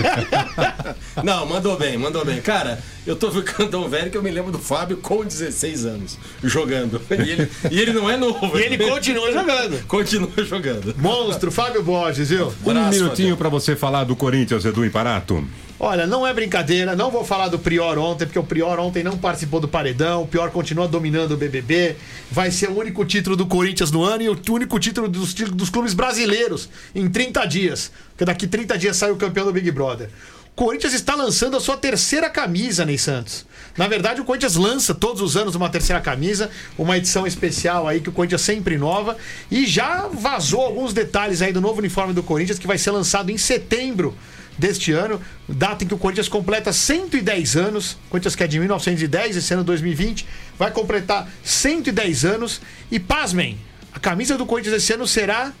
Não, 1.22 1.46
mandou 1.46 1.78
bem, 1.78 1.98
mandou 1.98 2.24
bem. 2.24 2.40
Cara, 2.40 2.82
eu 3.06 3.14
tô 3.14 3.30
ficando 3.30 3.70
tão 3.70 3.88
velho 3.88 4.10
que 4.10 4.16
eu 4.16 4.22
me 4.22 4.30
lembro 4.30 4.50
do 4.50 4.58
Fábio 4.58 4.96
com 4.96 5.24
16 5.24 5.84
anos 5.84 6.18
jogando. 6.42 7.00
E 7.10 7.30
ele, 7.30 7.50
e 7.70 7.80
ele 7.80 7.92
não 7.92 8.08
é 8.10 8.16
novo. 8.16 8.58
E 8.58 8.62
ele 8.62 8.78
continua 8.78 9.30
jogando. 9.30 9.86
continua 9.86 10.44
jogando. 10.44 10.94
Monstro, 10.98 11.52
Fábio 11.52 11.82
Borges, 11.82 12.30
viu? 12.30 12.52
Um 12.64 12.88
minutinho 12.88 13.36
pra 13.36 13.48
você 13.48 13.76
falar 13.76 14.04
do 14.04 14.16
Corinthians, 14.16 14.64
Edu 14.64 14.84
Imparato. 14.84 15.46
Olha, 15.84 16.06
não 16.06 16.24
é 16.24 16.32
brincadeira, 16.32 16.94
não 16.94 17.10
vou 17.10 17.24
falar 17.24 17.48
do 17.48 17.58
Prior 17.58 17.98
ontem, 17.98 18.24
porque 18.24 18.38
o 18.38 18.44
Prior 18.44 18.78
ontem 18.78 19.02
não 19.02 19.18
participou 19.18 19.58
do 19.58 19.66
paredão, 19.66 20.22
o 20.22 20.28
Prior 20.28 20.48
continua 20.52 20.86
dominando 20.86 21.32
o 21.32 21.36
BBB, 21.36 21.96
vai 22.30 22.52
ser 22.52 22.68
o 22.70 22.78
único 22.78 23.04
título 23.04 23.34
do 23.34 23.46
Corinthians 23.46 23.90
no 23.90 24.04
ano 24.04 24.22
e 24.22 24.28
o 24.28 24.38
único 24.50 24.78
título 24.78 25.08
dos, 25.08 25.34
dos 25.34 25.70
clubes 25.70 25.92
brasileiros 25.92 26.68
em 26.94 27.08
30 27.08 27.44
dias, 27.46 27.90
porque 28.10 28.24
daqui 28.24 28.46
30 28.46 28.78
dias 28.78 28.96
sai 28.96 29.10
o 29.10 29.16
campeão 29.16 29.44
do 29.44 29.52
Big 29.52 29.68
Brother. 29.72 30.08
O 30.52 30.54
Corinthians 30.54 30.92
está 30.94 31.16
lançando 31.16 31.56
a 31.56 31.60
sua 31.60 31.76
terceira 31.76 32.30
camisa, 32.30 32.84
Ney 32.84 32.96
Santos. 32.96 33.44
Na 33.76 33.88
verdade, 33.88 34.20
o 34.20 34.24
Corinthians 34.24 34.54
lança 34.54 34.94
todos 34.94 35.20
os 35.20 35.36
anos 35.36 35.56
uma 35.56 35.68
terceira 35.68 36.00
camisa, 36.00 36.48
uma 36.78 36.96
edição 36.96 37.26
especial 37.26 37.88
aí 37.88 38.00
que 38.00 38.08
o 38.08 38.12
Corinthians 38.12 38.42
sempre 38.42 38.76
inova. 38.76 39.16
E 39.50 39.66
já 39.66 40.06
vazou 40.06 40.60
alguns 40.60 40.92
detalhes 40.92 41.42
aí 41.42 41.52
do 41.52 41.60
novo 41.60 41.80
uniforme 41.80 42.12
do 42.12 42.22
Corinthians 42.22 42.58
que 42.60 42.68
vai 42.68 42.78
ser 42.78 42.92
lançado 42.92 43.30
em 43.30 43.38
setembro 43.38 44.14
deste 44.58 44.92
ano, 44.92 45.20
data 45.48 45.84
em 45.84 45.86
que 45.86 45.94
o 45.94 45.98
Corinthians 45.98 46.28
completa 46.28 46.72
110 46.72 47.56
anos. 47.56 47.92
O 47.92 48.10
Corinthians 48.10 48.36
que 48.36 48.44
é 48.44 48.46
de 48.46 48.58
1910, 48.58 49.36
esse 49.36 49.54
ano 49.54 49.64
2020, 49.64 50.26
vai 50.58 50.70
completar 50.70 51.28
110 51.42 52.24
anos. 52.24 52.60
E 52.90 53.00
pasmem, 53.00 53.58
a 53.92 53.98
camisa 53.98 54.36
do 54.36 54.46
Corinthians 54.46 54.76
esse 54.76 54.92
ano 54.92 55.06
será 55.06 55.52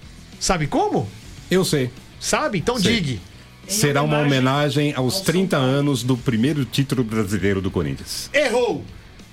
Sabe 0.42 0.66
como? 0.66 1.08
Eu 1.48 1.64
sei. 1.64 1.88
Sabe? 2.18 2.58
Então 2.58 2.76
Sei. 2.76 3.00
diga. 3.00 3.20
Será 3.68 4.02
uma 4.02 4.18
homenagem 4.18 4.92
aos 4.92 5.20
30 5.20 5.56
anos 5.56 6.02
do 6.02 6.16
primeiro 6.16 6.64
título 6.64 7.04
brasileiro 7.04 7.60
do 7.60 7.70
Corinthians. 7.70 8.28
Errou! 8.34 8.84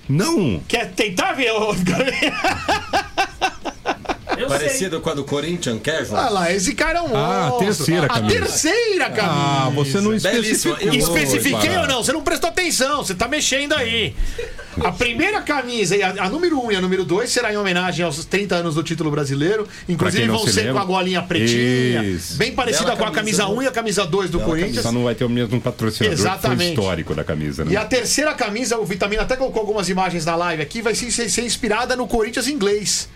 Não! 0.08 0.62
Quer 0.68 0.92
tentar 0.92 1.32
ver? 1.32 1.50
Eu 4.40 4.48
Parecido 4.48 5.00
com 5.00 5.10
a 5.10 5.14
do 5.14 5.24
Corinthians 5.24 5.80
Casual. 5.82 6.22
Olha 6.22 6.30
lá, 6.30 6.52
esse 6.52 6.74
cara 6.74 7.00
é 7.00 7.02
um 7.02 7.14
Ah, 7.14 7.48
a 7.48 7.52
terceira 7.52 8.06
A 8.06 8.08
camisa. 8.08 8.38
terceira 8.38 9.10
camisa. 9.10 9.34
Ah, 9.34 9.70
você 9.74 10.00
não 10.00 10.14
especificou. 10.14 10.78
Eu 10.80 10.94
Especifiquei 10.94 11.76
ou 11.76 11.86
não? 11.86 12.02
Você 12.02 12.12
não 12.12 12.22
prestou 12.22 12.48
atenção, 12.48 13.04
você 13.04 13.14
tá 13.14 13.28
mexendo 13.28 13.74
aí. 13.74 14.14
A 14.82 14.92
primeira 14.92 15.42
camisa, 15.42 15.96
e 15.96 16.02
a, 16.02 16.10
a 16.24 16.28
número 16.28 16.58
1 16.58 16.66
um 16.66 16.72
e 16.72 16.76
a 16.76 16.80
número 16.80 17.04
2 17.04 17.28
será 17.28 17.52
em 17.52 17.56
homenagem 17.56 18.04
aos 18.04 18.24
30 18.24 18.54
anos 18.54 18.74
do 18.76 18.82
título 18.82 19.10
brasileiro. 19.10 19.66
Inclusive 19.88 20.26
vão 20.28 20.46
se 20.46 20.52
ser 20.52 20.60
lembra. 20.60 20.74
com 20.74 20.78
a 20.78 20.84
golinha 20.84 21.20
pretinha. 21.22 22.02
Isso. 22.04 22.36
Bem 22.36 22.52
parecida 22.52 22.84
Bela 22.84 22.96
com 22.96 23.04
a 23.04 23.10
camisa 23.10 23.42
camisa, 23.42 23.60
1 23.60 23.62
e 23.62 23.66
a 23.66 23.70
camisa 23.70 24.06
2 24.06 24.30
do 24.30 24.38
Bela 24.38 24.50
Corinthians. 24.50 24.82
Só 24.82 24.92
não 24.92 25.04
vai 25.04 25.14
ter 25.14 25.24
o 25.24 25.28
mesmo 25.28 25.60
patrocinador 25.60 26.18
Exatamente. 26.18 26.70
histórico 26.70 27.14
da 27.14 27.24
camisa, 27.24 27.64
né? 27.64 27.72
E 27.72 27.76
a 27.76 27.84
terceira 27.84 28.32
camisa, 28.32 28.78
o 28.78 28.84
Vitamina 28.86 29.22
até 29.22 29.36
colocou 29.36 29.60
algumas 29.60 29.88
imagens 29.88 30.24
na 30.24 30.36
live 30.36 30.62
aqui, 30.62 30.80
vai 30.80 30.94
ser, 30.94 31.10
ser 31.10 31.42
inspirada 31.44 31.96
no 31.96 32.06
Corinthians 32.06 32.46
inglês. 32.46 33.08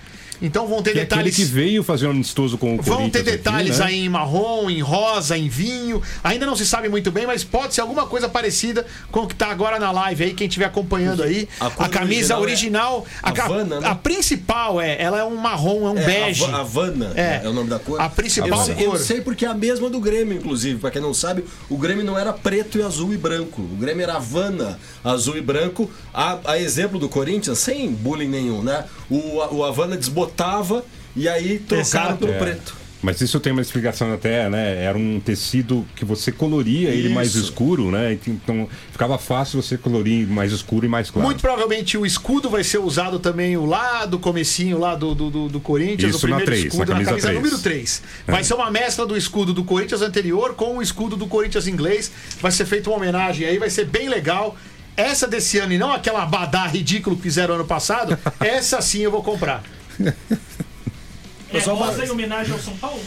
Então 0.45 0.66
vão 0.66 0.82
ter 0.82 0.92
Que 0.92 0.99
é 0.99 1.03
aquele 1.03 1.22
detalhes. 1.30 1.36
que 1.36 1.45
veio 1.45 1.82
fazer 1.82 2.07
um 2.07 2.11
amistoso 2.11 2.59
com 2.59 2.76
o 2.76 2.82
Vão 2.82 3.09
ter 3.09 3.20
aqui, 3.20 3.30
detalhes 3.30 3.78
né? 3.78 3.86
aí 3.86 4.05
em 4.05 4.09
marrom, 4.09 4.68
em 4.68 4.80
rosa, 4.80 5.36
em 5.38 5.49
vinho. 5.49 6.03
Ainda 6.22 6.45
não 6.47 6.55
se 6.55 6.66
sabe 6.66 6.88
muito 6.88 7.11
bem, 7.11 7.26
mas 7.26 7.42
pode 7.42 7.74
ser 7.74 7.80
alguma 7.80 8.07
coisa 8.07 8.28
parecida 8.28 8.84
com 9.11 9.20
o 9.20 9.26
que 9.26 9.34
tá 9.34 9.49
agora 9.51 9.78
na 9.78 9.90
live 9.90 10.24
aí, 10.24 10.34
quem 10.34 10.47
estiver 10.47 10.66
acompanhando 10.66 11.22
aí. 11.22 11.49
A 11.59 11.66
A, 11.66 11.70
cor 11.70 11.88
camisa 11.88 12.38
original 12.38 12.99
original. 12.99 13.07
é 13.22 13.40
a, 13.40 13.45
Havana, 13.45 13.80
né? 13.80 13.88
a 13.88 13.95
principal 13.95 14.80
é, 14.80 15.01
ela 15.01 15.18
é 15.18 15.24
um 15.24 15.36
marrom, 15.36 15.86
é 15.88 15.90
um 15.92 15.99
É, 15.99 16.05
bege. 16.05 16.45
Hava- 16.45 16.59
Havana 16.61 17.12
É. 17.16 17.40
é. 17.45 17.49
o 17.49 17.53
nome 17.53 17.68
da 17.70 17.78
cor. 17.78 18.01
A 18.01 18.09
principal 18.09 18.49
eu 18.61 18.64
sei, 18.64 18.74
eu 18.86 18.90
cor. 18.90 18.99
sei 18.99 19.20
porque 19.20 19.45
é 19.45 19.49
a 19.49 19.55
mesma 19.55 19.88
do 19.88 19.99
Grêmio, 20.01 20.36
inclusive. 20.36 20.78
Pra 20.78 20.90
quem 20.90 21.01
não 21.01 21.14
sabe, 21.14 21.45
o 21.70 21.76
Grêmio 21.78 22.05
não 22.05 22.18
era 22.18 22.32
preto 22.32 22.78
e 22.78 22.82
azul 22.82 23.12
e 23.14 23.16
branco. 23.16 23.62
O 23.62 23.76
Grêmio 23.76 24.03
era 24.03 24.14
Havana, 24.16 24.78
azul 25.03 25.36
e 25.36 25.40
branco. 25.40 25.90
A, 26.12 26.38
a 26.45 26.59
exemplo 26.59 26.99
do 26.99 27.09
Corinthians, 27.09 27.59
sem 27.59 27.90
bullying 27.90 28.28
nenhum, 28.28 28.62
né? 28.62 28.84
O, 29.11 29.36
o 29.57 29.64
Havana 29.64 29.97
desbotava 30.39 30.85
e 31.16 31.28
aí 31.28 31.59
trocaram 31.61 32.16
pelo 32.16 32.32
É. 32.32 32.39
preto. 32.39 32.85
Mas 33.03 33.20
isso 33.20 33.39
tem 33.39 33.53
uma 33.53 33.61
explicação 33.61 34.14
até, 34.14 34.49
né? 34.49 34.82
Era 34.82 34.97
um 34.97 35.20
tecido 35.20 35.87
que 35.95 36.07
você 36.07 36.32
coloria 36.32 36.89
ele 36.89 37.11
mais 37.11 37.35
escuro, 37.35 37.91
né? 37.91 38.18
Então 38.26 38.66
ficava 38.91 39.18
fácil 39.18 39.61
você 39.61 39.76
colorir 39.76 40.26
mais 40.26 40.53
escuro 40.53 40.87
e 40.87 40.89
mais 40.89 41.11
claro. 41.11 41.28
Muito 41.28 41.43
provavelmente 41.43 41.99
o 41.99 42.07
escudo 42.07 42.49
vai 42.49 42.64
ser 42.64 42.78
usado 42.78 43.18
também 43.18 43.59
o 43.59 43.66
lá 43.66 44.07
do 44.07 44.18
comecinho 44.18 44.78
lá 44.78 44.95
do, 44.95 45.14
do, 45.14 45.49
do- 45.51 45.61
Corinthians, 45.61 46.14
Isso 46.16 46.26
o 46.26 46.30
na 46.30 46.37
primeiro 46.37 46.47
três, 46.47 46.64
escudo 46.64 46.78
na 46.80 46.87
camisa 46.95 47.11
camisa 47.11 47.26
três. 47.26 47.43
número 47.43 47.59
3. 47.62 48.03
Vai 48.26 48.43
ser 48.43 48.55
uma 48.55 48.70
mescla 48.70 49.05
do 49.07 49.16
escudo 49.18 49.53
do 49.53 49.64
Corinthians 49.64 50.01
anterior 50.01 50.55
com 50.55 50.78
o 50.78 50.82
escudo 50.82 51.14
do 51.14 51.26
Corinthians 51.26 51.66
inglês. 51.66 52.11
Vai 52.41 52.53
ser 52.53 52.64
feita 52.64 52.89
uma 52.89 52.97
homenagem 52.97 53.47
aí, 53.47 53.59
vai 53.59 53.68
ser 53.68 53.85
bem 53.85 54.09
legal. 54.09 54.57
Essa 54.97 55.28
desse 55.28 55.59
ano 55.59 55.74
e 55.74 55.78
não 55.78 55.93
aquela 55.93 56.22
abadá 56.22 56.66
ridículo 56.66 57.16
que 57.16 57.22
fizeram 57.22 57.57
ano 57.57 57.66
passado, 57.66 58.16
essa 58.41 58.80
sim 58.80 59.01
eu 59.01 59.11
vou 59.11 59.22
comprar. 59.22 59.62
É 61.55 61.59
rosa 61.70 62.05
em 62.05 62.11
homenagem 62.11 62.53
ao 62.53 62.59
São 62.59 62.76
Paulo? 62.76 63.01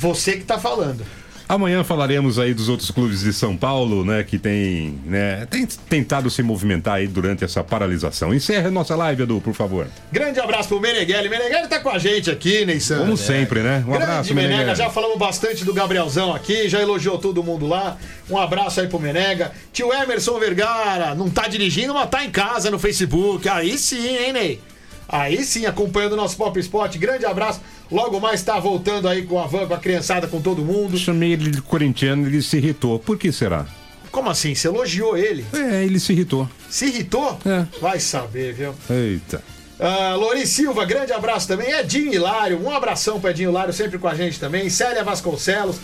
Você 0.00 0.36
que 0.36 0.44
tá 0.44 0.58
falando. 0.58 1.04
Amanhã 1.48 1.82
falaremos 1.82 2.38
aí 2.38 2.52
dos 2.52 2.68
outros 2.68 2.90
clubes 2.90 3.20
de 3.22 3.32
São 3.32 3.56
Paulo, 3.56 4.04
né? 4.04 4.22
Que 4.22 4.38
tem, 4.38 5.00
né, 5.06 5.46
tem 5.46 5.64
tentado 5.66 6.28
se 6.28 6.42
movimentar 6.42 6.96
aí 6.96 7.06
durante 7.06 7.42
essa 7.42 7.64
paralisação. 7.64 8.34
Encerra 8.34 8.68
a 8.68 8.70
nossa 8.70 8.94
live, 8.94 9.22
Edu, 9.22 9.40
por 9.40 9.54
favor. 9.54 9.86
Grande 10.12 10.38
abraço 10.38 10.68
pro 10.68 10.78
Meneghelli. 10.78 11.30
Meneghelli 11.30 11.66
tá 11.66 11.80
com 11.80 11.88
a 11.88 11.98
gente 11.98 12.30
aqui, 12.30 12.66
Ney 12.66 12.78
Santos. 12.80 13.04
Como 13.04 13.16
sempre, 13.16 13.60
né? 13.60 13.82
Um 13.86 13.92
Grande 13.92 14.02
abraço, 14.02 14.34
Menega, 14.34 14.56
Menega. 14.58 14.74
já 14.74 14.90
falamos 14.90 15.16
bastante 15.16 15.64
do 15.64 15.72
Gabrielzão 15.72 16.34
aqui, 16.34 16.68
já 16.68 16.82
elogiou 16.82 17.16
todo 17.16 17.42
mundo 17.42 17.66
lá. 17.66 17.96
Um 18.28 18.36
abraço 18.36 18.82
aí 18.82 18.86
pro 18.86 19.00
Menega. 19.00 19.50
Tio 19.72 19.90
Emerson 19.90 20.38
Vergara, 20.38 21.14
não 21.14 21.30
tá 21.30 21.48
dirigindo, 21.48 21.94
mas 21.94 22.10
tá 22.10 22.22
em 22.26 22.30
casa 22.30 22.70
no 22.70 22.78
Facebook. 22.78 23.48
Aí 23.48 23.78
sim, 23.78 24.18
hein, 24.18 24.32
Ney? 24.34 24.60
Aí 25.08 25.42
sim, 25.42 25.64
acompanhando 25.64 26.12
o 26.12 26.16
nosso 26.16 26.36
Pop 26.36 26.58
Spot. 26.60 26.94
Grande 26.98 27.24
abraço. 27.24 27.60
Logo 27.90 28.20
mais 28.20 28.42
tá 28.42 28.60
voltando 28.60 29.08
aí 29.08 29.22
com 29.22 29.40
a 29.40 29.46
van, 29.46 29.66
com 29.66 29.74
a 29.74 29.78
criançada, 29.78 30.26
com 30.26 30.40
todo 30.40 30.62
mundo. 30.62 30.98
Chamei 30.98 31.32
ele 31.32 31.50
de 31.50 31.62
corintiano 31.62 32.26
ele 32.26 32.42
se 32.42 32.58
irritou. 32.58 32.98
Por 32.98 33.16
que 33.16 33.32
será? 33.32 33.66
Como 34.10 34.28
assim? 34.28 34.54
Você 34.54 34.68
elogiou 34.68 35.16
ele? 35.16 35.44
É, 35.52 35.84
ele 35.84 35.98
se 35.98 36.12
irritou. 36.12 36.48
Se 36.68 36.86
irritou? 36.86 37.38
É. 37.46 37.66
Vai 37.80 38.00
saber, 38.00 38.52
viu? 38.52 38.74
Eita. 38.90 39.42
Ah, 39.80 40.14
Lori 40.16 40.46
Silva, 40.46 40.84
grande 40.84 41.12
abraço 41.12 41.46
também. 41.48 41.70
Edinho 41.70 42.12
Hilário, 42.12 42.60
um 42.60 42.70
abração 42.70 43.20
para 43.20 43.30
Edinho 43.30 43.50
Hilário, 43.50 43.72
sempre 43.72 43.98
com 43.98 44.08
a 44.08 44.14
gente 44.14 44.38
também. 44.38 44.68
Célia 44.68 45.04
Vasconcelos. 45.04 45.76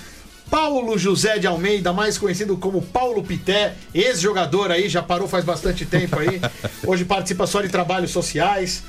Paulo 0.51 0.99
José 0.99 1.39
de 1.39 1.47
Almeida, 1.47 1.93
mais 1.93 2.19
conhecido 2.19 2.57
como 2.57 2.83
Paulo 2.83 3.23
Pité, 3.23 3.75
ex-jogador 3.95 4.71
aí, 4.71 4.89
já 4.89 5.03
parou 5.03 5.27
faz 5.27 5.45
bastante 5.45 5.87
tempo 5.87 6.19
aí. 6.19 6.41
Hoje 6.87 7.05
participa 7.05 7.47
só 7.47 7.63
de 7.63 7.69
trabalhos 7.69 8.11
sociais. 8.11 8.83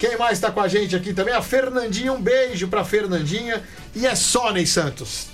Quem 0.00 0.16
mais 0.16 0.40
tá 0.40 0.50
com 0.50 0.60
a 0.60 0.66
gente 0.66 0.96
aqui 0.96 1.12
também? 1.12 1.34
A 1.34 1.42
Fernandinha, 1.42 2.10
um 2.10 2.22
beijo 2.22 2.68
pra 2.68 2.86
Fernandinha. 2.86 3.62
E 3.94 4.06
é 4.06 4.14
só, 4.14 4.50
Ney 4.50 4.66
Santos. 4.66 5.29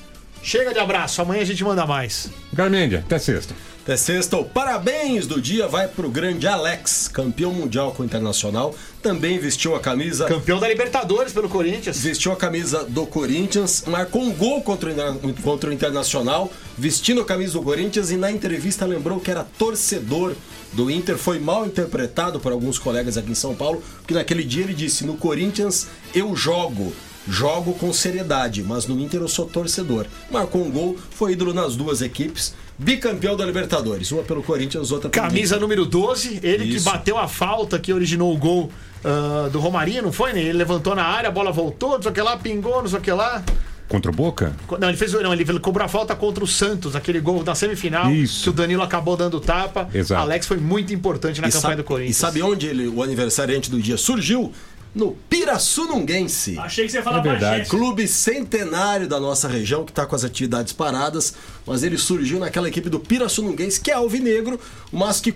Chega 0.47 0.72
de 0.72 0.78
abraço, 0.78 1.20
amanhã 1.20 1.42
a 1.42 1.44
gente 1.44 1.64
manda 1.64 1.84
mais. 1.84 2.30
Garmendia, 2.53 3.01
até 3.01 3.18
sexta. 3.18 3.53
Até 3.82 3.97
sexta, 3.97 4.36
o 4.36 4.44
parabéns 4.44 5.26
do 5.26 5.40
dia 5.40 5.66
vai 5.66 5.88
pro 5.88 6.09
grande 6.09 6.47
Alex, 6.47 7.09
campeão 7.09 7.53
mundial 7.53 7.90
com 7.90 8.05
o 8.05 8.07
Internacional. 8.07 8.72
Também 9.03 9.40
vestiu 9.40 9.74
a 9.74 9.80
camisa 9.80 10.26
Campeão 10.26 10.61
da 10.61 10.68
Libertadores 10.68 11.32
pelo 11.32 11.49
Corinthians. 11.49 12.01
vestiu 12.01 12.30
a 12.30 12.36
camisa 12.36 12.84
do 12.84 13.05
Corinthians, 13.09 13.82
marcou 13.88 14.22
um 14.22 14.32
gol 14.32 14.62
contra 14.62 14.92
o, 14.92 15.34
contra 15.42 15.68
o 15.68 15.72
Internacional, 15.72 16.49
vestindo 16.78 17.22
a 17.22 17.24
camisa 17.24 17.55
do 17.55 17.62
Corinthians 17.62 18.12
e 18.12 18.16
na 18.16 18.30
entrevista 18.30 18.86
lembrou 18.86 19.18
que 19.18 19.32
era 19.32 19.42
torcedor 19.59 20.32
do 20.74 20.88
Inter. 20.88 21.16
Foi 21.16 21.40
mal 21.40 21.66
interpretado 21.66 22.38
por 22.38 22.53
alguns 22.53 22.78
colegas 22.78 23.16
aqui 23.16 23.32
em 23.32 23.34
São 23.34 23.57
Paulo, 23.57 23.82
porque 23.99 24.14
naquele 24.14 24.44
dia 24.44 24.62
ele 24.62 24.74
disse: 24.74 25.05
No 25.05 25.16
Corinthians 25.16 25.88
eu 26.14 26.36
jogo. 26.36 26.92
Jogo 27.28 27.74
com 27.74 27.92
seriedade, 27.92 28.62
mas 28.62 28.86
no 28.86 28.98
Inter 29.00 29.20
eu 29.20 29.28
sou 29.28 29.46
torcedor. 29.46 30.06
Marcou 30.30 30.64
um 30.64 30.70
gol, 30.70 30.96
foi 31.10 31.32
ídolo 31.32 31.52
nas 31.52 31.74
duas 31.74 32.00
equipes, 32.00 32.54
bicampeão 32.78 33.36
da 33.36 33.44
Libertadores, 33.44 34.12
uma 34.12 34.22
pelo 34.22 34.42
Corinthians, 34.42 34.92
outra 34.92 35.08
pelo 35.08 35.24
Camisa 35.26 35.54
Inter. 35.56 35.60
número 35.60 35.84
12, 35.86 36.40
ele 36.42 36.64
que 36.66 36.76
Isso. 36.76 36.84
bateu 36.84 37.18
a 37.18 37.26
falta 37.26 37.78
que 37.78 37.92
originou 37.92 38.32
o 38.32 38.36
gol 38.38 38.70
ah, 39.04 39.48
do 39.50 39.58
Romarinho, 39.60 40.02
não 40.02 40.12
foi, 40.12 40.32
né? 40.32 40.40
Ele 40.40 40.52
levantou 40.52 40.94
na 40.94 41.04
área, 41.04 41.28
a 41.28 41.32
bola 41.32 41.52
voltou, 41.52 41.94
não 41.94 42.02
sei 42.02 42.10
o 42.10 42.14
que 42.14 42.22
lá, 42.22 42.36
pingou, 42.36 42.82
não 42.82 42.88
sei 42.88 42.98
o 42.98 43.02
que 43.02 43.12
lá. 43.12 43.42
Contra 43.88 44.10
o 44.10 44.14
Boca? 44.14 44.52
Não, 44.80 44.88
ele 44.88 44.96
fez 44.96 45.12
não, 45.12 45.32
ele 45.32 45.44
cobrou 45.60 45.84
a 45.84 45.88
falta 45.88 46.14
contra 46.16 46.42
o 46.42 46.46
Santos, 46.46 46.96
aquele 46.96 47.20
gol 47.20 47.44
da 47.44 47.54
semifinal, 47.54 48.10
Isso. 48.10 48.42
que 48.42 48.50
o 48.50 48.52
Danilo 48.52 48.82
acabou 48.82 49.16
dando 49.16 49.38
tapa. 49.38 49.88
Exato. 49.94 50.20
Alex 50.22 50.46
foi 50.46 50.56
muito 50.56 50.92
importante 50.92 51.40
na 51.40 51.46
E 51.46 51.52
campanha 51.52 51.62
sabe, 51.70 51.76
do 51.76 51.84
Corinthians. 51.84 52.16
e 52.16 52.18
sabe 52.18 52.42
onde 52.42 52.66
ele, 52.66 52.88
o 52.88 53.00
aniversariante 53.00 53.70
do 53.70 53.80
dia 53.80 53.96
surgiu? 53.96 54.52
No 54.97 55.14
Pirassununguense. 55.28 56.59
Achei 56.59 56.86
que 56.86 56.90
você 56.90 56.97
ia 56.97 57.03
falar 57.03 57.18
É 57.18 57.22
verdade. 57.22 57.68
Clube 57.68 58.09
centenário 58.09 59.07
da 59.07 59.20
nossa 59.20 59.47
região, 59.47 59.84
que 59.84 59.90
está 59.90 60.07
com 60.07 60.16
as 60.16 60.24
atividades 60.24 60.72
paradas, 60.72 61.34
mas 61.66 61.82
ele 61.82 61.99
surgiu 61.99 62.38
naquela 62.38 62.66
equipe 62.66 62.88
do 62.88 62.99
Pirassununguense, 62.99 63.78
que 63.78 63.90
é 63.90 63.94
alvinegro, 63.94 64.59
mas 64.90 65.20
que 65.20 65.34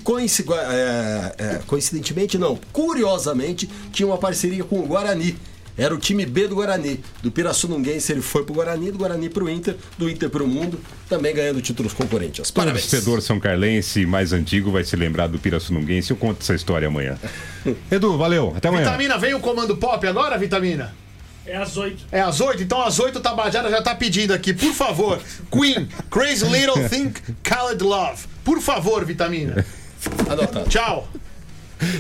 é, 0.57 1.35
é, 1.37 1.61
coincidentemente, 1.67 2.39
não, 2.39 2.59
curiosamente, 2.73 3.69
tinha 3.93 4.07
uma 4.07 4.17
parceria 4.17 4.65
com 4.65 4.81
o 4.81 4.87
Guarani. 4.87 5.37
Era 5.81 5.95
o 5.95 5.99
time 5.99 6.27
B 6.27 6.47
do 6.47 6.57
Guarani. 6.57 7.01
Do 7.23 7.31
Pirassununguense 7.31 8.13
ele 8.13 8.21
foi 8.21 8.45
pro 8.45 8.53
Guarani, 8.53 8.93
do 8.93 8.99
Guarani 8.99 9.31
pro 9.31 9.49
Inter, 9.49 9.77
do 9.97 10.11
Inter 10.11 10.29
pro 10.29 10.47
Mundo, 10.47 10.79
também 11.09 11.35
ganhando 11.35 11.63
títulos 11.63 11.95
com 11.95 12.05
o 12.05 12.07
Corinthians. 12.07 12.51
Parabéns. 12.51 12.87
Torcedor 12.87 13.23
São 13.23 13.41
Carlense 13.41 14.05
mais 14.05 14.35
antigo 14.35 14.71
vai 14.71 14.85
se 14.85 14.95
lembrar 14.95 15.27
do 15.29 15.39
Pirassununguense. 15.39 16.11
Eu 16.11 16.19
conto 16.19 16.43
essa 16.43 16.55
história 16.55 16.89
amanhã. 16.89 17.19
Edu, 17.91 18.19
valeu. 18.19 18.53
Até 18.55 18.69
amanhã. 18.69 18.85
Vitamina, 18.85 19.17
vem 19.17 19.33
o 19.33 19.41
comando 19.41 19.75
pop 19.79 20.07
agora, 20.07 20.37
Vitamina? 20.37 20.95
É 21.47 21.57
às 21.57 21.77
oito. 21.79 22.05
É 22.13 22.21
às 22.21 22.39
8? 22.41 22.63
Então 22.63 22.83
às 22.83 23.01
8 23.01 23.19
o 23.19 23.21
Tabajara 23.21 23.71
já 23.71 23.81
tá 23.81 23.95
pedindo 23.95 24.35
aqui, 24.35 24.53
por 24.53 24.75
favor. 24.75 25.19
Queen, 25.51 25.89
Crazy 26.11 26.45
Little 26.45 26.89
Thing, 26.91 27.13
Called 27.43 27.83
Love. 27.83 28.25
Por 28.45 28.61
favor, 28.61 29.05
Vitamina. 29.07 29.65
Anotado. 30.29 30.69
Tchau. 30.69 31.09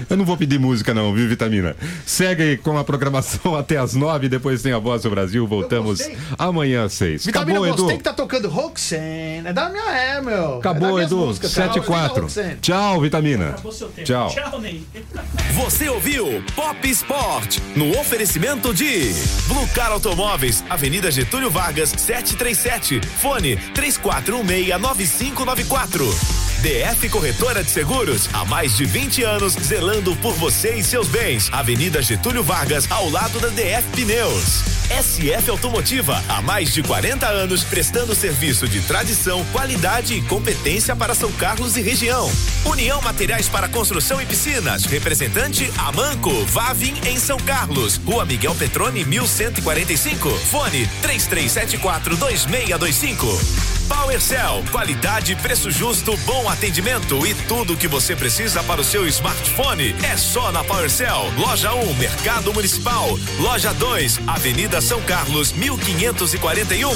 Eu 0.09 0.16
não 0.16 0.24
vou 0.24 0.37
pedir 0.37 0.59
música, 0.59 0.95
não, 0.95 1.12
viu, 1.14 1.28
Vitamina? 1.28 1.76
Segue 2.07 2.57
com 2.59 2.76
a 2.78 2.85
programação 2.85 3.55
até 3.57 3.76
as 3.76 3.95
nove, 3.95 4.28
depois 4.28 4.62
tem 4.62 4.72
a 4.72 4.78
Voz 4.78 5.03
do 5.03 5.11
Brasil. 5.11 5.47
Voltamos 5.47 6.01
amanhã 6.39 6.85
às 6.85 6.93
seis. 6.95 7.24
Vitamina, 7.24 7.59
Acabou, 7.59 7.76
gostei 7.76 7.95
Edu. 7.95 7.99
que 7.99 8.05
tá 8.05 8.12
tocando 8.12 8.49
Roxanne. 8.49 9.43
É 9.47 9.53
da 9.53 9.68
minha 9.68 9.91
é, 9.91 10.20
meu. 10.20 10.55
é 10.55 10.59
Acabou, 10.59 10.95
minhas 10.95 11.07
Edu. 11.11 11.16
músicas, 11.18 11.55
cara. 11.55 11.72
7 11.72 11.76
e 11.76 11.81
Gostei 11.81 11.97
da 11.97 12.01
4. 12.09 12.22
Roxanne. 12.22 12.57
Tchau, 12.61 13.01
Vitamina. 13.01 13.49
Acabou 13.51 13.72
seu 13.72 13.89
tempo. 13.89 14.07
Tchau. 14.07 14.28
Tchau, 14.31 14.61
Ney. 14.61 14.83
Você 15.55 15.89
ouviu 15.89 16.43
Pop 16.55 16.89
Sport 16.91 17.59
no 17.76 17.91
oferecimento 17.99 18.72
de 18.74 19.12
Blue 19.49 19.66
Car 19.74 19.91
Automóveis, 19.93 20.64
Avenida 20.68 21.11
Getúlio 21.11 21.51
Vargas, 21.51 21.91
737. 21.91 23.01
Fone 23.20 23.57
34169594. 23.74 26.50
DF 26.61 27.09
Corretora 27.09 27.65
de 27.65 27.71
Seguros, 27.71 28.29
há 28.35 28.45
mais 28.45 28.77
de 28.77 28.85
20 28.85 29.23
anos, 29.23 29.55
zelando 29.55 30.15
por 30.17 30.35
você 30.35 30.75
e 30.75 30.85
seus 30.85 31.09
bens. 31.09 31.49
Avenida 31.51 32.03
Getúlio 32.03 32.43
Vargas, 32.43 32.87
ao 32.91 33.09
lado 33.09 33.41
da 33.41 33.49
DF 33.49 33.89
Pneus. 33.93 34.63
SF 34.91 35.51
Automotiva, 35.51 36.23
há 36.29 36.43
mais 36.43 36.75
de 36.75 36.83
40 36.83 37.27
anos, 37.27 37.65
prestando 37.65 38.15
serviço 38.15 38.69
de 38.69 38.81
tradição, 38.83 39.43
qualidade 39.53 40.13
e 40.13 40.21
competência 40.23 40.95
para 40.95 41.15
São 41.15 41.33
Carlos 41.33 41.79
e 41.79 41.81
região. 41.81 42.31
União 42.67 43.01
Materiais 43.01 43.49
para 43.49 43.69
Construção 43.69 44.21
e 44.21 44.27
Piscinas, 44.27 44.85
representante 44.85 45.73
Amanco, 45.79 46.45
Vavin 46.47 46.93
em 47.07 47.19
São 47.19 47.39
Carlos, 47.39 47.97
Rua 48.05 48.27
Miguel 48.27 48.55
Petrone, 48.55 49.03
1145. 49.05 50.29
Fone 50.29 50.87
3374 51.01 52.17
2625. 52.17 53.71
PowerCell, 53.89 54.65
qualidade, 54.71 55.35
preço 55.37 55.69
justo, 55.69 56.17
bom 56.19 56.49
atendimento 56.51 57.27
e 57.27 57.35
tudo 57.35 57.75
o 57.75 57.77
que 57.77 57.89
você 57.89 58.15
precisa 58.17 58.63
para 58.63 58.81
o 58.81 58.85
seu 58.85 59.07
smartphone 59.07 59.95
é 60.03 60.17
só 60.17 60.51
na 60.51 60.65
PowerCell. 60.65 61.33
Loja 61.39 61.73
1, 61.75 61.95
Mercado 61.95 62.53
Municipal. 62.53 63.19
Loja 63.39 63.73
2, 63.73 64.21
Avenida 64.27 64.81
São 64.81 65.01
Carlos, 65.03 65.53
1541. 65.53 66.91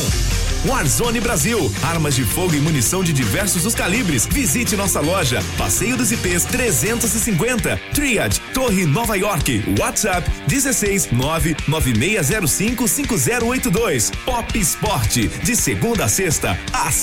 Warzone 0.67 1.21
Brasil, 1.21 1.71
armas 1.83 2.15
de 2.15 2.25
fogo 2.25 2.55
e 2.55 2.61
munição 2.61 3.05
de 3.05 3.13
diversos 3.13 3.67
os 3.67 3.75
calibres. 3.75 4.27
Visite 4.27 4.75
nossa 4.77 4.99
loja, 4.99 5.43
Passeio 5.59 5.97
dos 5.97 6.11
IPs 6.11 6.45
350, 6.47 7.79
Triad, 7.93 8.41
Torre 8.55 8.87
Nova 8.87 9.15
York, 9.17 9.63
WhatsApp 9.79 10.29
16 10.49 11.11
99605 11.13 12.89
5082. 12.89 14.11
Pop 14.25 14.59
Sport, 14.59 15.17
de 15.43 15.55
segunda 15.55 16.07
a 16.07 16.09
sexta, 16.09 16.59
às 16.73 16.95